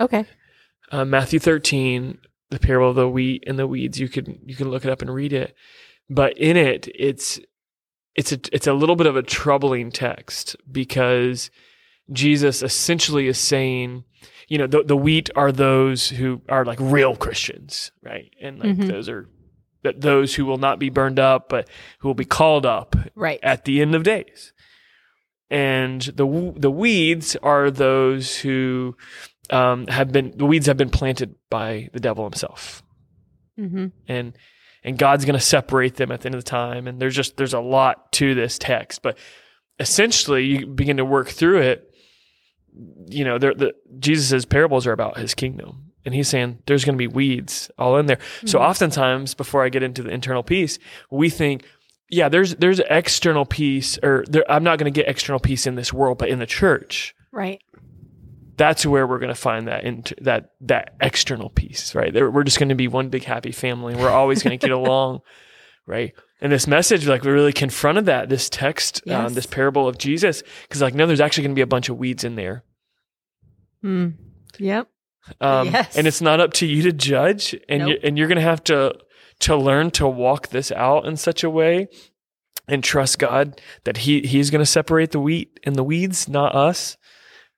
okay 0.00 0.26
Uh, 0.92 1.04
Matthew 1.04 1.38
13, 1.38 2.18
the 2.50 2.58
parable 2.58 2.90
of 2.90 2.96
the 2.96 3.08
wheat 3.08 3.44
and 3.46 3.58
the 3.58 3.66
weeds. 3.66 3.98
You 3.98 4.08
can 4.08 4.38
you 4.44 4.54
can 4.54 4.70
look 4.70 4.84
it 4.84 4.90
up 4.90 5.02
and 5.02 5.12
read 5.12 5.32
it, 5.32 5.54
but 6.08 6.36
in 6.38 6.56
it, 6.56 6.88
it's 6.94 7.40
it's 8.14 8.32
a 8.32 8.40
it's 8.52 8.66
a 8.66 8.72
little 8.72 8.96
bit 8.96 9.06
of 9.06 9.16
a 9.16 9.22
troubling 9.22 9.90
text 9.90 10.56
because 10.70 11.50
Jesus 12.12 12.62
essentially 12.62 13.28
is 13.28 13.38
saying. 13.38 14.04
You 14.48 14.58
know, 14.58 14.66
the, 14.66 14.82
the 14.84 14.96
wheat 14.96 15.28
are 15.34 15.50
those 15.50 16.08
who 16.08 16.40
are 16.48 16.64
like 16.64 16.78
real 16.80 17.16
Christians, 17.16 17.90
right? 18.02 18.32
And 18.40 18.58
like 18.60 18.76
Mhm. 18.76 18.88
those 18.88 19.08
are 19.08 19.28
that 19.82 20.00
those 20.00 20.34
who 20.34 20.44
will 20.44 20.56
not 20.58 20.78
be 20.78 20.88
burned 20.90 21.18
up, 21.18 21.48
but 21.48 21.68
who 22.00 22.08
will 22.08 22.14
be 22.14 22.24
called 22.24 22.64
up 22.66 22.94
Right. 23.14 23.38
at 23.42 23.64
the 23.64 23.80
end 23.82 23.94
of 23.94 24.02
days. 24.04 24.52
And 25.50 26.02
the 26.02 26.52
the 26.56 26.70
weeds 26.70 27.36
are 27.36 27.70
those 27.70 28.36
who 28.38 28.96
um, 29.50 29.86
have 29.86 30.10
been 30.10 30.32
the 30.36 30.44
weeds 30.46 30.66
have 30.66 30.76
been 30.76 30.90
planted 30.90 31.36
by 31.50 31.88
the 31.92 32.00
devil 32.00 32.24
himself, 32.24 32.82
hmm 33.56 33.86
and 34.08 34.32
and 34.82 34.98
God's 34.98 35.24
going 35.24 35.38
to 35.38 35.44
separate 35.44 35.96
them 35.96 36.10
at 36.10 36.20
the 36.20 36.26
end 36.26 36.34
of 36.34 36.44
the 36.44 36.50
time. 36.50 36.88
And 36.88 37.00
there's 37.00 37.14
just 37.14 37.36
there's 37.36 37.54
a 37.54 37.60
lot 37.60 38.10
to 38.14 38.34
this 38.34 38.58
text, 38.58 39.02
but 39.02 39.16
essentially 39.78 40.44
you 40.44 40.66
begin 40.66 40.96
to 40.96 41.04
work 41.04 41.28
through 41.28 41.60
it. 41.60 41.92
You 43.08 43.24
know, 43.24 43.38
the 43.38 43.74
Jesus's 43.98 44.44
parables 44.44 44.86
are 44.86 44.92
about 44.92 45.16
His 45.18 45.34
kingdom, 45.34 45.92
and 46.04 46.14
He's 46.14 46.28
saying 46.28 46.58
there's 46.66 46.84
going 46.84 46.94
to 46.94 46.98
be 46.98 47.06
weeds 47.06 47.70
all 47.78 47.96
in 47.98 48.06
there. 48.06 48.18
So 48.44 48.58
Mhm. 48.58 48.62
oftentimes, 48.62 49.34
before 49.34 49.64
I 49.64 49.68
get 49.68 49.82
into 49.82 50.02
the 50.02 50.10
internal 50.10 50.42
peace, 50.42 50.78
we 51.10 51.30
think, 51.30 51.64
yeah, 52.10 52.28
there's 52.28 52.54
there's 52.56 52.80
external 52.90 53.44
peace, 53.46 53.98
or 54.02 54.24
there, 54.28 54.44
I'm 54.50 54.62
not 54.64 54.78
going 54.78 54.92
to 54.92 54.96
get 55.00 55.08
external 55.08 55.40
peace 55.40 55.66
in 55.66 55.74
this 55.76 55.92
world, 55.92 56.18
but 56.18 56.28
in 56.28 56.38
the 56.38 56.46
church, 56.46 57.14
Right. 57.32 57.60
that's 58.56 58.84
where 58.86 59.06
we're 59.06 59.18
going 59.18 59.28
to 59.34 59.40
find 59.40 59.68
that 59.68 59.84
int- 59.84 60.12
that 60.22 60.50
that 60.62 60.94
external 61.00 61.50
peace, 61.50 61.94
right? 61.94 62.12
There, 62.12 62.30
we're 62.30 62.44
just 62.44 62.58
going 62.58 62.68
to 62.70 62.74
be 62.74 62.88
one 62.88 63.08
big 63.08 63.24
happy 63.24 63.52
family. 63.52 63.94
We're 63.94 64.10
always 64.10 64.42
going 64.42 64.58
to 64.58 64.64
get 64.66 64.74
along, 64.76 65.20
right? 65.86 66.14
And 66.40 66.52
this 66.52 66.66
message, 66.66 67.06
like, 67.06 67.22
we 67.24 67.30
really 67.30 67.52
confronted 67.52 68.04
that 68.06 68.28
this 68.28 68.50
text, 68.50 69.02
um, 69.08 69.32
this 69.34 69.46
parable 69.46 69.88
of 69.88 69.96
Jesus, 69.96 70.42
because 70.62 70.82
like, 70.82 70.94
no, 70.94 71.06
there's 71.06 71.20
actually 71.20 71.44
going 71.44 71.54
to 71.54 71.58
be 71.58 71.62
a 71.62 71.66
bunch 71.66 71.88
of 71.88 71.96
weeds 71.98 72.24
in 72.24 72.34
there, 72.36 72.62
Mm. 73.84 74.14
Yep. 74.58 74.88
um, 75.40 75.68
Yes. 75.72 75.96
and 75.96 76.06
it's 76.06 76.20
not 76.20 76.40
up 76.40 76.52
to 76.54 76.66
you 76.66 76.82
to 76.82 76.92
judge, 76.92 77.54
and 77.68 77.88
you, 77.88 77.98
and 78.02 78.18
you're 78.18 78.28
going 78.28 78.36
to 78.36 78.42
have 78.42 78.62
to 78.64 78.94
to 79.40 79.54
learn 79.54 79.90
to 79.90 80.06
walk 80.08 80.48
this 80.48 80.72
out 80.72 81.04
in 81.04 81.16
such 81.16 81.44
a 81.44 81.50
way 81.50 81.88
and 82.68 82.82
trust 82.82 83.18
God 83.18 83.60
that 83.84 83.98
he 83.98 84.20
he's 84.22 84.50
going 84.50 84.62
to 84.62 84.66
separate 84.66 85.10
the 85.10 85.20
wheat 85.20 85.60
and 85.64 85.76
the 85.76 85.84
weeds, 85.84 86.26
not 86.28 86.54
us. 86.54 86.96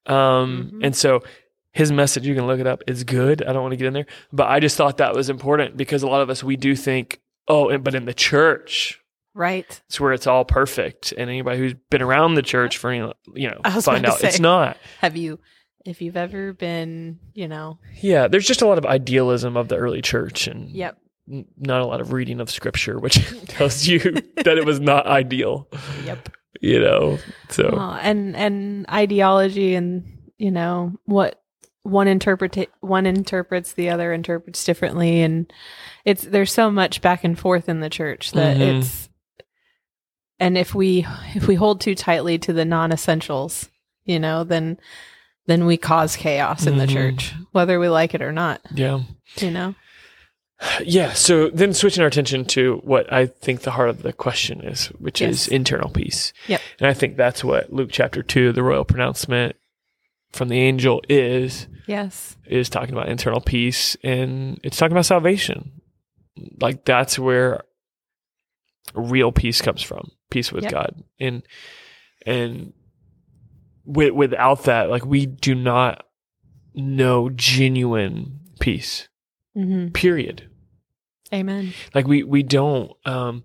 Um, 0.07 0.73
Mhm. 0.75 0.87
and 0.87 0.97
so 0.97 1.23
his 1.73 1.93
message, 1.93 2.27
you 2.27 2.35
can 2.35 2.47
look 2.47 2.59
it 2.61 2.67
up, 2.67 2.83
is 2.89 3.05
good. 3.05 3.43
I 3.43 3.53
don't 3.53 3.63
want 3.63 3.73
to 3.73 3.77
get 3.77 3.87
in 3.87 3.93
there, 3.93 4.07
but 4.33 4.49
I 4.49 4.59
just 4.59 4.77
thought 4.77 4.97
that 4.99 5.15
was 5.15 5.31
important 5.31 5.77
because 5.77 6.03
a 6.03 6.09
lot 6.09 6.23
of 6.23 6.31
us 6.31 6.43
we 6.43 6.57
do 6.57 6.75
think, 6.75 7.21
oh, 7.49 7.69
and, 7.69 7.83
but 7.85 7.95
in 7.95 8.05
the 8.05 8.14
church, 8.14 9.00
Right. 9.35 9.81
it's 9.87 10.00
where 10.00 10.12
it's 10.12 10.26
all 10.26 10.45
perfect, 10.45 11.12
and 11.12 11.31
anybody 11.31 11.59
who's 11.59 11.75
been 11.90 12.02
around 12.02 12.35
the 12.35 12.43
church 12.43 12.76
for 12.78 12.90
any, 12.90 13.12
you 13.35 13.49
know 13.50 13.61
find 13.81 14.05
out 14.07 14.19
to 14.21 14.26
it's 14.26 14.40
not. 14.40 14.76
Have 15.00 15.17
you, 15.17 15.38
if 15.85 16.02
you've 16.02 16.17
ever 16.17 16.52
been, 16.52 17.19
you 17.35 17.47
know, 17.49 17.78
Yeah, 18.00 18.26
there's 18.28 18.47
just 18.47 18.62
a 18.62 18.67
lot 18.67 18.78
of 18.78 18.87
idealism 18.87 19.57
of 19.57 19.69
the 19.69 19.76
early 19.76 20.02
church, 20.02 20.49
and 20.49 20.69
yep. 20.71 20.99
n- 21.31 21.47
not 21.57 21.81
a 21.83 21.87
lot 21.87 22.00
of 22.00 22.12
reading 22.12 22.40
of 22.40 22.50
scripture, 22.50 22.99
which 22.99 23.25
tells 23.47 23.87
you 23.87 23.99
that 24.45 24.59
it 24.59 24.64
was 24.67 24.81
not 24.81 25.07
ideal. 25.07 25.69
Yep. 26.05 26.31
You 26.61 26.81
know, 26.81 27.19
so 27.50 27.71
Well, 27.73 27.93
and 28.02 28.35
and 28.35 28.87
ideology 28.90 29.75
and 29.76 30.05
you 30.38 30.50
know 30.50 30.95
what 31.05 31.40
one 31.88 32.09
interpret 32.09 32.68
one 32.80 33.07
interprets 33.07 33.73
the 33.73 33.90
other 33.90 34.12
interprets 34.12 34.64
differently 34.64 35.23
and 35.23 35.52
it's 36.04 36.23
there's 36.25 36.52
so 36.52 36.71
much 36.71 37.00
back 37.02 37.25
and 37.25 37.38
forth 37.38 37.68
in 37.68 37.80
the 37.80 37.90
church 37.90 38.33
that 38.33 38.57
Mhm. 38.57 38.78
it's 38.80 39.09
and 40.38 40.57
if 40.59 40.75
we 40.75 41.07
if 41.35 41.47
we 41.49 41.54
hold 41.54 41.80
too 41.80 41.95
tightly 41.95 42.38
to 42.38 42.52
the 42.52 42.64
non-essentials 42.64 43.68
you 44.04 44.18
know 44.18 44.45
then 44.45 44.78
then 45.47 45.64
we 45.66 45.76
cause 45.76 46.14
chaos 46.16 46.66
in 46.66 46.76
the 46.78 46.87
Mhm. 46.87 46.92
church 46.92 47.33
whether 47.52 47.79
we 47.81 47.88
like 47.88 48.14
it 48.14 48.22
or 48.22 48.33
not 48.33 48.61
yeah, 48.74 49.01
you 49.38 49.51
know 49.51 49.74
yeah. 50.83 51.12
So 51.12 51.51
then 51.51 51.72
switching 51.72 52.03
our 52.03 52.09
attention 52.09 52.44
to 52.46 52.81
what 52.83 53.12
I 53.12 53.27
think 53.27 53.61
the 53.61 53.70
heart 53.70 53.90
of 53.90 54.03
the 54.03 54.12
question 54.12 54.61
is, 54.61 54.87
which 54.98 55.20
Yes. 55.20 55.31
is 55.31 55.46
internal 55.48 55.88
peace. 55.88 56.33
Yep. 56.48 56.61
and 56.81 56.88
I 56.88 56.94
think 56.94 57.16
that's 57.16 57.44
what 57.44 57.72
Luke 57.72 57.90
chapter 57.92 58.24
two, 58.24 58.51
the 58.51 58.64
royal 58.64 58.85
pronouncement 58.85 59.55
from 60.33 60.49
the 60.49 60.59
angel, 60.59 61.03
is 61.09 61.69
yes 61.87 62.37
is 62.47 62.69
talking 62.69 62.95
about 62.95 63.09
internal 63.09 63.41
peace, 63.41 63.97
and 64.03 64.61
it's 64.62 64.77
talking 64.77 64.93
about 64.93 65.07
salvation. 65.07 65.81
Like 66.61 66.85
that's 66.85 67.19
where 67.19 67.62
real 68.95 69.33
peace 69.33 69.61
comes 69.61 69.83
from, 69.83 70.11
peace 70.31 70.53
with 70.53 70.64
Yep. 70.64 70.73
God, 70.73 71.03
and 71.19 71.43
and 72.27 72.73
with, 73.85 74.12
without 74.12 74.64
that, 74.64 74.91
like 74.91 75.05
we 75.05 75.27
do 75.27 75.55
not 75.55 76.05
know 76.75 77.31
genuine 77.31 78.41
peace. 78.61 79.09
hmm 79.55 79.88
Period. 79.88 80.49
amen 81.33 81.73
Like 81.95 82.07
we 82.07 82.23
we 82.23 82.43
don't. 82.43 82.93
Um, 83.05 83.45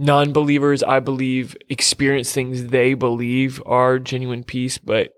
non-believers, 0.00 0.84
I 0.84 1.00
believe, 1.00 1.56
experience 1.68 2.32
things 2.32 2.66
they 2.66 2.94
believe 2.94 3.60
are 3.66 3.98
genuine 3.98 4.44
peace, 4.44 4.78
but 4.78 5.12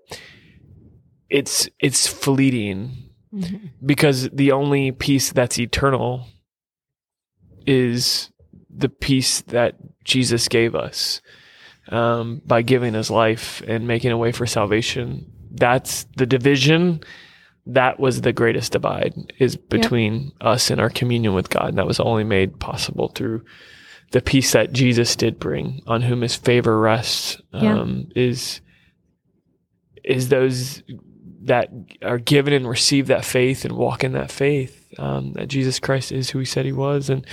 it's 1.31 1.67
it's 1.79 2.05
fleeting 2.07 2.91
Mhm. 3.33 3.71
because 3.85 4.29
the 4.31 4.51
only 4.51 4.91
peace 4.91 5.31
that's 5.31 5.57
eternal 5.57 6.27
is 7.65 8.29
the 8.69 8.89
peace 8.89 9.41
that 9.41 9.75
Jesus 10.03 10.47
gave 10.47 10.75
us 10.75 11.21
um, 11.89 12.41
by 12.45 12.61
giving 12.61 12.93
his 12.93 13.09
life 13.09 13.61
and 13.67 13.87
making 13.87 14.11
a 14.11 14.17
way 14.17 14.31
for 14.31 14.45
salvation. 14.45 15.31
That's 15.51 16.05
the 16.17 16.25
division. 16.25 17.01
That 17.65 17.99
was 17.99 18.21
the 18.21 18.33
greatest 18.33 18.71
divide 18.73 19.13
is 19.39 19.55
between 19.55 20.31
us 20.41 20.69
and 20.71 20.81
our 20.81 20.89
communion 20.89 21.33
with 21.33 21.49
God. 21.49 21.69
And 21.69 21.77
that 21.77 21.87
was 21.87 21.99
only 21.99 22.23
made 22.23 22.59
possible 22.59 23.09
through 23.09 23.43
the 24.11 24.21
peace 24.21 24.51
that 24.53 24.73
Jesus 24.73 25.15
did 25.15 25.39
bring, 25.39 25.81
on 25.87 26.01
whom 26.01 26.21
his 26.21 26.35
favor 26.35 26.79
rests, 26.79 27.41
Yeah. 27.53 27.79
um, 27.79 28.09
is 28.15 28.59
is 30.03 30.29
those 30.29 30.81
that 31.43 31.69
are 32.03 32.19
given 32.19 32.53
and 32.53 32.67
receive 32.67 33.07
that 33.07 33.25
faith 33.25 33.65
and 33.65 33.75
walk 33.75 34.03
in 34.03 34.13
that 34.13 34.31
faith 34.31 34.81
um, 34.97 35.33
that 35.33 35.47
Jesus 35.47 35.79
Christ 35.79 36.11
is 36.11 36.29
who 36.29 36.39
He 36.39 36.45
said 36.45 36.65
He 36.65 36.71
was, 36.71 37.09
and 37.09 37.25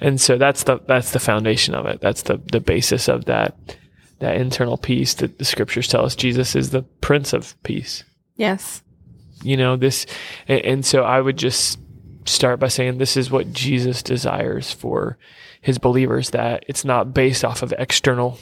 and 0.00 0.20
so 0.20 0.36
that's 0.36 0.64
the 0.64 0.80
that's 0.86 1.12
the 1.12 1.20
foundation 1.20 1.74
of 1.74 1.86
it. 1.86 2.00
That's 2.00 2.22
the 2.22 2.40
the 2.52 2.60
basis 2.60 3.08
of 3.08 3.24
that 3.26 3.56
that 4.18 4.36
internal 4.36 4.76
peace 4.76 5.14
that 5.14 5.38
the 5.38 5.44
Scriptures 5.44 5.88
tell 5.88 6.04
us 6.04 6.16
Jesus 6.16 6.54
is 6.56 6.70
the 6.70 6.82
Prince 6.82 7.32
of 7.32 7.60
Peace. 7.62 8.04
yes 8.36 8.82
You 9.42 9.56
know 9.56 9.76
this, 9.76 10.06
and, 10.46 10.60
and 10.64 10.86
so 10.86 11.02
I 11.02 11.20
would 11.20 11.36
just 11.36 11.78
start 12.24 12.60
by 12.60 12.68
saying 12.68 12.98
this 12.98 13.16
is 13.16 13.30
what 13.30 13.52
Jesus 13.52 14.02
desires 14.02 14.72
for 14.72 15.18
His 15.60 15.78
believers. 15.78 16.30
That 16.30 16.64
it's 16.68 16.84
not 16.84 17.14
based 17.14 17.44
off 17.44 17.62
of 17.62 17.72
external 17.78 18.38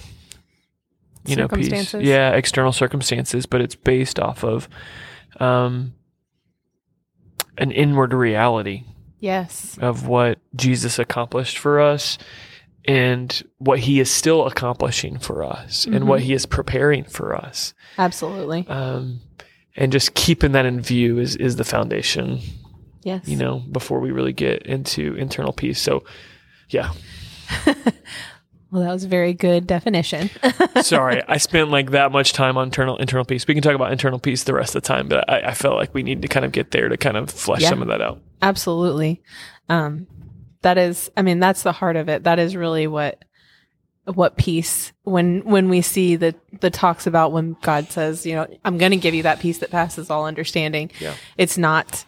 you 1.24 1.36
know, 1.36 1.48
peace. 1.48 1.66
Circumstances. 1.66 2.02
Yeah, 2.02 2.30
external 2.32 2.72
circumstances, 2.72 3.46
but 3.46 3.60
it's 3.60 3.74
based 3.74 4.18
off 4.20 4.44
of 4.44 4.68
um, 5.40 5.94
an 7.58 7.70
inward 7.70 8.12
reality 8.12 8.84
yes. 9.18 9.78
of 9.80 10.06
what 10.06 10.38
Jesus 10.54 10.98
accomplished 10.98 11.58
for 11.58 11.80
us 11.80 12.18
and 12.84 13.42
what 13.58 13.80
he 13.80 13.98
is 13.98 14.10
still 14.10 14.46
accomplishing 14.46 15.18
for 15.18 15.42
us 15.42 15.86
and 15.86 16.06
what 16.06 16.20
he 16.20 16.32
is 16.32 16.46
preparing 16.46 17.04
for 17.04 17.34
us. 17.34 17.74
absolutely. 17.98 18.66
Um, 18.68 19.20
and 19.76 19.92
just 19.92 20.14
keeping 20.14 20.52
that 20.52 20.66
in 20.66 20.80
view 20.80 21.18
is, 21.18 21.36
is 21.36 21.56
the 21.56 21.64
foundation, 21.64 22.40
yes. 23.02 23.26
you 23.28 23.36
know, 23.36 23.58
before 23.70 24.00
we 24.00 24.10
really 24.10 24.32
get 24.32 24.62
into 24.62 25.14
internal 25.14 25.52
peace. 25.52 25.80
So, 25.80 26.04
yeah, 26.70 26.92
well 28.70 28.82
that 28.82 28.92
was 28.92 29.04
a 29.04 29.08
very 29.08 29.32
good 29.32 29.66
definition 29.66 30.28
Sorry, 30.82 31.22
I 31.26 31.38
spent 31.38 31.70
like 31.70 31.92
that 31.92 32.12
much 32.12 32.32
time 32.32 32.56
on 32.56 32.64
internal 32.68 32.96
internal 32.98 33.24
peace. 33.24 33.46
We 33.46 33.54
can 33.54 33.62
talk 33.62 33.74
about 33.74 33.92
internal 33.92 34.18
peace 34.18 34.44
the 34.44 34.54
rest 34.54 34.74
of 34.74 34.82
the 34.82 34.86
time, 34.86 35.08
but 35.08 35.28
I, 35.30 35.40
I 35.50 35.54
felt 35.54 35.76
like 35.76 35.94
we 35.94 36.02
need 36.02 36.22
to 36.22 36.28
kind 36.28 36.44
of 36.44 36.52
get 36.52 36.70
there 36.70 36.88
to 36.88 36.96
kind 36.96 37.16
of 37.16 37.30
flesh 37.30 37.62
Yeah. 37.62 37.70
some 37.70 37.80
of 37.82 37.88
that 37.88 38.00
out. 38.02 38.20
Absolutely. 38.42 39.22
Um, 39.68 40.06
that 40.62 40.76
is, 40.78 41.10
I 41.16 41.22
mean, 41.22 41.40
that's 41.40 41.62
the 41.62 41.72
heart 41.72 41.96
of 41.96 42.08
it. 42.08 42.24
That 42.24 42.38
is 42.38 42.54
really 42.56 42.86
what, 42.86 43.24
what 44.04 44.36
peace 44.36 44.92
when 45.02 45.40
when 45.44 45.68
we 45.68 45.80
see 45.80 46.14
the 46.16 46.34
the 46.60 46.70
talks 46.70 47.06
about 47.06 47.32
when 47.32 47.56
God 47.62 47.90
says, 47.90 48.24
you 48.26 48.34
know, 48.36 48.46
I'm 48.64 48.78
going 48.78 48.92
to 48.92 48.96
give 48.98 49.14
you 49.14 49.24
that 49.24 49.40
peace 49.40 49.58
that 49.58 49.70
passes 49.70 50.10
all 50.10 50.26
understanding. 50.26 50.90
Yeah. 51.00 51.14
It's 51.36 51.56
not, 51.58 52.04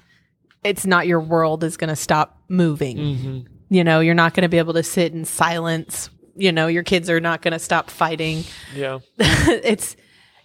it's 0.62 0.86
not 0.86 1.06
your 1.06 1.20
world 1.20 1.64
is 1.64 1.76
going 1.76 1.88
to 1.88 1.96
stop 1.96 2.38
moving. 2.48 2.96
Mm-hmm. 2.96 3.38
You 3.70 3.82
know, 3.84 4.00
you're 4.00 4.14
not 4.14 4.34
going 4.34 4.42
to 4.42 4.48
be 4.48 4.58
able 4.58 4.74
to 4.74 4.82
sit 4.82 5.12
in 5.12 5.24
silence. 5.24 6.10
You 6.38 6.52
know, 6.52 6.66
your 6.66 6.82
kids 6.82 7.10
are 7.10 7.20
not 7.20 7.42
going 7.42 7.52
to 7.52 7.58
stop 7.58 7.90
fighting. 7.90 8.44
Yeah, 8.74 9.00
it's, 9.18 9.96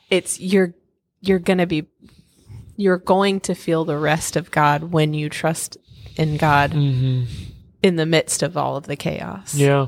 it's 0.09 0.39
you're 0.39 0.73
you're 1.21 1.39
going 1.39 1.59
to 1.59 1.67
be, 1.67 1.85
you're 2.75 2.97
going 2.97 3.39
to 3.41 3.55
feel 3.55 3.85
the 3.85 3.97
rest 3.97 4.35
of 4.35 4.51
God 4.51 4.91
when 4.91 5.13
you 5.13 5.29
trust 5.29 5.77
in 6.17 6.37
God 6.37 6.71
mm-hmm. 6.71 7.25
in 7.81 7.95
the 7.95 8.05
midst 8.05 8.43
of 8.43 8.57
all 8.57 8.75
of 8.75 8.87
the 8.87 8.95
chaos. 8.95 9.55
yeah, 9.55 9.87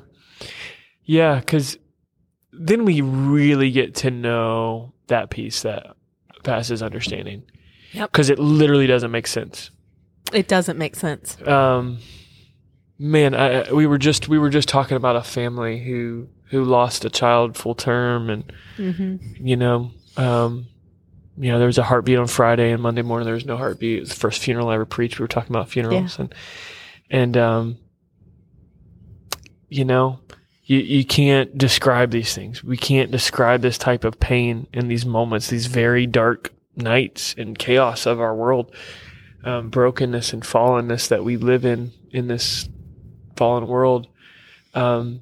yeah. 1.03 1.39
Because 1.39 1.77
then 2.53 2.85
we 2.85 3.01
really 3.01 3.71
get 3.71 3.95
to 3.95 4.11
know 4.11 4.93
that 5.07 5.29
peace 5.29 5.63
that 5.63 5.95
passes 6.43 6.81
understanding. 6.81 7.43
Yep. 7.91 8.11
Because 8.11 8.29
it 8.29 8.39
literally 8.39 8.87
doesn't 8.87 9.11
make 9.11 9.27
sense. 9.27 9.71
It 10.33 10.47
doesn't 10.47 10.77
make 10.77 10.95
sense. 10.95 11.37
Um, 11.47 11.99
man, 12.97 13.35
I, 13.35 13.71
we 13.71 13.87
were 13.87 13.97
just 13.97 14.27
we 14.27 14.39
were 14.39 14.49
just 14.49 14.69
talking 14.69 14.97
about 14.97 15.15
a 15.15 15.23
family 15.23 15.79
who 15.83 16.27
who 16.49 16.63
lost 16.63 17.05
a 17.05 17.09
child 17.09 17.57
full 17.57 17.75
term, 17.75 18.29
and 18.29 18.53
Mm-hmm. 18.77 19.45
you 19.45 19.55
know, 19.55 19.91
um, 20.17 20.67
you 21.37 21.51
know, 21.51 21.57
there 21.57 21.67
was 21.67 21.77
a 21.77 21.83
heartbeat 21.83 22.17
on 22.17 22.27
Friday, 22.27 22.71
and 22.71 22.81
Monday 22.81 23.01
morning 23.01 23.25
there 23.25 23.33
was 23.33 23.45
no 23.45 23.57
heartbeat. 23.57 23.97
It 23.97 24.01
was 24.01 24.09
the 24.09 24.15
first 24.15 24.41
funeral 24.41 24.69
I 24.69 24.75
ever 24.75 24.85
preached. 24.85 25.19
We 25.19 25.23
were 25.23 25.27
talking 25.27 25.51
about 25.55 25.69
funerals, 25.69 26.19
and 26.19 26.33
and 27.09 27.37
um, 27.37 27.77
you 29.69 29.85
know, 29.85 30.19
you 30.63 30.79
you 30.79 31.05
can't 31.05 31.57
describe 31.57 32.11
these 32.11 32.33
things. 32.33 32.63
We 32.63 32.77
can't 32.77 33.11
describe 33.11 33.61
this 33.61 33.77
type 33.77 34.03
of 34.03 34.19
pain 34.19 34.67
in 34.73 34.87
these 34.87 35.05
moments, 35.05 35.47
these 35.49 35.67
very 35.67 36.05
dark 36.05 36.51
nights 36.75 37.33
and 37.37 37.57
chaos 37.57 38.05
of 38.05 38.19
our 38.19 38.35
world, 38.35 38.73
um, 39.43 39.69
brokenness 39.69 40.33
and 40.33 40.43
fallenness 40.43 41.07
that 41.07 41.23
we 41.23 41.37
live 41.37 41.65
in 41.65 41.91
in 42.11 42.27
this 42.27 42.69
fallen 43.35 43.67
world. 43.67 44.07
Um, 44.73 45.21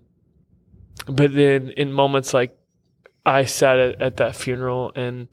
but 1.07 1.33
then 1.33 1.69
in 1.71 1.91
moments 1.91 2.33
like 2.33 2.57
I 3.25 3.45
sat 3.45 3.77
at, 3.79 4.01
at 4.01 4.17
that 4.17 4.35
funeral 4.35 4.91
and 4.95 5.27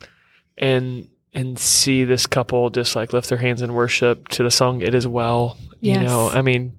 and 0.59 1.09
and 1.33 1.59
see 1.59 2.05
this 2.05 2.27
couple 2.27 2.71
just 2.71 2.97
like 2.97 3.13
lift 3.13 3.29
their 3.29 3.39
hands 3.39 3.63
in 3.63 3.73
worship 3.73 4.29
to 4.29 4.43
the 4.43 4.51
song 4.51 4.81
"It 4.83 4.95
Is 4.95 5.07
Well." 5.07 5.57
You 5.83 5.99
know, 5.99 6.29
I 6.29 6.43
mean, 6.43 6.77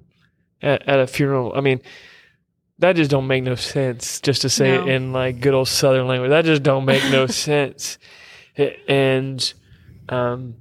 at, 0.62 0.88
at 0.88 1.00
a 1.00 1.08
funeral, 1.08 1.54
I 1.56 1.62
mean, 1.62 1.82
that 2.78 2.96
just 2.96 3.10
don't 3.10 3.26
make 3.26 3.44
no 3.44 3.56
sense. 3.56 4.22
Just 4.22 4.44
to 4.44 4.50
say 4.50 4.76
No. 4.78 4.84
it 4.84 4.90
in 4.90 5.12
like 5.12 5.40
good 5.40 5.56
old 5.56 5.68
Southern 5.68 6.08
language, 6.08 6.30
that 6.30 6.46
just 6.46 6.62
don't 6.62 6.86
make 6.86 7.04
no 7.12 7.26
sense. 7.48 7.98
And, 8.88 9.54
um, 10.10 10.56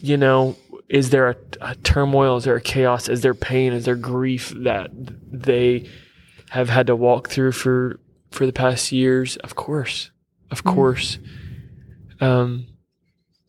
you 0.00 0.16
know, 0.16 0.56
is 0.88 1.10
there 1.10 1.28
a, 1.30 1.36
a 1.60 1.74
turmoil? 1.76 2.36
Is 2.36 2.44
there 2.44 2.56
a 2.56 2.60
chaos? 2.60 3.08
Is 3.08 3.20
there 3.22 3.34
pain? 3.34 3.72
Is 3.72 3.84
there 3.84 3.96
grief 3.96 4.50
that 4.56 4.90
they 4.92 5.88
have 6.50 6.68
had 6.68 6.86
to 6.88 6.96
walk 6.96 7.28
through 7.28 7.52
for 7.52 7.98
for 8.30 8.46
the 8.46 8.52
past 8.52 8.92
years? 8.92 9.36
Of 9.38 9.54
course, 9.56 10.10
of 10.50 10.62
Mm. 10.64 10.74
course. 10.74 11.18
Um, 12.20 12.66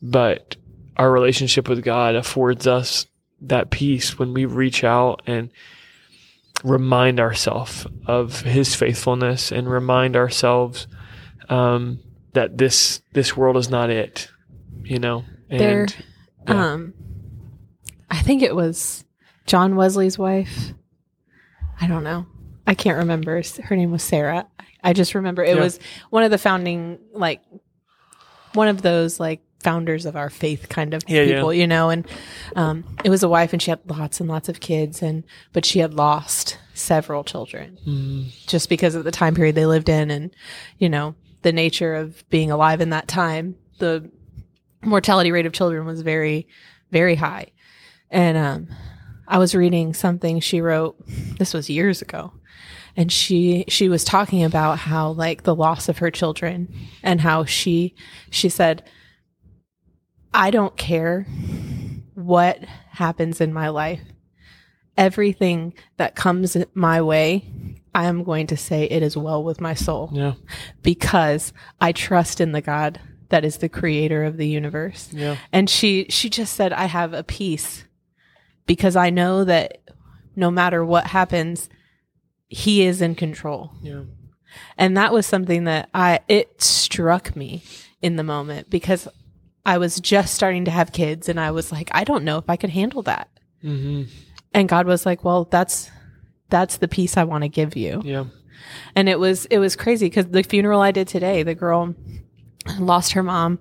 but 0.02 0.56
our 0.96 1.10
relationship 1.12 1.68
with 1.68 1.82
God 1.84 2.14
affords 2.16 2.66
us 2.66 3.06
that 3.40 3.70
peace 3.70 4.18
when 4.18 4.34
we 4.34 4.44
reach 4.44 4.82
out 4.84 5.22
and 5.26 5.50
remind 6.64 7.20
ourselves 7.20 7.86
of 8.06 8.40
His 8.42 8.74
faithfulness 8.74 9.52
and 9.52 9.70
remind 9.70 10.16
ourselves 10.16 10.86
um, 11.48 12.00
that 12.32 12.58
this 12.58 13.00
this 13.12 13.36
world 13.36 13.56
is 13.56 13.70
not 13.70 13.90
it. 13.90 14.28
You 14.82 14.98
know, 14.98 15.24
and 15.48 15.60
There- 15.60 15.86
yeah. 16.48 16.72
Um, 16.72 16.94
I 18.10 18.20
think 18.22 18.42
it 18.42 18.54
was 18.56 19.04
John 19.46 19.76
Wesley's 19.76 20.18
wife. 20.18 20.72
I 21.80 21.86
don't 21.86 22.04
know. 22.04 22.26
I 22.66 22.74
can't 22.74 22.98
remember. 22.98 23.40
Her 23.64 23.76
name 23.76 23.90
was 23.90 24.02
Sarah. 24.02 24.46
I 24.82 24.92
just 24.92 25.14
remember 25.14 25.42
it 25.42 25.56
Yeah. 25.56 25.62
was 25.62 25.78
one 26.10 26.22
of 26.22 26.30
the 26.30 26.38
founding, 26.38 26.98
like, 27.12 27.40
one 28.54 28.68
of 28.68 28.82
those 28.82 29.18
like 29.20 29.40
founders 29.60 30.06
of 30.06 30.16
our 30.16 30.30
faith 30.30 30.68
kind 30.68 30.94
of 30.94 31.02
Yeah, 31.08 31.22
yeah. 31.22 31.34
people, 31.36 31.52
you 31.52 31.66
know. 31.66 31.90
And 31.90 32.06
um, 32.56 32.84
it 33.04 33.10
was 33.10 33.22
a 33.22 33.28
wife, 33.28 33.52
and 33.52 33.60
she 33.60 33.70
had 33.70 33.80
lots 33.86 34.20
and 34.20 34.28
lots 34.28 34.48
of 34.48 34.60
kids, 34.60 35.02
and 35.02 35.24
but 35.52 35.64
she 35.64 35.80
had 35.80 35.94
lost 35.94 36.58
several 36.74 37.24
children 37.24 37.76
Mm, 37.86 38.46
just 38.46 38.68
because 38.68 38.94
of 38.94 39.02
the 39.04 39.10
time 39.10 39.34
period 39.34 39.56
they 39.56 39.66
lived 39.66 39.88
in 39.88 40.12
and 40.12 40.30
you 40.78 40.88
know 40.88 41.16
the 41.42 41.50
nature 41.50 41.92
of 41.96 42.22
being 42.30 42.52
alive 42.52 42.80
in 42.80 42.90
that 42.90 43.08
time 43.08 43.56
the 43.78 44.08
mortality 44.84 45.32
rate 45.32 45.44
of 45.44 45.52
children 45.52 45.84
was 45.86 46.02
very 46.02 46.46
very 46.92 47.16
high 47.16 47.46
and 48.10 48.36
um 48.36 48.68
i 49.26 49.38
was 49.38 49.54
reading 49.54 49.94
something 49.94 50.40
she 50.40 50.60
wrote 50.60 50.96
this 51.38 51.54
was 51.54 51.68
years 51.70 52.02
ago 52.02 52.32
and 52.98 53.12
she 53.12 53.64
she 53.68 53.88
was 53.88 54.02
talking 54.02 54.42
about 54.42 54.78
how 54.78 55.10
like 55.10 55.44
the 55.44 55.54
loss 55.54 55.88
of 55.88 55.98
her 55.98 56.10
children 56.10 56.74
and 57.02 57.20
how 57.20 57.44
she 57.44 57.94
she 58.30 58.48
said 58.48 58.82
i 60.34 60.50
don't 60.50 60.76
care 60.76 61.26
what 62.14 62.58
happens 62.90 63.40
in 63.40 63.52
my 63.52 63.68
life. 63.68 64.00
Everything 64.96 65.74
that 65.96 66.16
comes 66.16 66.56
my 66.74 67.00
way 67.00 67.48
i 67.94 68.06
am 68.06 68.24
going 68.24 68.48
to 68.48 68.56
say 68.56 68.82
it 68.84 69.02
is 69.02 69.16
well 69.16 69.44
with 69.44 69.60
my 69.60 69.74
soul 69.74 70.10
yeah, 70.12 70.34
because 70.82 71.52
i 71.80 71.92
trust 71.92 72.40
in 72.40 72.50
the 72.50 72.60
god 72.60 73.00
that 73.28 73.44
is 73.44 73.58
the 73.58 73.68
creator 73.68 74.24
of 74.24 74.38
the 74.38 74.48
universe. 74.48 75.10
Yeah, 75.12 75.36
and 75.52 75.70
she 75.70 76.06
she 76.08 76.28
just 76.28 76.54
said 76.56 76.72
i 76.72 76.86
have 76.86 77.12
a 77.12 77.22
peace 77.22 77.84
because 78.68 78.94
i 78.94 79.10
know 79.10 79.42
that 79.42 79.78
no 80.36 80.48
matter 80.52 80.84
what 80.84 81.08
happens 81.08 81.68
he 82.50 82.82
is 82.82 83.02
in 83.02 83.14
control. 83.14 83.72
Yeah, 83.82 84.04
and 84.78 84.96
that 84.96 85.12
was 85.12 85.26
something 85.26 85.64
that 85.64 85.88
i 85.92 86.20
it 86.28 86.62
struck 86.62 87.34
me 87.36 87.62
in 88.00 88.14
the 88.16 88.22
moment 88.22 88.70
because 88.70 89.08
i 89.66 89.76
was 89.76 89.98
just 90.00 90.32
starting 90.34 90.64
to 90.66 90.70
have 90.70 90.92
kids 90.92 91.28
and 91.28 91.38
i 91.40 91.50
was 91.50 91.70
like 91.72 91.90
i 91.92 92.04
don't 92.04 92.24
know 92.24 92.38
if 92.38 92.48
i 92.48 92.56
could 92.56 92.70
handle 92.70 93.02
that. 93.02 93.28
Hmm 93.60 94.04
and 94.54 94.66
god 94.68 94.86
was 94.86 95.04
like 95.04 95.24
well 95.24 95.44
that's 95.44 95.90
that's 96.48 96.78
the 96.78 96.88
peace 96.88 97.16
i 97.18 97.24
want 97.24 97.42
to 97.42 97.48
give 97.48 97.76
you. 97.76 98.00
Yeah, 98.04 98.24
and 98.96 99.08
it 99.10 99.18
was 99.18 99.44
it 99.46 99.58
was 99.58 99.76
crazy 99.76 100.06
because 100.06 100.26
the 100.28 100.42
funeral 100.42 100.80
I 100.80 100.90
did 100.92 101.06
today, 101.08 101.42
the 101.42 101.54
girl 101.54 101.94
lost 102.78 103.12
her 103.12 103.22
mom, 103.22 103.58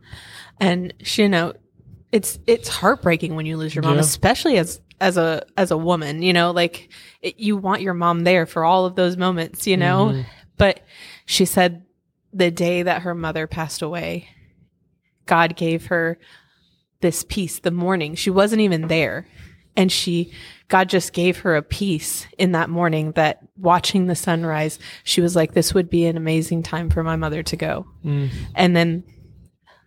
and 0.62 0.93
she, 1.04 1.24
you 1.24 1.30
know, 1.30 1.54
it's 2.13 2.39
it's 2.48 2.70
heartbreaking 2.70 3.36
when 3.36 3.46
you 3.46 3.58
lose 3.58 3.76
your 3.76 3.84
mom, 3.84 3.96
Yeah. 3.96 4.00
especially 4.00 4.58
as 4.58 4.80
as 4.99 5.17
a 5.17 5.43
as 5.57 5.71
a 5.71 5.77
woman. 5.77 6.21
You 6.21 6.33
know, 6.33 6.51
like 6.51 6.89
it, 7.21 7.39
you 7.39 7.57
want 7.57 7.81
your 7.81 7.93
mom 7.93 8.23
there 8.23 8.45
for 8.45 8.63
all 8.63 8.86
of 8.86 8.95
those 8.95 9.17
moments. 9.17 9.67
You 9.67 9.77
know, 9.77 10.07
Mhm. 10.07 10.25
but 10.57 10.81
she 11.25 11.45
said 11.45 11.83
the 12.33 12.51
day 12.51 12.83
that 12.83 13.01
her 13.03 13.15
mother 13.15 13.47
passed 13.47 13.81
away, 13.81 14.27
God 15.25 15.55
gave 15.55 15.88
her 15.88 16.17
this 17.01 17.23
peace. 17.27 17.60
The 17.60 17.71
morning 17.71 18.15
she 18.15 18.29
wasn't 18.29 18.62
even 18.62 18.88
there, 18.88 19.27
and 19.75 19.91
she 19.91 20.31
God 20.69 20.89
just 20.89 21.13
gave 21.13 21.38
her 21.39 21.55
a 21.55 21.62
peace 21.62 22.27
in 22.38 22.51
that 22.51 22.69
morning 22.69 23.13
that 23.13 23.39
watching 23.57 24.07
the 24.07 24.15
sunrise, 24.15 24.79
she 25.05 25.21
was 25.21 25.33
like, 25.33 25.53
this 25.53 25.73
would 25.73 25.89
be 25.89 26.05
an 26.07 26.17
amazing 26.17 26.62
time 26.62 26.89
for 26.89 27.03
my 27.03 27.15
mother 27.15 27.41
to 27.43 27.55
go. 27.55 27.86
Mm. 28.03 28.29
And 28.53 28.75
then 28.75 29.05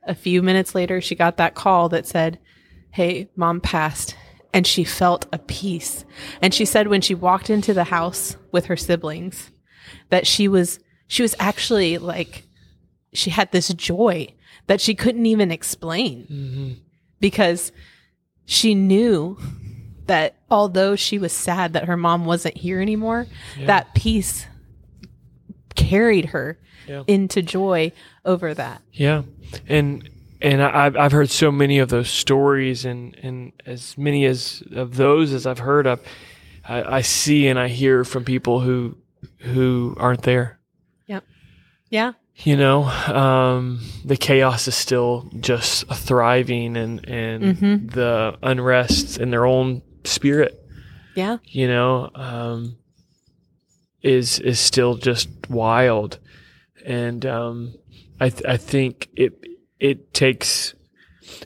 a 0.07 0.15
few 0.15 0.43
minutes 0.43 0.75
later, 0.75 1.03
she 1.03 1.15
got 1.15 1.37
that 1.37 1.55
call 1.55 1.91
that 1.91 2.07
said, 2.07 2.39
Hey, 2.93 3.29
mom 3.37 3.61
passed. 3.61 4.17
And 4.53 4.67
she 4.67 4.83
felt 4.85 5.27
a 5.33 5.39
peace. 5.39 6.05
And 6.43 6.53
she 6.53 6.65
said 6.65 6.89
when 6.89 7.01
she 7.01 7.15
walked 7.15 7.51
into 7.51 7.73
the 7.73 7.85
house 7.85 8.37
with 8.51 8.67
her 8.67 8.77
siblings, 8.77 9.51
that 10.09 10.27
she 10.27 10.49
was, 10.49 10.81
she 11.07 11.23
was 11.23 11.35
actually 11.39 11.99
like, 11.99 12.45
she 13.13 13.31
had 13.31 13.53
this 13.53 13.69
joy 13.69 14.29
that 14.67 14.81
she 14.81 14.95
couldn't 14.95 15.27
even 15.27 15.51
explain 15.51 16.25
hmm 16.27 16.73
because 17.21 17.71
she 18.47 18.75
knew 18.75 19.37
that 20.07 20.35
although 20.51 20.97
she 20.97 21.19
was 21.19 21.33
sad 21.33 21.73
that 21.75 21.85
her 21.85 21.97
mom 21.97 22.25
wasn't 22.25 22.57
here 22.57 22.81
anymore, 22.81 23.27
Yeah. 23.59 23.67
that 23.67 23.95
peace 23.95 24.47
carried 25.75 26.27
her 26.27 26.59
Yeah. 26.89 27.03
into 27.07 27.43
joy 27.43 27.93
over 28.25 28.55
that. 28.55 28.83
Yeah, 28.93 29.23
and 29.69 30.09
and 30.43 30.63
I- 30.63 30.87
I've 30.87 30.97
I've 30.97 31.13
heard 31.13 31.31
so 31.31 31.51
many 31.53 31.79
of 31.79 31.89
those 31.89 32.09
stories, 32.11 32.85
and 32.85 33.17
and 33.23 33.53
as 33.67 33.97
many 33.99 34.25
as 34.27 34.63
of 34.73 34.97
those 34.97 35.33
as 35.33 35.47
I've 35.47 35.59
heard 35.61 35.87
of, 35.87 36.01
I, 36.69 36.83
I 36.99 37.01
see 37.03 37.47
and 37.49 37.59
I 37.59 37.69
hear 37.69 38.05
from 38.05 38.25
people 38.25 38.61
who 38.61 38.97
who 39.39 39.95
aren't 39.99 40.23
there. 40.23 40.59
Yeah. 41.07 41.21
Yeah. 41.91 42.13
You 42.43 42.57
know, 42.57 42.85
um, 42.85 43.81
the 44.05 44.17
chaos 44.17 44.67
is 44.67 44.75
still 44.75 45.29
just 45.41 45.87
thriving, 45.89 46.77
and 46.77 47.07
and 47.09 47.43
Mhm. 47.57 47.91
the 47.93 48.39
unrest 48.43 49.19
in 49.19 49.31
their 49.31 49.45
own 49.45 49.83
spirit. 50.05 50.57
Yeah. 51.17 51.39
you 51.45 51.67
know, 51.69 52.09
um, 52.15 52.77
is 54.03 54.39
is 54.39 54.59
still 54.59 54.95
just 54.97 55.29
wild, 55.51 56.19
and 56.87 57.27
um, 57.27 57.75
I 58.19 58.31
th- 58.31 58.45
I 58.49 58.57
think 58.57 59.09
it 59.17 59.35
it 59.81 60.15
takes 60.15 60.75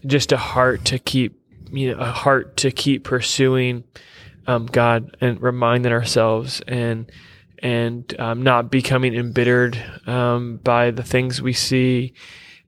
just 0.07 0.33
a 0.33 0.37
heart 0.37 0.85
to 0.87 0.99
keep 0.99 1.41
you 1.71 1.95
know 1.95 2.01
a 2.01 2.13
heart 2.13 2.57
to 2.59 2.71
keep 2.71 3.05
pursuing 3.05 3.85
um, 4.47 4.67
God 4.67 5.17
and 5.21 5.41
reminding 5.41 5.93
ourselves 5.93 6.61
and 6.67 7.11
and 7.61 8.15
um, 8.21 8.43
not 8.43 8.71
becoming 8.71 9.15
embittered 9.15 9.83
um, 10.07 10.59
by 10.59 10.91
the 10.91 11.03
things 11.03 11.41
we 11.41 11.55
see. 11.55 12.13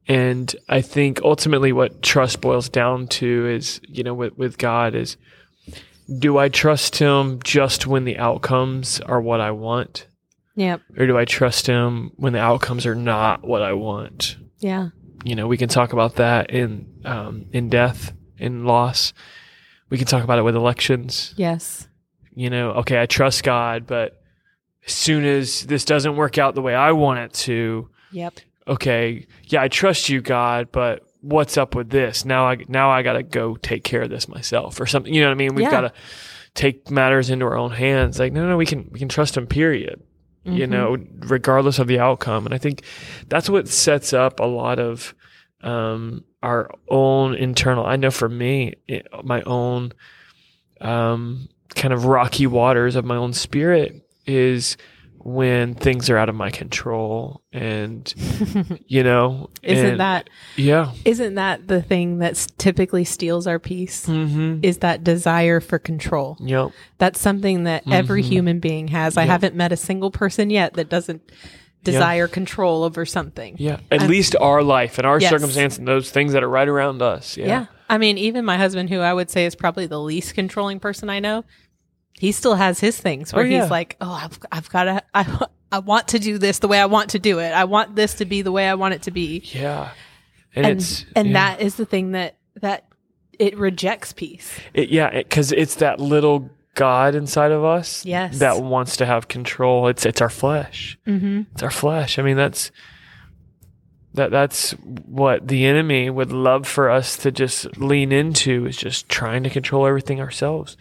And 0.08 0.54
I 0.68 0.80
think 0.80 1.20
ultimately 1.22 1.72
what 1.72 2.00
trust 2.00 2.40
boils 2.40 2.68
down 2.68 3.08
to 3.08 3.46
is, 3.48 3.80
you 3.88 4.04
know, 4.04 4.14
with, 4.14 4.38
with 4.38 4.56
God 4.56 4.94
is 4.94 5.16
do 6.18 6.38
I 6.38 6.48
trust 6.48 6.96
him 6.96 7.40
just 7.42 7.86
when 7.86 8.04
the 8.04 8.16
outcomes 8.16 9.00
are 9.00 9.20
what 9.20 9.40
I 9.40 9.50
want? 9.50 10.06
Yep. 10.54 10.80
Or 10.96 11.06
do 11.06 11.18
I 11.18 11.24
trust 11.24 11.66
him 11.66 12.12
when 12.16 12.32
the 12.32 12.40
outcomes 12.40 12.86
are 12.86 12.94
not 12.94 13.44
what 13.44 13.62
I 13.62 13.72
want? 13.72 14.36
Yeah. 14.60 14.90
You 15.26 15.34
know, 15.34 15.46
we 15.48 15.56
can 15.56 15.68
talk 15.68 15.92
about 15.92 16.16
that 16.16 16.50
in 16.50 17.00
um, 17.04 17.46
in 17.52 17.68
death, 17.68 18.12
in 18.38 18.64
loss. 18.64 19.12
We 19.90 19.98
can 19.98 20.06
talk 20.06 20.22
about 20.24 20.38
it 20.38 20.42
with 20.42 20.54
elections. 20.56 21.34
Yes. 21.36 21.88
you 22.34 22.50
know, 22.50 22.70
okay, 22.72 23.00
I 23.00 23.06
trust 23.06 23.42
God, 23.42 23.86
but 23.86 24.20
as 24.86 24.92
soon 24.92 25.24
as 25.24 25.64
this 25.66 25.84
doesn't 25.84 26.16
work 26.16 26.36
out 26.38 26.54
the 26.54 26.62
way 26.62 26.74
I 26.74 26.92
want 26.92 27.18
it 27.20 27.32
to, 27.46 27.88
Yep. 28.12 28.34
okay, 28.68 29.26
yeah, 29.44 29.62
I 29.62 29.68
trust 29.68 30.08
you, 30.08 30.20
God, 30.20 30.68
but 30.70 31.02
what's 31.22 31.56
up 31.56 31.74
with 31.74 31.88
this? 31.90 32.24
Now 32.24 32.46
I 32.46 32.58
now 32.68 32.90
I 32.90 33.02
got 33.02 33.14
to 33.14 33.22
go 33.22 33.56
take 33.56 33.84
care 33.84 34.02
of 34.02 34.10
this 34.10 34.28
myself 34.28 34.80
or 34.80 34.86
something. 34.86 35.12
You 35.12 35.22
know 35.22 35.28
what 35.28 35.32
I 35.34 35.38
mean? 35.38 35.54
We've 35.54 35.64
Yeah. 35.64 35.70
got 35.70 35.80
to 35.80 35.92
take 36.54 36.90
matters 36.90 37.30
into 37.30 37.44
our 37.46 37.56
own 37.56 37.72
hands. 37.72 38.18
Like, 38.20 38.32
no, 38.32 38.46
no, 38.48 38.56
we 38.56 38.66
can 38.66 38.88
we 38.92 38.98
can 39.00 39.08
trust 39.08 39.36
him. 39.36 39.46
Period. 39.46 40.02
You 40.46 40.66
Mhm. 40.66 40.70
know, 40.70 40.96
regardless 41.28 41.78
of 41.78 41.86
the 41.88 41.98
outcome. 41.98 42.46
And 42.46 42.54
I 42.54 42.58
think 42.58 42.82
that's 43.28 43.50
what 43.50 43.66
sets 43.68 44.12
up 44.12 44.38
a 44.40 44.44
lot 44.46 44.78
of 44.78 45.14
um, 45.62 46.22
our 46.42 46.70
own 46.88 47.34
internal. 47.34 47.84
I 47.84 47.96
know 47.96 48.10
for 48.12 48.28
me, 48.28 48.74
it, 48.86 49.08
my 49.24 49.42
own 49.42 49.92
um, 50.80 51.48
kind 51.74 51.92
of 51.92 52.04
rocky 52.04 52.46
waters 52.46 52.94
of 52.96 53.04
my 53.04 53.16
own 53.16 53.32
spirit 53.32 54.06
is 54.26 54.76
when 55.26 55.74
things 55.74 56.08
are 56.08 56.16
out 56.16 56.28
of 56.28 56.36
my 56.36 56.50
control 56.50 57.42
and 57.52 58.14
you 58.86 59.02
know 59.02 59.50
Isn't 59.62 59.86
and- 59.86 60.00
that 60.00 60.30
yeah 60.54 60.92
isn't 61.04 61.34
that 61.34 61.66
the 61.66 61.82
thing 61.82 62.18
that 62.18 62.34
typically 62.58 63.04
steals 63.04 63.48
our 63.48 63.58
peace? 63.58 64.06
mm-hmm 64.06 64.60
Is 64.62 64.78
that 64.78 65.02
desire 65.02 65.60
for 65.60 65.80
control? 65.80 66.36
yep 66.38 66.70
That's 66.98 67.20
something 67.20 67.64
that 67.64 67.82
every 67.90 68.22
Mhm. 68.22 68.26
human 68.28 68.60
being 68.60 68.88
has. 68.88 69.16
I 69.16 69.24
haven't 69.24 69.56
met 69.56 69.72
a 69.72 69.76
single 69.76 70.12
person 70.12 70.48
yet 70.50 70.74
that 70.74 70.88
doesn't 70.88 71.22
desire 71.82 72.28
control 72.28 72.84
over 72.84 73.04
something. 73.04 73.56
yeah 73.58 73.80
at 73.90 74.02
I'm- 74.02 74.10
least 74.10 74.36
our 74.40 74.62
life 74.62 74.96
and 74.98 75.06
our 75.06 75.20
Yes. 75.20 75.30
circumstance 75.30 75.76
and 75.78 75.88
those 75.88 76.10
things 76.10 76.34
that 76.34 76.44
are 76.44 76.48
right 76.48 76.68
around 76.68 77.02
us 77.02 77.36
yeah, 77.36 77.46
Yeah. 77.46 77.66
I 77.88 77.98
mean, 77.98 78.18
even 78.18 78.44
my 78.44 78.56
husband, 78.56 78.90
who 78.90 78.98
I 78.98 79.14
would 79.14 79.30
say 79.30 79.46
is 79.46 79.54
probably 79.54 79.86
the 79.86 80.00
least 80.00 80.34
controlling 80.34 80.80
person 80.80 81.08
I 81.08 81.20
know, 81.20 81.44
he 82.18 82.32
still 82.32 82.54
has 82.54 82.80
his 82.80 82.98
things 82.98 83.32
where 83.32 83.44
Oh, 83.44 83.48
yeah. 83.48 83.62
he's 83.62 83.70
like, 83.70 83.96
"Oh, 84.00 84.10
I've, 84.10 84.38
I've 84.50 84.70
got 84.70 84.84
to, 84.84 85.02
I, 85.14 85.46
I 85.72 85.78
want 85.80 86.08
to 86.08 86.18
do 86.18 86.38
this 86.38 86.60
the 86.60 86.68
way 86.68 86.80
I 86.80 86.86
want 86.86 87.10
to 87.10 87.18
do 87.18 87.38
it. 87.40 87.50
I 87.52 87.64
want 87.64 87.94
this 87.96 88.14
to 88.14 88.24
be 88.24 88.42
the 88.42 88.52
way 88.52 88.68
I 88.68 88.74
want 88.74 88.94
it 88.94 89.02
to 89.02 89.10
be." 89.10 89.42
Yeah. 89.46 89.90
and, 90.54 90.66
And 90.66 90.78
it's 90.78 91.04
and 91.14 91.28
yeah. 91.28 91.32
that 91.34 91.60
is 91.60 91.74
the 91.76 91.84
thing 91.86 92.12
that 92.12 92.36
that 92.62 92.86
it 93.38 93.56
rejects 93.58 94.12
peace. 94.14 94.58
it, 94.72 94.88
yeah 94.88 95.10
because 95.10 95.52
it's 95.52 95.74
that 95.76 96.00
little 96.00 96.48
god 96.74 97.14
inside 97.14 97.52
of 97.52 97.64
us 97.64 98.04
Yes. 98.06 98.38
that 98.38 98.62
wants 98.62 98.96
to 98.98 99.06
have 99.06 99.28
control 99.28 99.88
it's 99.88 100.04
it's 100.06 100.20
our 100.22 100.30
flesh 100.30 100.98
Mm-hmm. 101.06 101.42
it's 101.52 101.62
our 101.62 101.70
flesh. 101.70 102.18
I 102.18 102.22
mean, 102.22 102.36
that's 102.38 102.70
that 104.14 104.30
that's 104.30 104.70
what 104.72 105.46
the 105.48 105.66
enemy 105.66 106.08
would 106.08 106.32
love 106.32 106.66
for 106.66 106.88
us 106.90 107.16
to 107.18 107.30
just 107.30 107.76
lean 107.76 108.12
into 108.12 108.64
is 108.66 108.76
just 108.76 109.08
trying 109.10 109.42
to 109.42 109.50
control 109.50 109.86
everything 109.86 110.20
ourselves. 110.20 110.76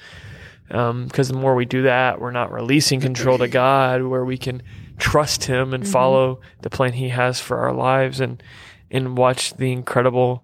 Because 0.67 1.27
the 1.27 1.35
more 1.37 1.55
we 1.55 1.65
do 1.65 1.83
that, 1.83 2.19
we're 2.19 2.31
not 2.31 2.51
releasing 2.51 2.99
control 2.99 3.37
to 3.37 3.47
God, 3.63 4.03
where 4.03 4.25
we 4.25 4.37
can 4.37 4.63
trust 4.97 5.43
Him 5.45 5.73
and 5.73 5.87
follow 5.87 6.41
the 6.61 6.69
plan 6.69 6.93
He 6.93 7.09
has 7.09 7.39
for 7.39 7.57
our 7.57 7.73
lives, 7.73 8.19
and 8.19 8.41
and 8.91 9.17
watch 9.17 9.53
the 9.55 9.71
incredible 9.71 10.43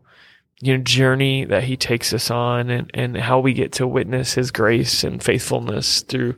you 0.61 0.77
know 0.77 0.83
journey 0.83 1.45
that 1.45 1.63
He 1.63 1.75
takes 1.77 2.13
us 2.13 2.29
on, 2.29 2.69
and 2.69 2.91
and 2.93 3.17
how 3.17 3.39
we 3.39 3.53
get 3.53 3.71
to 3.73 3.87
witness 3.87 4.33
His 4.33 4.51
grace 4.51 5.03
and 5.03 5.23
faithfulness 5.23 6.01
through 6.01 6.35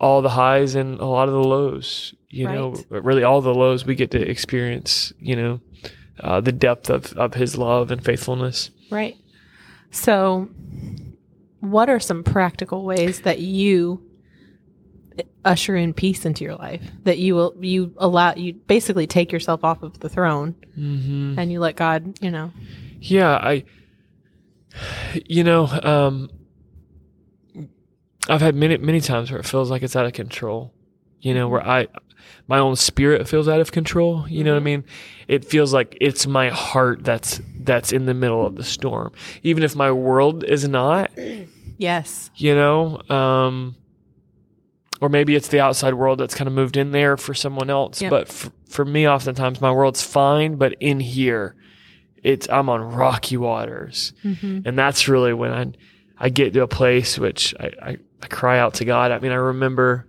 all 0.00 0.20
the 0.22 0.30
highs 0.30 0.74
and 0.74 0.98
a 1.00 1.06
lot 1.06 1.28
of 1.28 1.34
the 1.34 1.44
lows. 1.44 2.14
You 2.30 2.48
know, 2.48 2.72
Right. 2.72 2.86
but 2.90 3.04
really 3.04 3.22
all 3.22 3.40
the 3.40 3.54
lows 3.54 3.84
we 3.86 3.94
get 3.94 4.10
to 4.10 4.20
experience. 4.20 5.12
You 5.20 5.36
know, 5.36 5.60
uh, 6.18 6.40
the 6.40 6.50
depth 6.52 6.90
of 6.90 7.12
of 7.12 7.34
His 7.34 7.56
love 7.56 7.92
and 7.92 8.04
faithfulness. 8.04 8.70
Right. 8.90 9.16
So, 9.92 10.48
what 11.70 11.88
are 11.90 12.00
some 12.00 12.22
practical 12.22 12.84
ways 12.84 13.20
that 13.22 13.40
you 13.40 14.02
usher 15.44 15.76
in 15.76 15.92
peace 15.94 16.24
into 16.24 16.44
your 16.44 16.56
life? 16.56 16.82
That 17.04 17.18
you 17.18 17.34
will 17.34 17.54
you 17.60 17.94
allow 17.98 18.34
you 18.34 18.54
basically 18.54 19.06
take 19.06 19.30
yourself 19.32 19.64
off 19.64 19.82
of 19.82 20.00
the 20.00 20.08
throne 20.08 20.54
Mm-hmm. 20.78 21.38
and 21.38 21.52
you 21.52 21.60
let 21.60 21.76
God, 21.76 22.18
you 22.20 22.30
know. 22.30 22.52
Yeah, 23.00 23.32
I. 23.34 23.64
You 25.26 25.44
know, 25.44 25.66
um, 25.84 26.30
I've 28.28 28.40
had 28.40 28.54
many 28.54 28.76
many 28.78 29.00
times 29.00 29.30
where 29.30 29.38
it 29.38 29.46
feels 29.46 29.70
like 29.70 29.82
it's 29.82 29.94
out 29.94 30.06
of 30.06 30.12
control. 30.12 30.72
You 31.20 31.32
know, 31.34 31.48
where 31.48 31.64
I, 31.66 31.86
my 32.48 32.58
own 32.58 32.74
spirit 32.76 33.28
feels 33.28 33.48
out 33.48 33.60
of 33.60 33.70
control. 33.72 34.26
You 34.28 34.42
know 34.44 34.52
what 34.54 34.60
I 34.60 34.64
mean? 34.64 34.84
It 35.28 35.44
feels 35.44 35.72
like 35.72 35.96
it's 36.00 36.26
my 36.26 36.48
heart 36.48 37.04
that's 37.04 37.40
that's 37.60 37.92
in 37.92 38.06
the 38.06 38.14
middle 38.14 38.44
of 38.44 38.56
the 38.56 38.64
storm, 38.64 39.12
even 39.42 39.62
if 39.62 39.76
my 39.76 39.92
world 39.92 40.42
is 40.42 40.66
not. 40.66 41.12
Yes. 41.76 42.30
You 42.36 42.54
know, 42.54 43.00
um, 43.08 43.76
or 45.00 45.08
maybe 45.08 45.34
it's 45.34 45.48
the 45.48 45.60
outside 45.60 45.94
world 45.94 46.20
that's 46.20 46.34
kind 46.34 46.48
of 46.48 46.54
moved 46.54 46.76
in 46.76 46.92
there 46.92 47.16
for 47.16 47.34
someone 47.34 47.68
else. 47.70 48.00
Yep. 48.00 48.10
But 48.10 48.28
for, 48.28 48.52
for 48.68 48.84
me, 48.84 49.08
oftentimes 49.08 49.60
my 49.60 49.72
world's 49.72 50.02
fine, 50.02 50.56
but 50.56 50.74
in 50.80 51.00
here, 51.00 51.56
it's 52.22 52.48
I'm 52.48 52.68
on 52.70 52.80
rocky 52.80 53.36
waters 53.36 54.14
hmm 54.22 54.60
and 54.64 54.78
that's 54.78 55.08
really 55.08 55.34
when 55.34 55.52
I 55.52 55.72
I 56.18 56.30
get 56.30 56.54
to 56.54 56.62
a 56.62 56.66
place 56.68 57.18
which 57.18 57.54
I, 57.60 57.70
I, 57.82 57.96
I 58.22 58.26
cry 58.28 58.58
out 58.58 58.74
to 58.74 58.86
God. 58.86 59.12
I 59.12 59.18
mean, 59.18 59.30
I 59.30 59.34
remember 59.36 60.08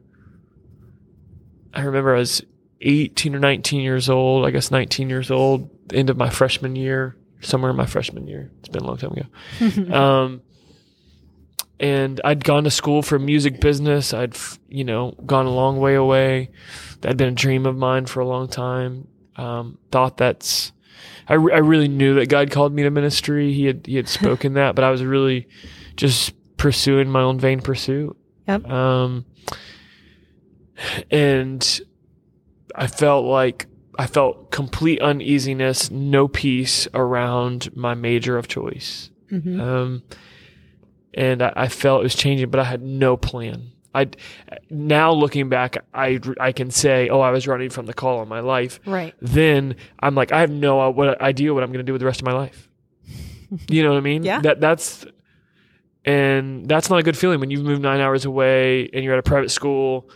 I 1.73 1.82
remember 1.82 2.15
I 2.15 2.19
was 2.19 2.41
18 2.82 3.36
or 3.36 3.39
19 3.39 3.82
years 3.82 4.10
old, 4.10 4.45
I 4.45 4.51
guess 4.51 4.71
19 4.71 5.10
years 5.10 5.30
old, 5.30 5.69
end 5.93 6.10
of 6.10 6.15
my 6.15 6.30
freshman 6.30 6.75
year, 6.75 7.17
somewhere 7.41 7.71
in 7.71 7.78
my 7.78 7.86
freshman 7.86 8.28
year. 8.28 8.51
It's 8.60 8.69
been 8.69 8.84
a 8.84 8.88
long 8.88 8.97
time 8.97 9.12
ago. 9.12 9.93
Um, 9.93 10.41
and 11.79 12.21
I'd 12.23 12.43
gone 12.43 12.63
to 12.63 12.71
school 12.71 13.01
for 13.01 13.19
music 13.19 13.59
business. 13.59 14.13
I'd, 14.13 14.35
you 14.69 14.83
know, 14.83 15.11
gone 15.25 15.45
a 15.45 15.51
long 15.51 15.77
way 15.79 15.95
away. 15.95 16.51
That'd 17.01 17.17
been 17.17 17.29
a 17.29 17.31
dream 17.31 17.65
of 17.65 17.75
mine 17.75 18.05
for 18.05 18.19
a 18.21 18.27
long 18.27 18.47
time. 18.47 19.07
Um, 19.35 19.77
thought 19.91 20.17
that's, 20.17 20.71
I, 21.27 21.33
re- 21.33 21.53
I 21.53 21.57
really 21.57 21.88
knew 21.89 22.15
that 22.15 22.29
God 22.29 22.51
called 22.51 22.73
me 22.73 22.83
to 22.83 22.89
ministry. 22.89 23.53
He 23.53 23.65
had, 23.65 23.85
he 23.85 23.95
had 23.97 24.07
spoken 24.19 24.53
that, 24.53 24.75
but 24.75 24.83
I 24.83 24.91
was 24.91 25.03
really 25.03 25.47
just 25.97 26.33
pursuing 26.57 27.09
my 27.09 27.21
own 27.21 27.39
vain 27.39 27.59
pursuit. 27.61 28.15
Yep. 28.47 28.69
Um, 28.69 29.25
and 31.11 31.81
I 32.73 32.88
felt 32.88 33.25
like 33.25 33.67
I 33.97 34.07
felt 34.07 34.51
complete 34.51 35.01
uneasiness, 35.01 35.89
no 35.89 36.27
peace 36.27 36.88
around 36.93 37.75
my 37.75 37.93
major 37.93 38.38
of 38.38 38.47
choice. 38.47 39.09
hmm 39.29 39.59
Um, 39.59 40.03
and 41.15 41.41
I, 41.41 41.54
I 41.56 41.67
felt 41.69 42.01
it 42.01 42.04
was 42.04 42.15
changing, 42.15 42.49
but 42.51 42.60
I 42.60 42.65
had 42.65 42.82
no 42.84 43.17
plan. 43.17 43.71
I 43.95 44.10
now 44.69 45.13
looking 45.13 45.47
back, 45.49 45.78
I 45.93 46.19
I 46.39 46.51
can 46.51 46.69
say, 46.69 47.08
oh, 47.10 47.21
I 47.21 47.32
was 47.32 47.47
running 47.47 47.69
from 47.69 47.86
the 47.86 47.93
call 47.93 48.19
on 48.19 48.28
my 48.28 48.41
life. 48.41 48.80
Right. 48.86 49.13
Then 49.21 49.78
I'm 50.01 50.13
like, 50.15 50.32
I 50.34 50.41
have 50.41 50.51
no 50.51 50.89
what 50.91 51.21
idea 51.21 51.54
what 51.54 51.63
I'm 51.63 51.69
going 51.69 51.80
to 51.86 51.89
do 51.89 51.93
with 51.93 52.01
the 52.01 52.06
rest 52.06 52.19
of 52.21 52.25
my 52.25 52.34
life. 52.34 52.69
You 53.69 53.84
know 53.84 53.91
what 53.91 53.97
I 53.97 54.01
mean? 54.01 54.23
Yeah. 54.23 54.41
That 54.41 54.60
that's 54.60 55.06
and 56.04 56.67
that's 56.67 56.89
not 56.89 56.99
a 56.99 57.04
good 57.04 57.17
feeling 57.17 57.39
when 57.39 57.49
you've 57.51 57.63
moved 57.63 57.82
nine 57.82 57.99
hours 57.99 58.25
away 58.25 58.89
and 58.93 59.04
you're 59.04 59.13
at 59.13 59.19
a 59.19 59.23
private 59.23 59.49
school 59.49 60.10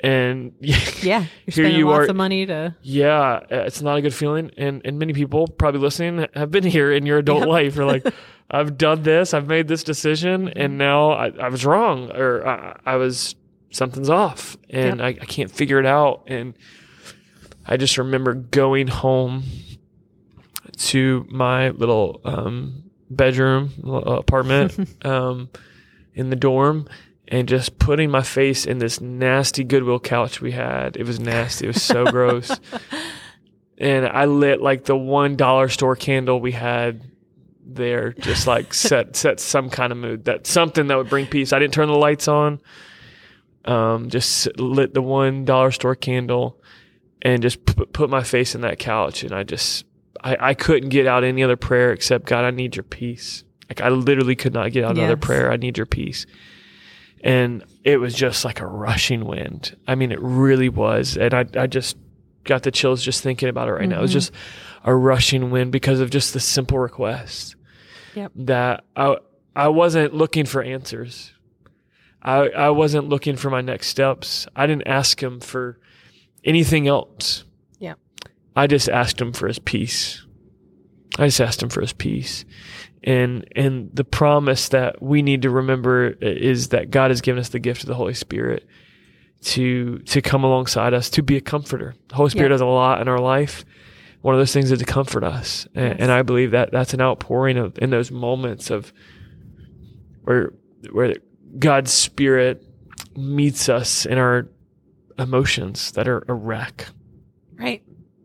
and 0.00 0.52
Yeah. 0.60 0.70
You're 1.02 1.20
Here 1.20 1.26
spending 1.50 1.76
you 1.76 1.88
lots 1.88 2.06
are- 2.06 2.10
of 2.10 2.16
money 2.16 2.46
to. 2.46 2.74
yeah, 2.82 3.40
it's 3.50 3.82
not 3.82 3.96
a 3.98 4.02
good 4.02 4.14
feeling. 4.14 4.50
And 4.56 4.82
and 4.84 4.98
many 4.98 5.12
people 5.12 5.46
probably 5.48 5.80
listening 5.80 6.26
have 6.34 6.50
been 6.50 6.64
here 6.64 6.92
in 6.92 7.04
your 7.06 7.18
adult 7.18 7.40
Yep. 7.40 7.48
life. 7.48 7.76
You're 7.76 7.84
like, 7.86 8.06
I've 8.50 8.76
done 8.78 9.02
this, 9.02 9.34
I've 9.34 9.46
made 9.48 9.68
this 9.68 9.82
decision, 9.82 10.46
Mm-hmm. 10.46 10.58
and 10.60 10.78
now 10.78 11.10
I, 11.12 11.28
I 11.28 11.48
was 11.48 11.64
wrong 11.64 12.10
or 12.12 12.46
I, 12.46 12.78
I 12.84 12.96
was 12.96 13.34
something's 13.70 14.10
off, 14.10 14.56
and 14.70 15.02
I, 15.02 15.08
I 15.08 15.24
can't 15.26 15.50
figure 15.50 15.80
it 15.80 15.86
out. 15.86 16.24
And 16.28 16.54
I 17.66 17.76
just 17.76 17.98
remember 17.98 18.34
going 18.34 18.86
home 18.88 19.44
to 20.76 21.26
my 21.30 21.70
little 21.70 22.20
um, 22.24 22.84
bedroom 23.10 23.70
apartment 23.84 24.76
um, 25.04 25.48
in 26.14 26.30
the 26.30 26.36
dorm. 26.36 26.88
And 27.26 27.48
just 27.48 27.78
putting 27.78 28.10
my 28.10 28.22
face 28.22 28.66
in 28.66 28.78
this 28.80 29.00
nasty 29.00 29.64
Goodwill 29.64 29.98
couch 29.98 30.42
we 30.42 30.52
had. 30.52 30.96
It 30.98 31.06
was 31.06 31.18
nasty. 31.18 31.64
It 31.64 31.68
was 31.68 31.82
so 31.82 32.04
gross 32.04 32.60
and 33.78 34.06
I 34.06 34.26
lit 34.26 34.60
like 34.60 34.84
the 34.84 34.94
one 34.96 35.34
dollar 35.34 35.70
store 35.70 35.96
candle 35.96 36.38
we 36.38 36.52
had 36.52 37.00
there, 37.66 38.12
just 38.12 38.46
like 38.46 38.72
set 38.74 39.16
set 39.16 39.40
some 39.40 39.70
kind 39.70 39.92
of 39.92 39.98
mood. 39.98 40.24
That 40.26 40.46
something 40.46 40.86
that 40.88 40.96
would 40.96 41.08
bring 41.08 41.26
peace. 41.26 41.52
I 41.52 41.58
didn't 41.58 41.74
turn 41.74 41.88
the 41.88 41.94
lights 41.94 42.28
on. 42.28 42.60
Um, 43.64 44.10
just 44.10 44.58
lit 44.58 44.92
the 44.92 45.00
one 45.02 45.44
dollar 45.44 45.70
store 45.70 45.94
candle, 45.94 46.60
and 47.22 47.40
just 47.42 47.64
p- 47.64 47.86
put 47.86 48.10
my 48.10 48.22
face 48.22 48.54
in 48.54 48.60
that 48.60 48.78
couch, 48.78 49.22
and 49.24 49.32
I 49.32 49.42
just 49.42 49.86
I, 50.22 50.36
I 50.50 50.54
couldn't 50.54 50.90
get 50.90 51.06
out 51.06 51.24
any 51.24 51.42
other 51.42 51.56
prayer 51.56 51.90
except 51.92 52.26
God, 52.26 52.44
I 52.44 52.50
need 52.50 52.76
your 52.76 52.82
peace. 52.82 53.42
Like 53.70 53.80
I 53.80 53.88
literally 53.88 54.36
could 54.36 54.52
not 54.52 54.72
get 54.72 54.84
out 54.84 54.96
another 54.98 55.16
prayer. 55.16 55.50
I 55.50 55.56
need 55.56 55.78
your 55.78 55.86
peace. 55.86 56.26
And 57.22 57.64
it 57.84 57.96
was 57.96 58.14
just 58.14 58.44
like 58.44 58.60
a 58.60 58.66
rushing 58.66 59.24
wind. 59.24 59.74
I 59.88 59.94
mean, 59.94 60.12
it 60.12 60.20
really 60.20 60.68
was. 60.68 61.16
And 61.16 61.32
I, 61.32 61.46
I 61.56 61.66
just 61.66 61.96
got 62.44 62.64
the 62.64 62.70
chills 62.70 63.02
just 63.02 63.22
thinking 63.22 63.48
about 63.48 63.68
it 63.68 63.72
right 63.72 63.88
now. 63.88 64.00
It 64.00 64.02
was 64.02 64.10
Mhm. 64.10 64.14
just 64.14 64.32
a 64.84 64.94
rushing 64.94 65.50
wind 65.50 65.72
because 65.72 66.00
of 66.00 66.10
just 66.10 66.32
the 66.34 66.40
simple 66.40 66.78
request 66.78 67.56
Yep. 68.14 68.32
that 68.36 68.84
I 68.96 69.16
I 69.56 69.68
wasn't 69.68 70.14
looking 70.14 70.46
for 70.46 70.62
answers. 70.62 71.32
I, 72.22 72.48
I 72.48 72.70
wasn't 72.70 73.08
looking 73.08 73.36
for 73.36 73.50
my 73.50 73.60
next 73.60 73.88
steps. 73.88 74.46
I 74.56 74.66
didn't 74.66 74.86
ask 74.88 75.22
him 75.22 75.40
for 75.40 75.78
anything 76.42 76.88
else. 76.88 77.44
Yeah. 77.78 77.94
I 78.56 78.66
just 78.66 78.88
asked 78.88 79.20
him 79.20 79.32
for 79.34 79.46
his 79.46 79.58
peace. 79.58 80.24
I 81.18 81.26
just 81.26 81.40
asked 81.40 81.62
him 81.62 81.68
for 81.68 81.80
his 81.82 81.92
peace. 81.92 82.44
And 83.02 83.46
and 83.54 83.90
the 83.92 84.04
promise 84.04 84.70
that 84.70 85.02
we 85.02 85.20
need 85.22 85.42
to 85.42 85.50
remember 85.50 86.08
is 86.20 86.68
that 86.70 86.90
God 86.90 87.10
has 87.10 87.20
given 87.20 87.38
us 87.40 87.50
the 87.50 87.58
gift 87.58 87.82
of 87.82 87.88
the 87.88 87.94
Holy 87.94 88.14
Spirit 88.14 88.66
to 89.42 89.98
to 89.98 90.22
come 90.22 90.42
alongside 90.44 90.94
us, 90.94 91.10
to 91.10 91.22
be 91.22 91.36
a 91.36 91.40
comforter. 91.42 91.94
The 92.08 92.14
Holy 92.16 92.30
Spirit 92.30 92.46
Yeah. 92.46 92.54
does 92.54 92.60
a 92.62 92.66
lot 92.66 93.00
in 93.02 93.08
our 93.08 93.18
life. 93.20 93.64
One 94.24 94.34
of 94.34 94.40
those 94.40 94.54
things 94.54 94.72
is 94.72 94.78
to 94.78 94.86
comfort 94.86 95.22
us. 95.22 95.68
And, 95.74 96.00
and 96.00 96.10
I 96.10 96.22
believe 96.22 96.52
that 96.52 96.72
that's 96.72 96.94
an 96.94 97.02
outpouring 97.02 97.58
of 97.58 97.78
in 97.78 97.90
those 97.90 98.10
moments 98.10 98.70
of 98.70 98.90
where 100.22 100.54
where 100.92 101.16
God's 101.58 101.92
Spirit 101.92 102.64
meets 103.14 103.68
us 103.68 104.06
in 104.06 104.16
our 104.16 104.48
emotions 105.18 105.92
that 105.92 106.08
are 106.08 106.24
a 106.26 106.32
wreck, 106.32 106.86
Right. 107.58 107.82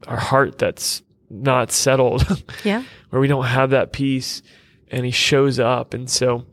our 0.08 0.16
heart 0.16 0.58
that's 0.58 1.04
not 1.30 1.70
settled, 1.74 2.44
Yeah. 2.64 2.84
where 3.10 3.20
we 3.20 3.28
don't 3.28 3.44
have 3.46 3.72
that 3.72 3.92
peace, 3.92 4.42
and 4.90 5.04
He 5.06 5.12
shows 5.12 5.60
up. 5.60 5.94
And 5.94 6.10
so, 6.10 6.46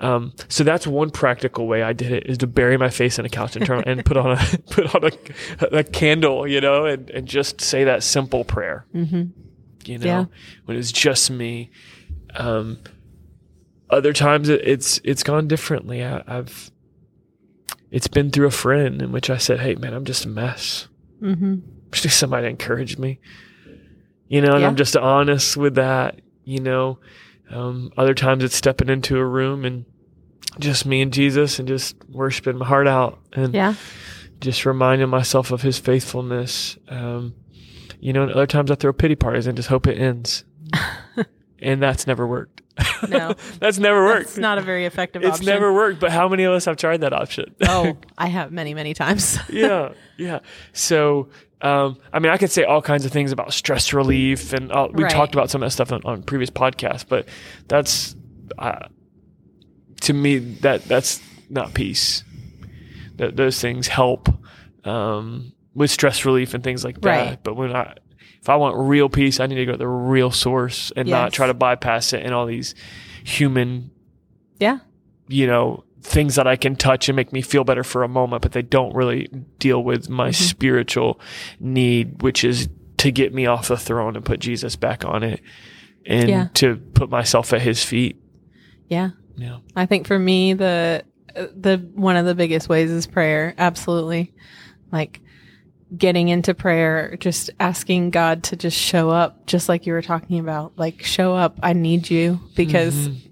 um, 0.00 0.32
so 0.48 0.62
that's 0.64 0.86
one 0.86 1.10
practical 1.10 1.66
way 1.66 1.82
I 1.82 1.92
did 1.92 2.12
it 2.12 2.26
is 2.26 2.38
to 2.38 2.46
bury 2.46 2.76
my 2.76 2.90
face 2.90 3.18
in 3.18 3.24
a 3.24 3.28
couch 3.30 3.56
and 3.56 3.64
turn 3.64 3.82
and 3.86 4.04
put 4.04 4.16
on 4.16 4.32
a 4.32 4.36
put 4.70 4.94
on 4.94 5.04
a, 5.04 5.78
a 5.78 5.84
candle, 5.84 6.46
you 6.46 6.60
know, 6.60 6.84
and 6.86 7.08
and 7.10 7.26
just 7.26 7.60
say 7.60 7.84
that 7.84 8.02
simple 8.02 8.44
prayer 8.44 8.86
Mm-hmm. 8.94 9.22
you 9.84 9.98
know, 9.98 10.04
Yeah. 10.06 10.24
when 10.66 10.76
it's 10.76 10.92
just 10.92 11.30
me. 11.30 11.70
Um, 12.34 12.78
other 13.88 14.12
times 14.12 14.48
it, 14.48 14.60
it's 14.64 15.00
it's 15.04 15.22
gone 15.22 15.48
differently. 15.48 16.04
I, 16.04 16.22
I've 16.26 16.70
it's 17.90 18.08
been 18.08 18.30
through 18.30 18.48
a 18.48 18.50
friend 18.50 19.00
in 19.00 19.12
which 19.12 19.30
I 19.30 19.36
said, 19.38 19.60
"Hey, 19.60 19.76
man, 19.76 19.94
I'm 19.94 20.04
just 20.04 20.24
a 20.24 20.28
mess." 20.28 20.88
Mm-hmm. 21.22 21.56
Just 21.92 22.18
somebody 22.18 22.48
encouraged 22.48 22.98
me, 22.98 23.20
you 24.28 24.42
know, 24.42 24.52
and 24.52 24.60
Yeah. 24.60 24.66
I'm 24.66 24.76
just 24.76 24.96
honest 24.96 25.56
with 25.56 25.76
that. 25.76 26.20
You 26.44 26.60
know, 26.60 26.98
um, 27.50 27.92
other 27.96 28.14
times 28.14 28.42
it's 28.44 28.56
stepping 28.56 28.88
into 28.88 29.16
a 29.18 29.24
room 29.24 29.64
and 29.64 29.84
just 30.58 30.86
me 30.86 31.02
and 31.02 31.12
Jesus 31.12 31.58
and 31.58 31.68
just 31.68 31.96
worshiping 32.08 32.56
my 32.58 32.66
heart 32.66 32.88
out 32.88 33.18
and 33.32 33.52
Yeah. 33.54 33.74
just 34.40 34.64
reminding 34.66 35.08
myself 35.08 35.50
of 35.52 35.62
His 35.62 35.78
faithfulness. 35.78 36.76
Um, 36.88 37.34
you 38.00 38.12
know, 38.12 38.22
and 38.24 38.32
other 38.32 38.46
times 38.46 38.70
I 38.70 38.74
throw 38.74 38.92
pity 38.92 39.14
parties 39.16 39.46
and 39.46 39.56
just 39.56 39.68
hope 39.68 39.86
it 39.86 39.98
ends, 39.98 40.44
and 41.60 41.82
that's 41.82 42.06
never 42.06 42.26
worked. 42.26 42.62
No. 43.08 43.34
that's 43.58 43.78
never 43.78 44.04
worked. 44.04 44.22
It's 44.28 44.38
not 44.38 44.58
a 44.58 44.60
very 44.60 44.84
effective 44.84 45.20
option. 45.22 45.30
It's 45.30 45.40
option. 45.40 45.52
never 45.52 45.72
worked. 45.72 45.98
But 45.98 46.12
how 46.12 46.28
many 46.28 46.44
of 46.44 46.52
us 46.52 46.66
have 46.66 46.76
tried 46.76 47.00
that 47.00 47.12
option? 47.14 47.54
oh, 47.66 47.96
I 48.18 48.26
have 48.28 48.52
many, 48.52 48.74
many 48.74 48.92
times. 48.94 49.38
yeah, 49.48 49.92
yeah. 50.18 50.40
So, 50.74 51.28
um, 51.62 51.98
I 52.12 52.18
mean, 52.18 52.30
I 52.32 52.36
could 52.36 52.50
say 52.50 52.64
all 52.64 52.82
kinds 52.82 53.04
of 53.04 53.12
things 53.12 53.32
about 53.32 53.52
stress 53.52 53.92
relief, 53.92 54.52
and 54.52 54.70
uh, 54.70 54.88
we 54.92 55.04
Right. 55.04 55.12
talked 55.12 55.34
about 55.34 55.50
some 55.50 55.62
of 55.62 55.66
that 55.66 55.70
stuff 55.72 55.92
on, 55.92 56.02
on 56.04 56.22
previous 56.22 56.50
podcasts. 56.50 57.04
But 57.08 57.26
that's, 57.68 58.14
uh, 58.58 58.88
to 60.02 60.12
me, 60.12 60.38
that 60.38 60.84
that's 60.84 61.22
not 61.48 61.72
peace. 61.74 62.22
Th- 63.18 63.34
those 63.34 63.60
things 63.60 63.88
help 63.88 64.28
um, 64.84 65.52
with 65.74 65.90
stress 65.90 66.24
relief 66.24 66.52
and 66.54 66.62
things 66.62 66.84
like 66.84 67.00
that. 67.00 67.26
Right. 67.28 67.38
But 67.42 67.54
when 67.54 67.74
I, 67.74 67.94
if 68.40 68.48
I 68.48 68.56
want 68.56 68.76
real 68.76 69.08
peace, 69.08 69.40
I 69.40 69.46
need 69.46 69.56
to 69.56 69.66
go 69.66 69.72
to 69.72 69.78
the 69.78 69.88
real 69.88 70.30
source 70.30 70.92
and 70.94 71.08
not 71.08 71.32
try 71.32 71.46
to 71.46 71.54
bypass 71.54 72.12
it 72.12 72.22
in 72.22 72.32
all 72.32 72.46
these 72.46 72.74
human 73.24 73.90
yeah. 74.60 74.78
you 75.26 75.48
know 75.48 75.82
things 76.06 76.36
that 76.36 76.46
I 76.46 76.56
can 76.56 76.76
touch 76.76 77.08
and 77.08 77.16
make 77.16 77.32
me 77.32 77.42
feel 77.42 77.64
better 77.64 77.82
for 77.84 78.02
a 78.04 78.08
moment, 78.08 78.42
but 78.42 78.52
they 78.52 78.62
don't 78.62 78.94
really 78.94 79.28
deal 79.58 79.82
with 79.82 80.08
my 80.08 80.28
Mm-hmm. 80.30 80.44
spiritual 80.44 81.20
need, 81.60 82.22
which 82.22 82.44
is 82.44 82.68
to 82.98 83.10
get 83.10 83.34
me 83.34 83.46
off 83.46 83.68
the 83.68 83.76
throne 83.76 84.16
and 84.16 84.24
put 84.24 84.40
Jesus 84.40 84.76
back 84.76 85.04
on 85.04 85.22
it, 85.22 85.40
and 86.06 86.28
Yeah. 86.28 86.48
to 86.54 86.76
put 86.94 87.10
myself 87.10 87.52
at 87.52 87.60
His 87.60 87.84
feet. 87.84 88.16
Yeah. 88.88 89.10
Yeah, 89.36 89.58
I 89.74 89.84
think 89.84 90.06
for 90.06 90.18
me 90.18 90.54
the 90.54 91.04
the 91.34 91.76
one 91.94 92.16
of 92.16 92.24
the 92.24 92.34
biggest 92.34 92.68
ways 92.70 92.90
is 92.90 93.06
prayer. 93.06 93.52
Absolutely. 93.58 94.32
Like 94.90 95.20
getting 95.94 96.28
into 96.28 96.54
prayer, 96.54 97.16
just 97.20 97.50
asking 97.60 98.10
God 98.10 98.44
to 98.44 98.56
just 98.56 98.78
show 98.78 99.10
up 99.10 99.44
just 99.46 99.68
like 99.68 99.84
you 99.86 99.92
were 99.92 100.00
talking 100.00 100.38
about. 100.38 100.72
Like 100.78 101.02
show 101.02 101.34
up. 101.34 101.58
I 101.62 101.74
need 101.74 102.08
you 102.10 102.40
because 102.54 102.94
Mm-hmm. 103.08 103.28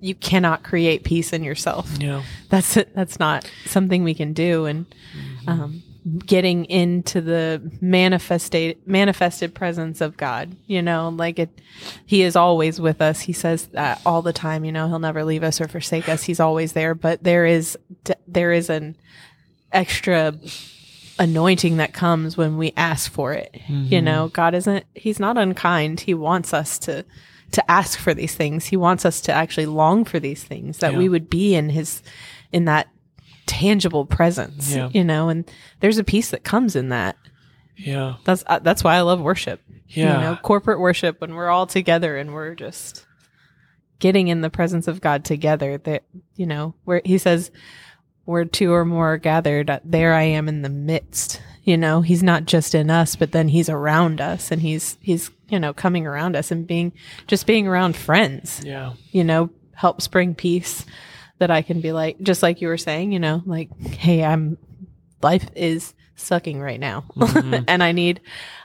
You 0.00 0.14
cannot 0.14 0.62
create 0.62 1.04
peace 1.04 1.32
in 1.32 1.42
yourself. 1.42 1.90
yeah, 1.98 2.22
That's 2.48 2.76
it. 2.76 2.94
That's 2.94 3.18
not 3.18 3.50
something 3.66 4.04
we 4.04 4.14
can 4.14 4.32
do 4.32 4.66
and 4.66 4.86
um 5.46 5.82
getting 6.24 6.64
into 6.66 7.20
the 7.20 7.60
manifested 7.82 8.78
manifested 8.86 9.54
presence 9.54 10.00
of 10.00 10.16
God, 10.16 10.56
you 10.66 10.80
know, 10.80 11.10
like 11.10 11.38
it 11.38 11.50
he 12.06 12.22
is 12.22 12.36
always 12.36 12.80
with 12.80 13.02
us. 13.02 13.20
He 13.20 13.32
says 13.32 13.66
that 13.68 14.00
all 14.06 14.22
the 14.22 14.32
time, 14.32 14.64
you 14.64 14.72
know, 14.72 14.88
he'll 14.88 14.98
never 15.00 15.24
leave 15.24 15.42
us 15.42 15.60
or 15.60 15.68
forsake 15.68 16.08
us. 16.08 16.22
He's 16.22 16.40
always 16.40 16.72
there, 16.72 16.94
but 16.94 17.22
there 17.22 17.44
is 17.44 17.76
there 18.26 18.52
is 18.52 18.70
an 18.70 18.96
extra 19.72 20.34
anointing 21.18 21.78
that 21.78 21.92
comes 21.92 22.36
when 22.36 22.56
we 22.56 22.72
ask 22.76 23.10
for 23.10 23.32
it. 23.32 23.60
You 23.68 24.00
know, 24.00 24.28
God 24.28 24.54
isn't 24.54 24.84
he's 24.94 25.20
not 25.20 25.36
unkind. 25.36 26.00
He 26.00 26.14
wants 26.14 26.54
us 26.54 26.78
to 26.80 27.04
to 27.52 27.70
ask 27.70 27.98
for 27.98 28.12
these 28.14 28.34
things. 28.34 28.66
He 28.66 28.76
wants 28.76 29.04
us 29.04 29.20
to 29.22 29.32
actually 29.32 29.66
long 29.66 30.04
for 30.04 30.20
these 30.20 30.44
things 30.44 30.78
that 30.78 30.94
we 30.94 31.08
would 31.08 31.30
be 31.30 31.54
in 31.54 31.70
his 31.70 32.02
in 32.52 32.66
that 32.66 32.88
tangible 33.46 34.04
presence, 34.04 34.74
Yeah. 34.74 34.90
you 34.92 35.02
know, 35.04 35.28
and 35.30 35.50
there's 35.80 35.98
a 35.98 36.04
peace 36.04 36.30
that 36.30 36.44
comes 36.44 36.76
in 36.76 36.90
that. 36.90 37.16
yeah, 37.76 38.16
That's 38.24 38.44
uh, 38.46 38.58
that's 38.58 38.84
why 38.84 38.96
I 38.96 39.00
love 39.00 39.20
worship. 39.20 39.62
yeah. 39.88 40.14
You 40.16 40.20
know, 40.20 40.36
corporate 40.42 40.80
worship 40.80 41.20
when 41.20 41.34
we're 41.34 41.48
all 41.48 41.66
together 41.66 42.16
and 42.18 42.34
we're 42.34 42.54
just 42.54 43.06
getting 44.00 44.28
in 44.28 44.42
the 44.42 44.50
presence 44.50 44.86
of 44.88 45.00
God 45.00 45.24
together. 45.24 45.78
That 45.78 46.04
you 46.36 46.46
know, 46.46 46.74
where 46.84 47.00
he 47.04 47.16
says, 47.18 47.50
"Where 48.24 48.44
two 48.44 48.72
or 48.72 48.84
more 48.84 49.14
are 49.14 49.18
gathered, 49.18 49.70
uh, 49.70 49.80
there 49.84 50.12
I 50.14 50.24
am 50.24 50.48
in 50.48 50.62
the 50.62 50.68
midst." 50.68 51.40
You 51.68 51.76
know, 51.76 52.00
he's 52.00 52.22
not 52.22 52.46
just 52.46 52.74
in 52.74 52.90
us, 52.90 53.14
but 53.14 53.32
then 53.32 53.48
he's 53.48 53.68
around 53.68 54.22
us, 54.22 54.50
and 54.50 54.62
he's 54.62 54.96
he's 55.02 55.30
you 55.50 55.60
know 55.60 55.74
coming 55.74 56.06
around 56.06 56.34
us 56.34 56.50
and 56.50 56.66
being 56.66 56.92
just 57.26 57.46
being 57.46 57.66
around 57.66 57.94
friends. 57.94 58.62
yeah, 58.64 58.94
You 59.12 59.22
know, 59.22 59.50
helps 59.74 60.08
bring 60.08 60.34
peace. 60.34 60.86
That 61.40 61.50
I 61.50 61.60
can 61.62 61.80
be 61.82 61.92
like, 61.92 62.18
just 62.22 62.42
like 62.42 62.62
you 62.62 62.68
were 62.68 62.78
saying, 62.78 63.12
you 63.12 63.18
know, 63.20 63.42
like, 63.44 63.68
hey, 63.78 64.24
I'm 64.24 64.56
life 65.22 65.46
is 65.54 65.92
sucking 66.16 66.58
right 66.58 66.80
now, 66.80 67.04
Mhm. 67.14 67.64
and 67.68 67.82
I 67.82 67.92
need, 67.92 68.20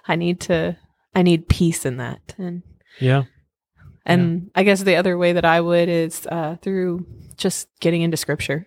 I 0.08 0.16
need 0.16 0.40
to, 0.48 0.78
I 1.14 1.24
need 1.24 1.50
peace 1.50 1.86
in 1.86 1.98
that, 1.98 2.34
and 2.38 2.64
yeah, 3.02 3.24
and 4.06 4.50
I 4.56 4.64
guess 4.64 4.82
the 4.82 4.96
other 4.96 5.18
way 5.18 5.34
that 5.34 5.46
I 5.46 5.60
would 5.60 5.90
is 5.90 6.26
uh, 6.32 6.56
through 6.62 7.06
just 7.36 7.68
getting 7.82 8.02
into 8.02 8.16
scripture. 8.18 8.66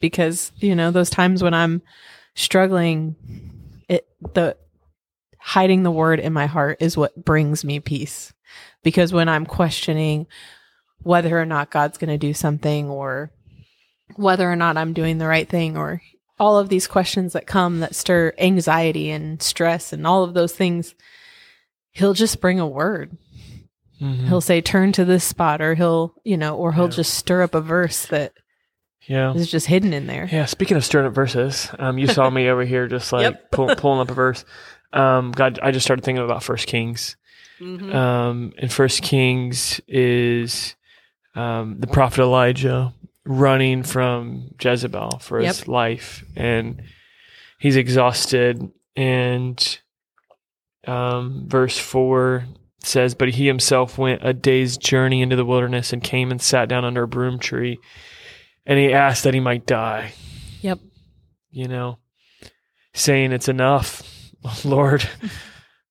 Because, 0.00 0.52
you 0.58 0.74
know, 0.74 0.90
those 0.90 1.10
times 1.10 1.42
when 1.42 1.54
I'm 1.54 1.82
struggling, 2.34 3.16
it 3.88 4.06
the 4.34 4.56
hiding 5.38 5.82
the 5.82 5.90
word 5.90 6.20
in 6.20 6.32
my 6.32 6.46
heart 6.46 6.78
is 6.80 6.96
what 6.96 7.24
brings 7.24 7.64
me 7.64 7.80
peace. 7.80 8.32
Because 8.82 9.12
when 9.12 9.28
I'm 9.28 9.46
questioning 9.46 10.26
whether 11.02 11.38
or 11.38 11.44
not 11.44 11.70
God's 11.70 11.98
going 11.98 12.08
to 12.10 12.18
do 12.18 12.32
something 12.32 12.88
or 12.88 13.30
whether 14.16 14.50
or 14.50 14.56
not 14.56 14.76
I'm 14.76 14.92
doing 14.94 15.18
the 15.18 15.26
right 15.26 15.48
thing 15.48 15.76
or 15.76 16.00
all 16.38 16.58
of 16.58 16.68
these 16.68 16.86
questions 16.86 17.34
that 17.34 17.46
come 17.46 17.80
that 17.80 17.94
stir 17.94 18.32
anxiety 18.38 19.10
and 19.10 19.40
stress 19.42 19.92
and 19.92 20.06
all 20.06 20.24
of 20.24 20.34
those 20.34 20.52
things, 20.52 20.94
he'll 21.90 22.14
just 22.14 22.40
bring 22.40 22.58
a 22.60 22.66
word 22.66 23.16
Mhm. 24.02 24.26
he'll 24.26 24.40
say 24.40 24.60
turn 24.60 24.90
to 24.90 25.04
this 25.04 25.22
spot 25.22 25.60
or 25.62 25.76
he'll 25.76 26.14
you 26.24 26.36
know 26.36 26.56
or 26.56 26.72
he'll 26.72 26.84
Yeah. 26.86 26.90
just 26.96 27.14
stir 27.14 27.42
up 27.42 27.54
a 27.54 27.60
verse 27.60 28.06
that 28.06 28.32
yeah. 29.06 29.32
It's 29.36 29.50
just 29.50 29.66
hidden 29.66 29.92
in 29.92 30.06
there 30.06 30.28
Yeah, 30.30 30.46
speaking 30.46 30.76
of 30.76 30.84
stirring 30.84 31.06
up 31.06 31.14
verses, 31.14 31.70
um, 31.78 31.98
you 31.98 32.06
saw 32.06 32.30
me 32.30 32.48
over 32.50 32.64
here 32.64 32.86
just 32.88 33.12
like 33.12 33.22
Yep. 33.22 33.50
pull, 33.50 33.74
pulling 33.76 34.00
up 34.00 34.10
a 34.10 34.14
verse. 34.14 34.44
Um, 34.92 35.32
God, 35.32 35.58
I 35.62 35.70
just 35.72 35.84
started 35.84 36.04
thinking 36.04 36.24
about 36.24 36.42
First 36.42 36.66
Kings. 36.66 37.16
Mhm. 37.60 37.94
Um, 37.94 38.52
and 38.58 38.72
First 38.72 39.02
Kings 39.02 39.80
is 39.88 40.74
um, 41.34 41.80
the 41.80 41.86
prophet 41.86 42.20
Elijah 42.22 42.94
running 43.24 43.82
from 43.82 44.54
Jezebel 44.60 45.18
for 45.20 45.40
his 45.40 45.66
life, 45.68 46.24
and 46.36 46.82
he's 47.58 47.76
exhausted. 47.76 48.70
And 48.96 49.78
um, 50.86 51.44
verse 51.48 51.78
four 51.78 52.44
says, 52.80 53.14
"But 53.14 53.30
he 53.30 53.46
himself 53.46 53.96
went 53.98 54.20
a 54.24 54.32
day's 54.34 54.76
journey 54.76 55.22
into 55.22 55.36
the 55.36 55.44
wilderness 55.44 55.92
and 55.92 56.02
came 56.02 56.30
and 56.30 56.40
sat 56.42 56.68
down 56.68 56.84
under 56.84 57.04
a 57.04 57.08
broom 57.08 57.38
tree, 57.38 57.78
and 58.66 58.78
he 58.78 58.92
asked 58.92 59.24
that 59.24 59.34
he 59.34 59.40
might 59.40 59.66
die." 59.66 60.14
yep 60.60 60.78
you 61.54 61.68
know, 61.68 61.98
saying 62.92 63.32
it's 63.32 63.48
enough, 63.48 64.02
Lord. 64.64 65.08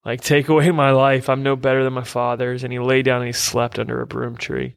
like, 0.04 0.20
take 0.20 0.48
away 0.48 0.70
my 0.70 0.90
life. 0.90 1.28
I'm 1.28 1.42
no 1.42 1.56
better 1.56 1.82
than 1.82 1.94
my 1.94 2.04
father's. 2.04 2.62
And 2.62 2.72
he 2.72 2.78
lay 2.78 3.02
down 3.02 3.22
and 3.22 3.26
he 3.26 3.32
slept 3.32 3.78
under 3.78 4.00
a 4.00 4.06
broom 4.06 4.36
tree. 4.36 4.76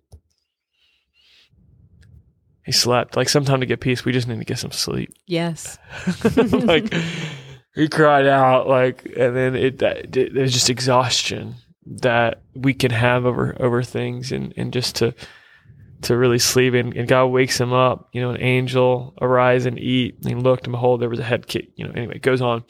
He 2.65 2.71
slept. 2.71 3.15
Like 3.15 3.29
sometime 3.29 3.59
to 3.59 3.65
get 3.65 3.81
peace, 3.81 4.03
we 4.03 4.11
just 4.11 4.27
need 4.27 4.39
to 4.39 4.45
get 4.45 4.59
some 4.59 4.71
sleep. 4.71 5.13
Yes. 5.25 5.77
like 6.51 6.93
he 7.75 7.87
cried 7.87 8.27
out 8.27 8.67
like 8.67 9.05
and 9.05 9.35
then 9.35 9.55
it, 9.55 9.77
that, 9.79 10.17
it 10.17 10.33
there's 10.33 10.51
just 10.51 10.69
exhaustion 10.69 11.55
that 11.85 12.41
we 12.53 12.73
can 12.73 12.91
have 12.91 13.25
over 13.25 13.55
over 13.61 13.83
things 13.83 14.33
and 14.33 14.53
and 14.57 14.73
just 14.73 14.97
to 14.97 15.13
to 16.03 16.15
really 16.15 16.39
sleep 16.39 16.73
and, 16.73 16.95
and 16.95 17.07
God 17.07 17.27
wakes 17.27 17.59
him 17.59 17.73
up 17.73 18.09
you 18.11 18.21
know 18.21 18.29
an 18.31 18.41
angel 18.41 19.13
arise 19.21 19.65
and 19.65 19.79
eat 19.79 20.15
and 20.17 20.27
he 20.27 20.35
looked 20.35 20.65
and 20.65 20.71
behold 20.71 21.01
there 21.01 21.09
was 21.09 21.19
a 21.19 21.23
head 21.23 21.47
kick 21.47 21.69
you 21.75 21.85
know 21.85 21.91
anyway 21.95 22.15
it 22.15 22.21
goes 22.21 22.41
on 22.41 22.63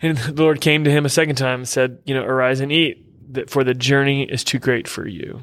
and 0.00 0.18
the 0.18 0.42
Lord 0.42 0.60
came 0.60 0.84
to 0.84 0.90
him 0.90 1.06
a 1.06 1.10
second 1.10 1.36
time 1.36 1.60
and 1.60 1.68
said 1.68 1.98
you 2.04 2.14
know 2.14 2.22
arise 2.22 2.60
and 2.60 2.72
eat 2.72 3.06
that 3.34 3.50
for 3.50 3.64
the 3.64 3.74
journey 3.74 4.24
is 4.24 4.44
too 4.44 4.58
great 4.58 4.86
for 4.86 5.06
you 5.06 5.40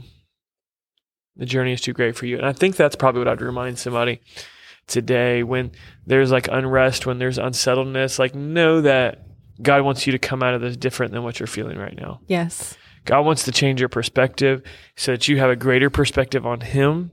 the 1.36 1.46
journey 1.46 1.74
is 1.74 1.82
too 1.82 1.94
great 1.94 2.16
for 2.16 2.26
you 2.26 2.38
and 2.38 2.46
I 2.46 2.54
think 2.54 2.76
that's 2.76 2.96
probably 2.96 3.20
what 3.20 3.28
I'd 3.28 3.42
remind 3.42 3.80
somebody 3.80 4.22
today 4.90 5.44
when 5.44 5.72
there's 6.06 6.32
like 6.32 6.50
unrest, 6.50 7.06
when 7.06 7.20
there's 7.20 7.38
unsettledness, 7.38 8.20
like 8.20 8.36
know 8.36 8.82
that 8.82 9.26
God 9.62 9.84
wants 9.84 10.06
you 10.06 10.12
to 10.12 10.20
come 10.20 10.44
out 10.44 10.54
of 10.54 10.62
this 10.62 10.76
different 10.76 11.14
than 11.14 11.24
what 11.24 11.40
you're 11.40 11.48
feeling 11.48 11.78
right 11.78 11.96
now. 11.96 12.20
Yes. 12.28 12.78
God 13.06 13.26
wants 13.26 13.44
to 13.44 13.52
change 13.52 13.80
your 13.80 13.90
perspective 13.90 14.62
so 14.96 15.12
that 15.12 15.28
you 15.28 15.38
have 15.40 15.50
a 15.50 15.56
greater 15.56 15.90
perspective 15.90 16.46
on 16.46 16.62
Him 16.62 17.12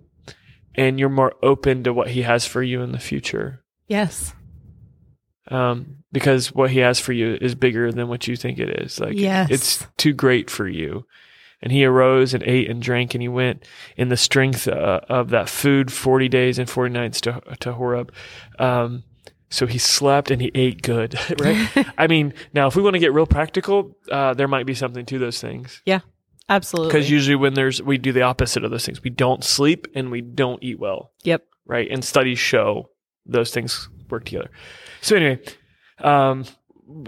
and 0.75 0.99
you're 1.01 1.09
more 1.09 1.35
open 1.43 1.85
to 1.85 1.93
what 1.93 2.09
He 2.11 2.23
has 2.23 2.47
for 2.47 2.63
you 2.63 2.83
in 2.83 2.93
the 2.93 2.99
future. 2.99 3.63
Yes. 3.89 4.35
Um, 5.49 5.99
because 6.13 6.53
what 6.53 6.71
He 6.71 6.81
has 6.81 6.99
for 6.99 7.13
you 7.13 7.39
is 7.41 7.55
bigger 7.55 7.93
than 7.93 8.09
what 8.09 8.27
you 8.27 8.37
think 8.37 8.59
it 8.59 8.83
is. 8.83 8.99
Like, 8.99 9.17
Yes. 9.17 9.51
it's 9.51 9.87
too 9.97 10.13
great 10.13 10.51
for 10.51 10.69
you. 10.69 11.07
And 11.63 11.73
he 11.73 11.87
arose 11.87 12.35
and 12.35 12.43
ate 12.43 12.69
and 12.69 12.83
drank, 12.83 13.15
and 13.15 13.23
he 13.23 13.29
went 13.29 13.65
in 13.97 14.11
the 14.11 14.17
strength 14.19 14.69
uh, 14.69 15.01
of 15.09 15.31
that 15.31 15.49
food 15.49 15.91
40 15.91 16.29
days 16.29 16.59
and 16.59 16.69
40 16.69 16.93
nights 16.93 17.21
to, 17.23 17.41
to 17.61 17.73
Horeb. 17.73 18.13
Um, 18.59 19.05
so 19.57 19.67
he 19.67 19.79
slept 19.79 20.31
and 20.31 20.41
he 20.43 20.51
ate 20.55 20.83
good, 20.83 21.19
right? 21.41 21.87
I 21.97 22.07
mean, 22.07 22.35
now 22.53 22.67
if 22.67 22.77
we 22.77 22.83
want 22.83 22.95
to 22.95 23.01
get 23.01 23.13
real 23.15 23.27
practical, 23.27 23.97
uh, 24.11 24.35
there 24.35 24.49
might 24.49 24.67
be 24.67 24.75
something 24.75 25.07
to 25.07 25.19
those 25.19 25.41
things. 25.41 25.81
Yeah, 25.87 26.01
absolutely. 26.49 26.93
Because 26.93 27.11
usually 27.11 27.37
when 27.37 27.55
there's, 27.55 27.81
we 27.83 27.97
do 27.97 28.13
the 28.13 28.23
opposite 28.23 28.65
of 28.65 28.71
those 28.71 28.85
things. 28.85 29.03
We 29.03 29.11
don't 29.11 29.43
sleep 29.43 29.87
and 29.95 30.11
we 30.11 30.21
don't 30.21 30.63
eat 30.63 30.79
well, 30.79 31.13
Yep. 31.25 31.45
right? 31.65 31.89
And 31.91 32.05
studies 32.05 32.39
show 32.39 32.91
those 33.25 33.51
things 33.51 33.89
work 34.11 34.25
together. 34.27 34.51
So 35.01 35.17
anyway, 35.17 35.41
um, 36.01 36.45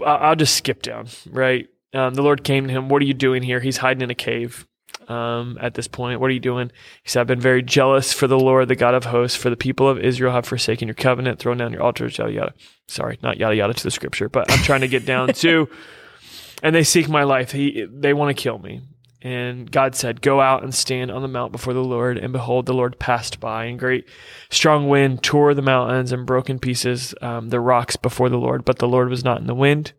I'll 0.05 0.35
just 0.35 0.55
skip 0.57 0.81
down, 0.81 1.07
right? 1.29 1.67
Um, 1.93 2.13
the 2.15 2.21
Lord 2.23 2.43
came 2.43 2.67
to 2.67 2.73
him. 2.73 2.89
What 2.89 3.01
are 3.01 3.05
you 3.05 3.13
doing 3.13 3.43
here? 3.43 3.59
He's 3.59 3.77
hiding 3.77 4.01
in 4.01 4.09
a 4.09 4.15
cave. 4.15 4.67
Um, 5.09 5.57
at 5.59 5.73
this 5.73 5.87
point, 5.87 6.19
what 6.19 6.29
are 6.29 6.33
you 6.33 6.39
doing? 6.39 6.71
He 7.01 7.09
said, 7.09 7.21
I've 7.21 7.27
been 7.27 7.39
very 7.39 7.63
jealous 7.63 8.13
for 8.13 8.27
the 8.27 8.39
Lord, 8.39 8.67
the 8.67 8.75
God 8.75 8.93
of 8.93 9.05
hosts, 9.05 9.35
for 9.35 9.49
the 9.49 9.57
people 9.57 9.89
of 9.89 9.97
Israel 9.97 10.33
have 10.33 10.45
forsaken 10.45 10.87
your 10.87 10.95
covenant, 10.95 11.39
thrown 11.39 11.57
down 11.57 11.73
your 11.73 11.81
altars, 11.81 12.19
yada 12.19 12.31
yada. 12.31 12.53
Sorry, 12.87 13.17
not 13.23 13.37
yada 13.37 13.55
yada 13.55 13.73
to 13.73 13.83
the 13.83 13.91
scripture, 13.91 14.29
but 14.29 14.51
I'm 14.51 14.63
trying 14.63 14.81
to 14.81 14.87
get 14.87 15.05
down 15.05 15.33
to. 15.33 15.67
And 16.61 16.75
they 16.75 16.83
seek 16.83 17.07
my 17.07 17.23
life. 17.23 17.53
He, 17.53 17.87
they 17.89 18.13
want 18.13 18.35
to 18.35 18.43
kill 18.43 18.59
me. 18.59 18.81
And 19.21 19.69
God 19.69 19.95
said, 19.95 20.21
Go 20.21 20.39
out 20.39 20.63
and 20.63 20.73
stand 20.73 21.11
on 21.11 21.21
the 21.21 21.27
mount 21.27 21.51
before 21.51 21.73
the 21.73 21.83
Lord. 21.83 22.17
And 22.17 22.31
behold, 22.31 22.65
the 22.65 22.73
Lord 22.73 22.99
passed 22.99 23.39
by, 23.39 23.65
and 23.65 23.77
great 23.77 24.05
strong 24.49 24.87
wind 24.87 25.23
tore 25.23 25.53
the 25.53 25.61
mountains 25.61 26.11
and 26.11 26.25
broke 26.25 26.49
in 26.49 26.59
pieces 26.59 27.13
um, 27.21 27.49
the 27.49 27.59
rocks 27.59 27.95
before 27.95 28.29
the 28.29 28.37
Lord. 28.37 28.63
But 28.63 28.79
the 28.79 28.87
Lord 28.87 29.09
was 29.09 29.23
not 29.23 29.41
in 29.41 29.47
the 29.47 29.55
wind. 29.55 29.91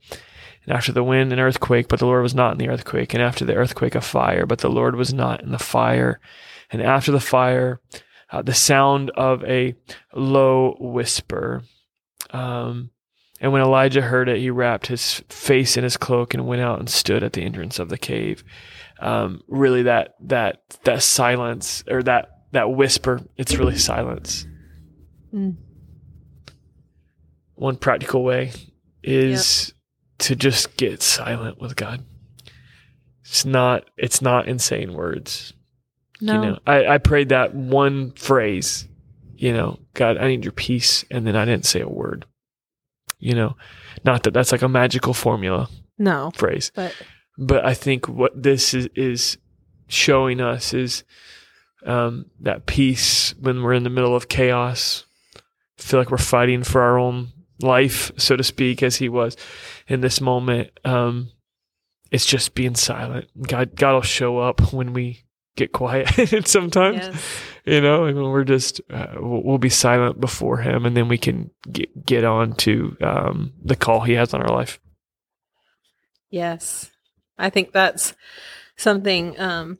And 0.64 0.74
after 0.74 0.92
the 0.92 1.04
wind, 1.04 1.32
an 1.32 1.40
earthquake, 1.40 1.88
but 1.88 1.98
the 1.98 2.06
Lord 2.06 2.22
was 2.22 2.34
not 2.34 2.52
in 2.52 2.58
the 2.58 2.68
earthquake. 2.68 3.14
And 3.14 3.22
after 3.22 3.44
the 3.44 3.54
earthquake, 3.54 3.94
a 3.94 4.00
fire, 4.00 4.46
but 4.46 4.58
the 4.58 4.68
Lord 4.70 4.96
was 4.96 5.12
not 5.12 5.42
in 5.42 5.52
the 5.52 5.58
fire. 5.58 6.20
And 6.70 6.82
after 6.82 7.12
the 7.12 7.20
fire, 7.20 7.80
uh, 8.30 8.42
the 8.42 8.54
sound 8.54 9.10
of 9.10 9.42
a 9.44 9.74
low 10.14 10.76
whisper. 10.78 11.62
Um, 12.30 12.90
and 13.40 13.52
when 13.52 13.62
Elijah 13.62 14.02
heard 14.02 14.28
it, 14.28 14.38
he 14.38 14.50
wrapped 14.50 14.86
his 14.86 15.24
face 15.28 15.76
in 15.76 15.84
his 15.84 15.96
cloak 15.96 16.34
and 16.34 16.46
went 16.46 16.60
out 16.60 16.78
and 16.78 16.88
stood 16.90 17.22
at 17.22 17.32
the 17.32 17.42
entrance 17.42 17.78
of 17.78 17.88
the 17.88 17.98
cave. 17.98 18.44
Um, 19.00 19.42
really, 19.48 19.84
that 19.84 20.14
that 20.20 20.62
that 20.84 21.02
silence 21.02 21.82
or 21.88 22.02
that 22.02 22.28
that 22.52 22.70
whisper, 22.70 23.22
it's 23.38 23.56
really 23.56 23.78
silence. 23.78 24.46
Mm. 25.32 25.56
One 27.54 27.76
practical 27.76 28.22
way 28.22 28.52
is 29.02 29.72
to 30.20 30.36
just 30.36 30.76
get 30.76 31.02
silent 31.02 31.60
with 31.60 31.76
God. 31.76 32.04
It's 33.24 33.44
not 33.44 33.88
it's 33.96 34.20
not 34.22 34.48
insane 34.48 34.92
words. 34.94 35.52
no. 36.20 36.34
You 36.34 36.40
know, 36.40 36.58
I, 36.66 36.86
I 36.86 36.98
prayed 36.98 37.30
that 37.30 37.54
one 37.54 38.12
phrase, 38.12 38.86
you 39.36 39.52
know, 39.52 39.78
God, 39.94 40.18
I 40.18 40.28
need 40.28 40.44
your 40.44 40.52
peace. 40.52 41.04
And 41.10 41.26
then 41.26 41.36
I 41.36 41.44
didn't 41.44 41.66
say 41.66 41.80
a 41.80 41.88
word, 41.88 42.26
you 43.18 43.34
know, 43.34 43.56
not 44.04 44.22
that 44.24 44.34
that's 44.34 44.52
like 44.52 44.62
a 44.62 44.68
magical 44.68 45.14
formula 45.14 45.68
no. 45.98 46.30
phrase, 46.34 46.72
But 46.74 46.94
but 47.38 47.64
I 47.64 47.74
think 47.74 48.08
what 48.08 48.42
this 48.42 48.74
is, 48.74 48.88
is 48.94 49.38
showing 49.88 50.40
us 50.40 50.74
is 50.74 51.04
um, 51.86 52.26
that 52.40 52.66
peace 52.66 53.34
when 53.40 53.62
we're 53.62 53.72
in 53.72 53.84
the 53.84 53.90
middle 53.90 54.14
of 54.14 54.28
chaos, 54.28 55.04
feel 55.78 55.98
like 56.00 56.10
we're 56.10 56.18
fighting 56.18 56.62
for 56.62 56.82
our 56.82 56.98
own 56.98 57.32
life, 57.62 58.12
so 58.16 58.36
to 58.36 58.42
speak, 58.42 58.82
as 58.82 58.96
he 58.96 59.08
was 59.08 59.36
in 59.88 60.00
this 60.00 60.20
moment. 60.20 60.70
Um, 60.84 61.30
it's 62.10 62.26
just 62.26 62.54
being 62.54 62.74
silent. 62.74 63.28
God, 63.40 63.76
God 63.76 63.94
will 63.94 64.02
show 64.02 64.38
up 64.38 64.72
when 64.72 64.92
we 64.92 65.24
get 65.56 65.72
quiet 65.72 66.08
sometimes 66.46 66.96
yes. 66.96 67.34
you 67.66 67.80
know 67.80 68.04
and 68.04 68.16
when 68.16 68.30
we're 68.30 68.44
just 68.44 68.80
uh, 68.88 69.08
we'll, 69.16 69.42
we'll 69.42 69.58
be 69.58 69.68
silent 69.68 70.18
before 70.18 70.58
him 70.58 70.86
and 70.86 70.96
then 70.96 71.08
we 71.08 71.18
can 71.18 71.50
get, 71.70 72.06
get 72.06 72.24
on 72.24 72.54
to 72.54 72.96
um, 73.02 73.52
the 73.62 73.74
call 73.74 74.00
he 74.00 74.12
has 74.12 74.32
on 74.32 74.40
our 74.40 74.56
life 74.56 74.80
Yes. 76.30 76.90
I 77.36 77.50
think 77.50 77.72
that's 77.72 78.14
something 78.76 79.38
um 79.38 79.78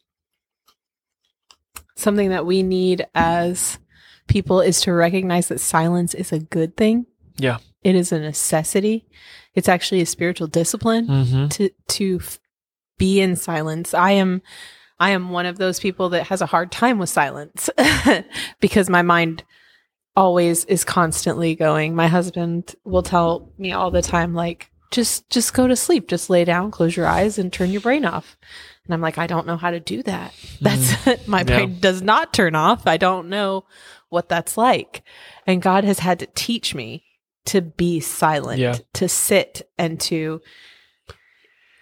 something 1.97 2.31
that 2.31 2.45
we 2.45 2.63
need 2.63 3.07
as 3.15 3.79
people 4.27 4.61
is 4.61 4.81
to 4.83 4.93
recognize 4.93 5.49
that 5.49 5.61
silence 5.61 6.15
is 6.15 6.33
a 6.33 6.39
good 6.39 6.77
thing. 6.77 7.07
Yeah. 7.37 7.59
It 7.83 7.95
is 7.95 8.13
a 8.13 8.19
necessity. 8.21 9.07
It's 9.55 9.69
actually 9.69 10.01
a 10.01 10.07
spiritual 10.07 10.47
discipline 10.47 11.07
mm-hmm. 11.07 11.49
to 11.49 11.71
to 11.89 12.19
f- 12.21 12.39
be 12.99 13.21
in 13.21 13.37
silence. 13.37 13.95
I 13.95 14.13
am 14.13 14.43
I 14.99 15.11
am 15.11 15.31
one 15.31 15.47
of 15.47 15.59
those 15.59 15.81
people 15.81 16.11
that 16.11 16.27
has 16.27 16.41
a 16.43 16.47
hard 16.47 16.71
time 16.71 16.99
with 16.99 17.09
silence 17.09 17.71
because 18.61 18.91
my 18.91 19.03
mind 19.03 19.45
always 20.15 20.65
is 20.67 20.85
constantly 20.85 21.55
going. 21.55 21.95
My 21.95 22.07
husband 22.09 22.75
will 22.85 23.03
tell 23.03 23.53
me 23.57 23.73
all 23.73 23.91
the 23.91 24.03
time 24.03 24.35
like 24.35 24.71
just 24.91 25.29
just 25.31 25.55
go 25.55 25.67
to 25.67 25.77
sleep, 25.77 26.09
just 26.09 26.31
lay 26.31 26.45
down, 26.45 26.71
close 26.71 26.97
your 26.97 27.07
eyes 27.07 27.39
and 27.39 27.53
turn 27.53 27.71
your 27.71 27.81
brain 27.81 28.05
off. 28.05 28.37
And 28.85 28.93
I'm 28.93 29.01
like 29.01 29.19
I 29.19 29.27
don't 29.27 29.47
know 29.47 29.57
how 29.57 29.71
to 29.71 29.81
do 29.81 30.03
that. 30.03 30.35
That's 30.61 30.95
my 31.27 31.39
Yeah. 31.41 31.45
brain 31.45 31.81
does 31.81 32.03
not 32.03 32.33
turn 32.35 32.55
off. 32.55 32.87
I 32.87 32.99
don't 32.99 33.29
know 33.29 33.65
what 34.11 34.29
that's 34.29 34.57
like. 34.59 35.03
And 35.47 35.63
God 35.63 35.85
has 35.85 36.01
had 36.01 36.19
to 36.19 36.27
teach 36.35 36.75
me 36.75 37.05
to 37.51 37.61
be 37.63 38.01
silent, 38.01 38.59
Yeah. 38.59 38.77
to 38.95 39.09
sit 39.09 39.63
and 39.79 40.01
to 40.03 40.41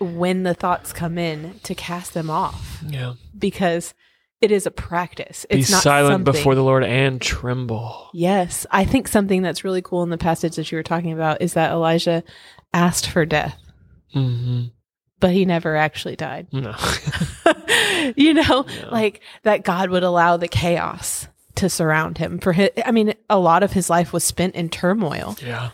when 0.01 0.43
the 0.45 0.55
thoughts 0.55 0.93
come 0.93 1.19
in 1.19 1.59
to 1.65 1.75
cast 1.75 2.15
them 2.15 2.31
off 2.31 2.83
yeah 2.87 3.15
because 3.37 3.95
it 4.41 4.53
is 4.53 4.65
a 4.67 4.71
practice. 4.71 5.45
be 5.51 5.59
It's 5.59 5.71
not 5.71 5.83
silent 5.83 6.13
something- 6.13 6.33
before 6.33 6.55
the 6.55 6.63
lord 6.63 6.85
and 6.85 7.21
tremble 7.21 8.09
Yes, 8.15 8.65
I 8.71 8.85
think 8.85 9.09
something 9.09 9.43
that's 9.43 9.65
really 9.65 9.83
cool 9.83 10.05
in 10.05 10.11
the 10.11 10.17
passage 10.19 10.55
that 10.57 10.71
you 10.71 10.77
were 10.79 10.85
talking 10.85 11.13
about 11.13 11.43
is 11.43 11.55
that 11.55 11.73
Elijah 11.73 12.23
asked 12.73 13.09
for 13.11 13.27
death, 13.27 13.59
mm-hmm. 14.15 14.67
but 15.19 15.31
he 15.33 15.45
never 15.45 15.75
actually 15.75 16.15
died. 16.15 16.47
no 16.53 16.75
you 18.17 18.35
know, 18.35 18.65
Yeah. 18.69 18.89
like 18.93 19.21
that 19.43 19.65
God 19.65 19.91
would 19.91 20.05
allow 20.05 20.37
the 20.37 20.47
chaos 20.49 21.27
to 21.59 21.69
surround 21.69 22.19
him. 22.19 22.39
For 22.39 22.53
his, 22.53 22.71
I 22.85 22.91
mean, 22.91 23.15
a 23.31 23.39
lot 23.39 23.63
of 23.63 23.73
his 23.73 23.89
life 23.91 24.13
was 24.13 24.25
spent 24.25 24.55
in 24.55 24.69
turmoil, 24.69 25.37
yeah 25.43 25.71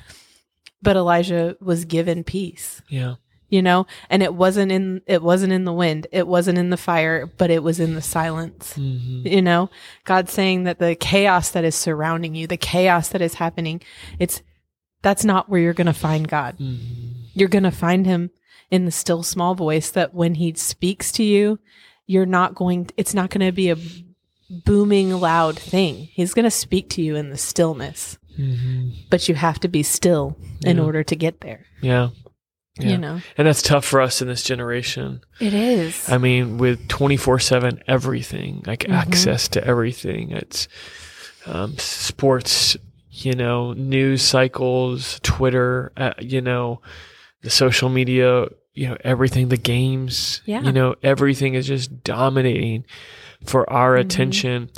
but 0.83 0.97
Elijah 0.97 1.57
was 1.61 1.87
given 1.87 2.23
peace. 2.25 2.83
yeah 2.89 3.15
you 3.49 3.63
know 3.63 3.87
and 4.11 4.23
it 4.23 4.35
wasn't 4.35 4.73
in 4.73 5.01
it 5.07 5.23
wasn't 5.23 5.53
in 5.53 5.65
the 5.65 5.73
wind 5.73 6.07
it 6.13 6.27
wasn't 6.27 6.59
in 6.59 6.71
the 6.71 6.77
fire 6.77 7.27
but 7.39 7.51
it 7.51 7.63
was 7.63 7.79
in 7.79 7.95
the 7.95 8.03
silence 8.03 8.75
mm-hmm. 8.77 9.27
you 9.27 9.43
know 9.43 9.69
god's 10.05 10.33
saying 10.33 10.65
that 10.65 10.79
the 10.79 10.95
chaos 10.95 11.51
that 11.51 11.63
is 11.65 11.75
surrounding 11.75 12.35
you 12.35 12.47
the 12.47 12.57
chaos 12.57 13.11
that 13.11 13.21
is 13.23 13.35
happening 13.35 13.81
it's 14.19 14.43
that's 15.03 15.25
not 15.25 15.49
where 15.49 15.61
you're 15.61 15.75
going 15.75 15.87
to 15.87 15.93
find 15.93 16.27
god 16.27 16.57
Mm-hmm. 16.59 17.29
you're 17.35 17.49
going 17.49 17.65
to 17.65 17.71
find 17.71 18.07
him 18.07 18.31
in 18.71 18.87
the 18.87 18.91
still 18.91 19.23
small 19.23 19.55
voice 19.55 19.91
that 19.91 20.15
when 20.15 20.35
he 20.37 20.55
speaks 20.55 21.13
to 21.13 21.23
you 21.23 21.59
you're 22.07 22.27
not 22.27 22.55
going 22.55 22.89
it's 22.97 23.15
not 23.15 23.29
going 23.31 23.47
to 23.47 23.53
be 23.53 23.71
a 23.71 23.77
booming 24.51 25.11
loud 25.11 25.59
thing 25.59 26.09
he's 26.13 26.35
going 26.35 26.45
to 26.45 26.51
speak 26.51 26.89
to 26.91 27.03
you 27.03 27.17
in 27.17 27.31
the 27.31 27.39
stillness 27.39 28.19
Mm-hmm. 28.39 28.89
but 29.11 29.29
you 29.29 29.37
have 29.37 29.61
to 29.61 29.69
be 29.69 29.85
still 29.85 30.37
in 30.65 30.79
Yeah. 30.79 30.83
order 30.83 31.05
to 31.05 31.15
get 31.15 31.41
there 31.41 31.67
yeah 31.81 32.09
Yeah. 32.81 32.89
you 32.89 32.99
know 32.99 33.21
and 33.39 33.47
that's 33.47 33.63
tough 33.63 33.85
for 33.85 34.01
us 34.01 34.21
in 34.21 34.27
this 34.27 34.43
generation 34.43 35.21
it 35.41 35.55
is 35.55 36.11
I 36.11 36.19
mean, 36.19 36.59
with 36.59 36.89
24 36.89 37.39
7 37.39 37.81
everything, 37.87 38.63
like 38.67 38.81
Mhm. 38.81 38.93
access 38.95 39.47
to 39.51 39.65
everything, 39.65 40.33
it's, 40.33 40.67
um, 41.47 41.79
sports, 41.79 42.77
you 43.13 43.35
know, 43.35 43.73
news 43.75 44.23
cycles, 44.23 45.21
Twitter, 45.23 45.93
uh, 45.97 46.15
you 46.21 46.41
know, 46.41 46.81
the 47.43 47.51
social 47.51 47.89
media, 47.89 48.47
you 48.75 48.89
know, 48.89 48.97
everything, 49.05 49.49
the 49.49 49.57
games, 49.57 50.43
Yeah. 50.45 50.63
you 50.63 50.73
know, 50.73 50.97
everything 51.05 51.55
is 51.55 51.69
just 51.69 52.03
dominating 52.03 52.85
for 53.45 53.71
our 53.71 53.97
Mhm. 53.97 54.01
attention. 54.01 54.71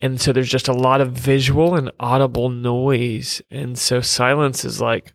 And 0.00 0.20
so 0.20 0.32
there's 0.32 0.48
just 0.50 0.68
a 0.68 0.72
lot 0.72 1.00
of 1.00 1.12
visual 1.12 1.74
and 1.74 1.90
audible 2.00 2.48
noise. 2.48 3.42
And 3.50 3.78
so 3.78 4.00
silence 4.00 4.64
is 4.64 4.80
like, 4.80 5.12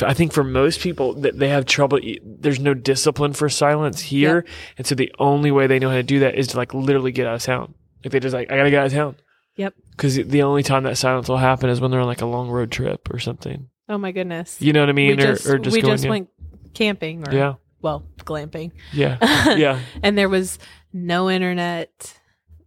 I 0.00 0.14
think 0.14 0.32
for 0.32 0.44
most 0.44 0.80
people 0.80 1.12
that 1.14 1.38
they 1.38 1.48
have 1.48 1.66
trouble, 1.66 1.98
there's 2.24 2.60
no 2.60 2.72
discipline 2.72 3.32
for 3.34 3.48
silence 3.50 4.00
here. 4.00 4.46
And 4.78 4.86
so 4.86 4.94
the 4.94 5.12
only 5.18 5.50
way 5.50 5.66
they 5.66 5.78
know 5.78 5.90
how 5.90 5.96
to 5.96 6.02
do 6.02 6.20
that 6.20 6.36
is 6.36 6.46
to 6.48 6.56
like 6.56 6.72
literally 6.72 7.12
get 7.12 7.26
out 7.26 7.34
of 7.34 7.42
town. 7.42 7.74
Like 8.04 8.12
they 8.12 8.20
just 8.20 8.32
like, 8.34 8.50
I 8.50 8.56
gotta 8.56 8.70
get 8.70 8.80
out 8.80 8.86
of 8.86 8.92
town. 8.92 9.16
Yep. 9.56 9.74
Because 9.90 10.14
the 10.16 10.42
only 10.42 10.62
time 10.62 10.84
that 10.84 10.96
silence 10.96 11.28
will 11.28 11.36
happen 11.36 11.68
is 11.68 11.78
when 11.80 11.90
they're 11.90 12.00
on 12.00 12.06
like 12.06 12.22
a 12.22 12.26
long 12.26 12.48
road 12.48 12.70
trip 12.70 13.08
or 13.12 13.18
something. 13.18 13.68
Oh 13.88 13.98
my 13.98 14.12
goodness. 14.12 14.56
You 14.62 14.72
know 14.72 14.80
what 14.80 14.88
I 14.88 14.92
mean? 14.92 15.08
we 15.18 15.22
or, 15.22 15.26
just, 15.34 15.46
or 15.46 15.58
just 15.58 15.74
we 15.74 15.82
going, 15.82 15.94
just 15.96 16.08
went 16.08 16.28
camping 16.72 17.28
or 17.28 17.34
yeah, 17.34 17.54
well, 17.82 18.04
glamping. 18.20 18.70
yeah, 18.94 19.18
yeah, 19.56 19.80
and 20.02 20.16
there 20.16 20.30
was 20.30 20.58
no 20.92 21.30
internet 21.30 22.18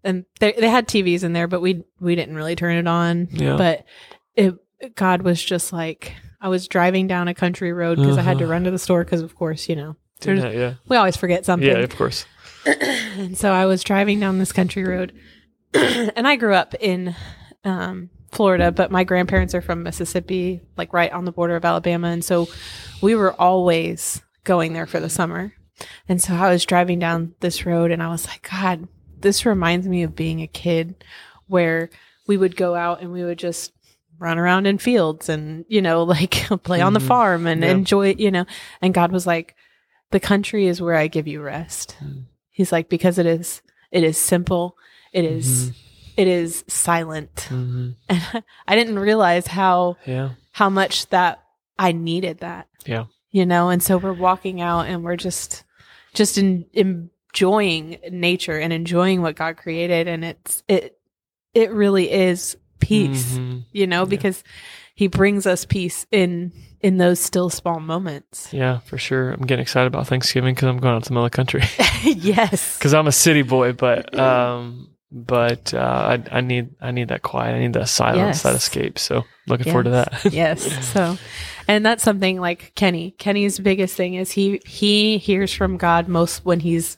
and 0.03 0.26
they, 0.39 0.51
they 0.53 0.69
had 0.69 0.88
TVs 0.88 1.23
in 1.23 1.34
there 1.34 1.47
but 1.47 1.61
we 1.61 1.84
we 1.99 2.15
didn't 2.15 2.36
really 2.36 2.55
turn 2.55 2.76
it 2.78 2.88
on 2.88 3.28
Yeah. 3.32 3.57
but 3.57 3.86
it 4.36 4.55
God 4.95 5.21
was 5.21 5.43
just 5.43 5.71
like 5.73 6.13
I 6.41 6.47
was 6.49 6.67
driving 6.67 7.07
down 7.07 7.28
a 7.28 7.34
country 7.34 7.73
road 7.73 7.97
because 7.97 8.17
I 8.17 8.21
had 8.21 8.38
to 8.39 8.43
Uh-huh. 8.43 8.51
run 8.53 8.63
to 8.65 8.71
the 8.71 8.80
store 8.80 9.03
because 9.03 9.21
of 9.21 9.36
course 9.36 9.67
you 9.69 9.76
know 9.76 9.95
that, 10.21 10.53
yeah, 10.55 10.73
we 10.88 10.95
always 10.97 11.17
forget 11.17 11.45
something 11.45 11.67
yeah, 11.67 11.78
of 11.80 11.95
course. 11.95 12.26
and 12.65 13.38
so 13.38 13.51
I 13.51 13.65
was 13.65 13.84
driving 13.84 14.19
down 14.19 14.39
this 14.39 14.51
country 14.51 14.84
road, 14.84 15.13
and 15.73 16.28
I 16.28 16.36
grew 16.36 16.53
up 16.55 16.73
in 16.80 17.13
um, 17.63 18.09
Florida, 18.32 18.71
but 18.71 18.89
my 18.91 19.03
grandparents 19.03 19.53
are 19.53 19.61
from 19.61 19.84
Mississippi, 19.84 20.61
like 20.78 20.93
right 20.93 21.11
on 21.11 21.26
the 21.26 21.32
border 21.32 21.55
of 21.55 21.65
Alabama, 21.65 22.07
and 22.07 22.23
so 22.26 22.47
we 23.01 23.13
were 23.13 23.34
always 23.39 24.21
going 24.45 24.73
there 24.73 24.88
for 24.88 24.99
the 24.99 25.09
summer. 25.09 25.53
And 26.07 26.21
so 26.21 26.34
I 26.34 26.49
was 26.51 26.65
driving 26.65 26.99
down 26.99 27.36
this 27.41 27.65
road, 27.65 27.91
and 27.91 28.01
I 28.01 28.07
was 28.09 28.28
like, 28.28 28.47
God, 28.49 28.88
this 29.19 29.45
reminds 29.45 29.88
me 29.88 30.03
of 30.03 30.15
being 30.15 30.41
a 30.41 30.47
kid, 30.47 31.03
where 31.47 31.89
we 32.28 32.38
would 32.38 32.55
go 32.55 32.76
out 32.76 33.01
and 33.01 33.11
we 33.11 33.23
would 33.23 33.38
just 33.39 33.71
run 34.17 34.38
around 34.39 34.65
in 34.65 34.78
fields 34.78 35.28
and 35.28 35.65
you 35.67 35.82
know 35.82 36.03
like 36.15 36.32
play 36.63 36.80
on 36.82 36.93
the 36.93 36.99
Mhm. 37.01 37.07
farm 37.07 37.45
and 37.47 37.61
Yeah. 37.61 37.71
enjoy 37.71 38.15
you 38.17 38.32
know 38.32 38.45
and 38.82 38.93
god 38.93 39.11
was 39.11 39.28
like 39.28 39.55
the 40.11 40.21
country 40.21 40.67
is 40.67 40.82
where 40.82 40.95
i 40.95 41.07
give 41.07 41.28
you 41.28 41.41
rest 41.41 41.97
Mm. 42.01 42.23
He's 42.49 42.71
like, 42.71 42.88
because 42.88 43.17
it 43.17 43.26
is, 43.26 43.61
it 43.91 44.01
is 44.05 44.17
simple. 44.17 44.78
It 45.11 45.26
is- 45.26 45.71
Mhm. 45.71 45.76
it 46.15 46.28
is 46.30 46.63
silent. 46.69 47.47
hmm 47.49 47.89
And 48.09 48.21
I 48.65 48.76
didn't 48.78 48.97
realize 48.99 49.47
how, 49.47 49.97
Yeah, 50.05 50.30
how 50.53 50.69
much 50.69 51.07
that 51.09 51.43
I 51.78 51.91
needed 51.91 52.39
that. 52.39 52.69
Yeah. 52.86 53.05
You 53.32 53.45
know, 53.45 53.67
and 53.67 53.84
so 53.84 53.97
we're 53.97 54.13
walking 54.13 54.61
out 54.61 54.88
and 54.88 55.03
we're 55.03 55.17
just, 55.17 55.64
just 56.16 56.38
in, 56.38 56.66
enjoying 56.74 57.97
nature 58.11 58.57
and 58.57 58.74
enjoying 58.74 59.22
what 59.22 59.36
God 59.36 59.57
created. 59.57 60.07
And 60.07 60.26
it's, 60.26 60.63
it, 60.68 60.97
it 61.53 61.72
really 61.72 62.09
is 62.11 62.57
peace, 62.80 63.38
Mhm. 63.38 63.63
you 63.72 63.88
know, 63.88 64.01
Yeah. 64.01 64.05
because 64.09 64.43
he 64.95 65.07
brings 65.07 65.45
us 65.45 65.66
peace 65.66 66.05
in, 66.11 66.51
in 66.82 66.97
those 66.97 67.20
still 67.20 67.49
small 67.49 67.80
moments. 67.80 68.53
Yeah, 68.53 68.80
for 68.80 68.97
sure. 68.97 69.32
I'm 69.32 69.41
getting 69.45 69.63
excited 69.63 69.88
about 69.88 70.07
Thanksgiving 70.07 70.55
because 70.55 70.70
I'm 70.70 70.78
going 70.78 70.95
out 70.95 71.03
to 71.03 71.09
the 71.09 71.13
middle 71.13 71.26
of 71.26 71.32
the 71.32 71.36
country. 71.36 71.63
yes. 72.03 72.78
Because 72.80 72.93
I'm 72.93 73.07
a 73.07 73.11
city 73.11 73.41
boy, 73.41 73.74
but 73.74 74.18
um, 74.20 74.89
but 75.12 75.74
uh, 75.74 75.78
I, 76.32 76.38
I 76.38 76.41
need 76.41 76.70
I 76.82 76.91
need 76.91 77.08
that 77.10 77.22
quiet. 77.22 77.56
I 77.56 77.60
need 77.60 77.74
that 77.74 77.89
silence, 77.89 78.43
that 78.43 78.56
escape. 78.56 78.99
So 78.99 79.24
looking 79.47 79.66
forward 79.72 79.84
to 79.86 79.89
that. 79.91 80.26
yes. 80.32 80.64
So, 80.93 81.18
and 81.68 81.86
that's 81.86 82.03
something 82.03 82.39
like 82.39 82.74
Kenny. 82.76 83.12
Kenny's 83.12 83.60
biggest 83.60 83.95
thing 83.95 84.16
is 84.16 84.32
he 84.32 84.62
he 84.66 85.18
hears 85.18 85.53
from 85.53 85.78
God 85.78 86.08
most 86.08 86.43
when 86.45 86.60
he's 86.60 86.97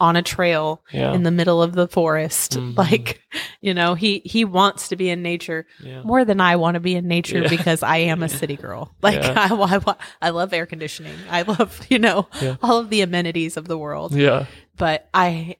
on 0.00 0.14
a 0.14 0.22
trail 0.22 0.80
yeah, 0.92 1.12
in 1.12 1.24
the 1.24 1.30
middle 1.32 1.60
of 1.60 1.72
the 1.72 1.88
forest. 1.88 2.52
Mhm. 2.56 2.76
Like, 2.78 3.20
you 3.60 3.74
know, 3.74 3.94
he 3.94 4.20
he 4.24 4.44
wants 4.44 4.88
to 4.88 4.96
be 4.96 5.10
in 5.10 5.22
nature 5.22 5.66
yeah, 5.82 6.02
more 6.02 6.24
than 6.24 6.40
I 6.40 6.54
want 6.56 6.74
to 6.74 6.80
be 6.80 6.94
in 6.94 7.08
nature 7.08 7.40
Yeah. 7.42 7.48
because 7.48 7.82
I 7.82 7.96
am 7.98 8.22
a 8.22 8.28
city 8.40 8.56
girl. 8.56 8.94
Like. 9.02 9.20
I, 9.24 9.48
I 9.50 9.94
I 10.22 10.30
love 10.30 10.52
air 10.52 10.66
conditioning. 10.66 11.16
I 11.30 11.42
love 11.42 11.84
you 11.90 11.98
know 11.98 12.28
all 12.62 12.78
of 12.78 12.90
the 12.90 13.00
amenities 13.00 13.56
of 13.56 13.66
the 13.66 13.76
world. 13.78 14.14
yeah, 14.14 14.46
But 14.76 15.08
I. 15.14 15.56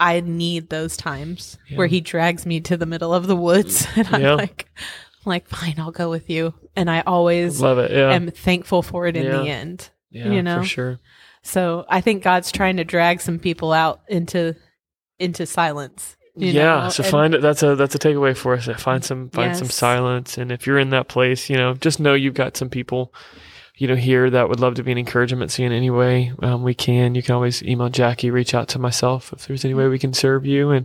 I 0.00 0.20
need 0.20 0.70
those 0.70 0.96
times 0.96 1.58
Yeah. 1.68 1.76
where 1.76 1.86
he 1.86 2.00
drags 2.00 2.46
me 2.46 2.60
to 2.62 2.76
the 2.76 2.86
middle 2.86 3.14
of 3.14 3.26
the 3.28 3.36
woods 3.36 3.86
and 3.96 4.08
I'm 4.08 4.22
Yeah. 4.22 4.34
like 4.34 4.66
I'm 4.78 5.30
like 5.30 5.46
fine 5.48 5.74
I'll 5.78 5.90
go 5.92 6.08
with 6.10 6.28
you 6.30 6.54
and 6.74 6.90
I 6.90 7.02
always 7.02 7.60
love 7.60 7.78
it. 7.78 7.90
Yeah, 7.92 8.10
am 8.12 8.30
thankful 8.30 8.82
for 8.82 9.06
it 9.06 9.16
in 9.16 9.24
Yeah. 9.26 9.38
the 9.42 9.48
end. 9.48 9.90
yeah, 10.10 10.28
you 10.30 10.42
know? 10.42 10.60
for 10.60 10.64
sure. 10.66 10.98
So 11.42 11.84
I 11.88 12.00
think 12.00 12.22
God's 12.22 12.50
trying 12.50 12.78
to 12.78 12.84
drag 12.84 13.20
some 13.20 13.38
people 13.38 13.72
out 13.72 14.00
into 14.08 14.56
into 15.18 15.44
silence. 15.46 16.16
you 16.36 16.52
yeah, 16.52 16.84
know? 16.84 16.88
so 16.88 17.02
And- 17.02 17.10
find 17.10 17.34
it. 17.34 17.42
That's 17.42 17.62
a 17.62 17.76
that's 17.76 17.94
a 17.94 17.98
takeaway 17.98 18.34
for 18.36 18.54
us. 18.54 18.66
Find 18.80 19.04
some 19.04 19.28
find 19.30 19.54
some 19.56 19.68
silence, 19.68 20.38
and 20.38 20.50
if 20.50 20.66
you're 20.66 20.78
in 20.78 20.90
that 20.90 21.08
place, 21.08 21.50
you 21.50 21.56
know, 21.56 21.74
just 21.74 22.00
know 22.00 22.14
you've 22.14 22.34
got 22.34 22.56
some 22.56 22.70
people, 22.70 23.12
you 23.80 23.88
know, 23.88 23.96
here 23.96 24.28
that 24.28 24.50
would 24.50 24.60
love 24.60 24.74
to 24.74 24.82
be 24.82 24.92
an 24.92 24.98
encouragement 24.98 25.58
you 25.58 25.64
in 25.64 25.72
any 25.72 25.88
way 25.88 26.34
um, 26.42 26.62
we 26.62 26.74
can. 26.74 27.14
You 27.14 27.22
can 27.22 27.34
always 27.34 27.62
email 27.62 27.88
Jackie, 27.88 28.30
reach 28.30 28.52
out 28.52 28.68
to 28.68 28.78
myself 28.78 29.32
if 29.32 29.46
there's 29.46 29.64
any 29.64 29.72
way 29.72 29.88
we 29.88 29.98
can 29.98 30.12
serve 30.12 30.44
you, 30.44 30.70
and 30.70 30.84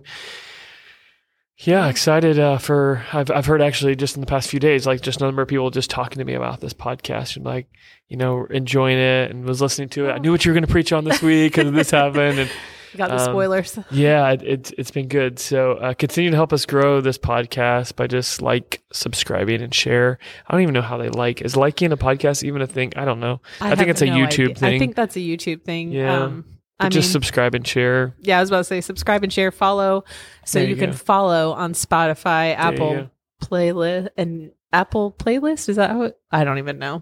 yeah, 1.57 1.89
excited 1.89 2.39
uh, 2.39 2.57
for. 2.57 3.03
I've 3.11 3.29
I've 3.29 3.45
heard 3.47 3.61
actually 3.61 3.97
just 3.97 4.15
in 4.15 4.21
the 4.21 4.27
past 4.27 4.49
few 4.49 4.61
days, 4.61 4.87
like 4.87 5.01
just 5.01 5.19
a 5.19 5.25
number 5.25 5.41
of 5.41 5.49
people 5.49 5.69
just 5.71 5.89
talking 5.89 6.19
to 6.19 6.23
me 6.23 6.35
about 6.35 6.61
this 6.61 6.71
podcast 6.71 7.35
and 7.35 7.43
like 7.43 7.67
you 8.07 8.15
know 8.15 8.45
enjoying 8.45 8.97
it 8.97 9.29
and 9.29 9.43
was 9.43 9.61
listening 9.61 9.89
to 9.89 10.07
it. 10.07 10.13
I 10.13 10.17
knew 10.19 10.31
what 10.31 10.45
you 10.45 10.51
were 10.51 10.55
going 10.55 10.65
to 10.65 10.71
preach 10.71 10.93
on 10.93 11.03
this 11.03 11.21
week 11.21 11.57
and 11.57 11.75
this 11.75 11.91
happened 11.91 12.39
and. 12.39 12.51
You 12.95 12.97
got 12.97 13.09
the 13.09 13.17
um, 13.17 13.25
spoilers. 13.25 13.77
Yeah, 13.91 14.31
it, 14.31 14.41
it's 14.41 14.71
it's 14.77 14.89
been 14.91 15.09
good. 15.09 15.37
So 15.37 15.73
uh, 15.73 15.93
continue 15.95 16.29
to 16.29 16.35
help 16.37 16.53
us 16.53 16.65
grow 16.65 17.01
this 17.01 17.17
podcast 17.17 17.97
by 17.97 18.07
just 18.07 18.41
like 18.41 18.81
subscribing 18.93 19.61
and 19.61 19.75
share. 19.75 20.17
I 20.47 20.53
don't 20.53 20.61
even 20.61 20.73
know 20.73 20.81
how 20.81 20.95
they 20.97 21.09
like. 21.09 21.41
Is 21.41 21.57
liking 21.57 21.91
a 21.91 21.97
podcast 21.97 22.43
even 22.43 22.61
a 22.61 22.67
thing? 22.67 22.93
I 22.95 23.03
don't 23.03 23.19
know. 23.19 23.41
I 23.59 23.75
think 23.75 23.79
have 23.79 23.89
it's 23.89 24.01
a 24.01 24.05
YouTube 24.05 24.51
idea. 24.51 24.55
thing. 24.55 24.75
I 24.75 24.79
think 24.79 24.95
that's 24.95 25.17
a 25.17 25.19
YouTube 25.19 25.63
thing. 25.65 25.91
Yeah. 25.91 26.23
Um, 26.23 26.45
But 26.77 26.85
I 26.85 26.89
just 26.89 27.07
mean, 27.07 27.11
subscribe 27.11 27.53
and 27.53 27.67
share. 27.67 28.15
yeah, 28.21 28.37
I 28.37 28.41
was 28.41 28.49
about 28.49 28.59
to 28.59 28.63
say 28.63 28.79
subscribe 28.79 29.23
and 29.23 29.33
share, 29.33 29.51
follow, 29.51 30.05
so 30.45 30.59
There 30.59 30.69
you, 30.69 30.75
you 30.75 30.79
can 30.79 30.93
follow 30.93 31.51
on 31.51 31.73
Spotify, 31.73 32.55
Apple 32.55 33.09
playlist, 33.41 34.07
and 34.15 34.51
Apple 34.71 35.11
playlist. 35.11 35.67
Is 35.67 35.75
that 35.75 35.89
how? 35.91 36.03
It, 36.03 36.17
I 36.31 36.45
don't 36.45 36.59
even 36.59 36.79
know. 36.79 37.01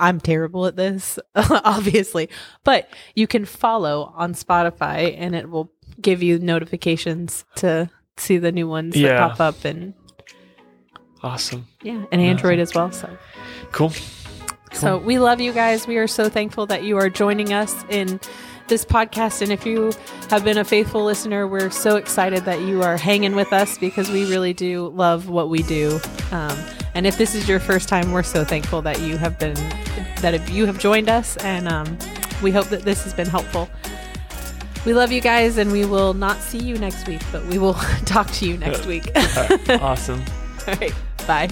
I'm 0.00 0.20
terrible 0.20 0.66
at 0.66 0.76
this, 0.76 1.18
obviously, 1.34 2.28
but 2.64 2.88
you 3.14 3.26
can 3.26 3.44
follow 3.44 4.12
on 4.16 4.34
Spotify, 4.34 5.14
and 5.18 5.34
it 5.34 5.48
will 5.50 5.70
give 6.00 6.22
you 6.22 6.38
notifications 6.38 7.44
to 7.56 7.88
see 8.16 8.38
the 8.38 8.52
new 8.52 8.68
ones 8.68 8.96
Yeah. 8.96 9.08
that 9.28 9.30
pop 9.30 9.40
up, 9.40 9.64
and 9.64 9.94
Awesome. 11.22 11.66
yeah, 11.82 12.04
and 12.12 12.20
Android 12.20 12.58
as 12.58 12.74
well. 12.74 12.92
So. 12.92 13.16
Cool. 13.72 13.92
So 14.72 14.98
we 14.98 15.18
love 15.18 15.40
you 15.40 15.52
guys. 15.52 15.86
We 15.86 15.96
are 15.96 16.06
so 16.06 16.28
thankful 16.28 16.66
that 16.66 16.82
you 16.84 16.98
are 16.98 17.08
joining 17.08 17.52
us 17.52 17.74
in 17.88 18.20
this 18.68 18.84
podcast. 18.84 19.42
And 19.42 19.52
if 19.52 19.66
you 19.66 19.92
have 20.30 20.44
been 20.44 20.58
a 20.58 20.64
faithful 20.64 21.04
listener, 21.04 21.46
we're 21.46 21.70
so 21.70 21.96
excited 21.96 22.44
that 22.44 22.60
you 22.60 22.82
are 22.82 22.96
hanging 22.96 23.34
with 23.34 23.52
us 23.52 23.78
because 23.78 24.10
we 24.10 24.28
really 24.30 24.52
do 24.52 24.88
love 24.88 25.28
what 25.28 25.48
we 25.48 25.62
do. 25.62 26.00
Um, 26.32 26.58
and 26.94 27.06
if 27.06 27.18
this 27.18 27.34
is 27.34 27.48
your 27.48 27.60
first 27.60 27.88
time, 27.88 28.12
we're 28.12 28.22
so 28.22 28.44
thankful 28.44 28.82
that 28.82 29.00
you 29.00 29.18
have 29.18 29.38
been 29.38 29.54
that 30.22 30.32
if 30.32 30.48
you 30.48 30.64
have 30.66 30.78
joined 30.78 31.08
us, 31.10 31.36
and 31.38 31.68
um, 31.68 31.98
we 32.42 32.50
hope 32.50 32.66
that 32.68 32.82
this 32.82 33.04
has 33.04 33.12
been 33.12 33.28
helpful. 33.28 33.68
We 34.86 34.94
love 34.94 35.12
you 35.12 35.20
guys, 35.20 35.58
and 35.58 35.70
we 35.72 35.84
will 35.84 36.14
not 36.14 36.38
see 36.38 36.58
you 36.58 36.78
next 36.78 37.06
week, 37.06 37.20
but 37.32 37.44
we 37.46 37.58
will 37.58 37.74
talk 38.06 38.30
to 38.32 38.48
you 38.48 38.56
next 38.56 38.86
week. 38.86 39.10
Awesome. 39.68 40.24
All 40.68 40.74
right, 40.74 40.94
bye. 41.26 41.48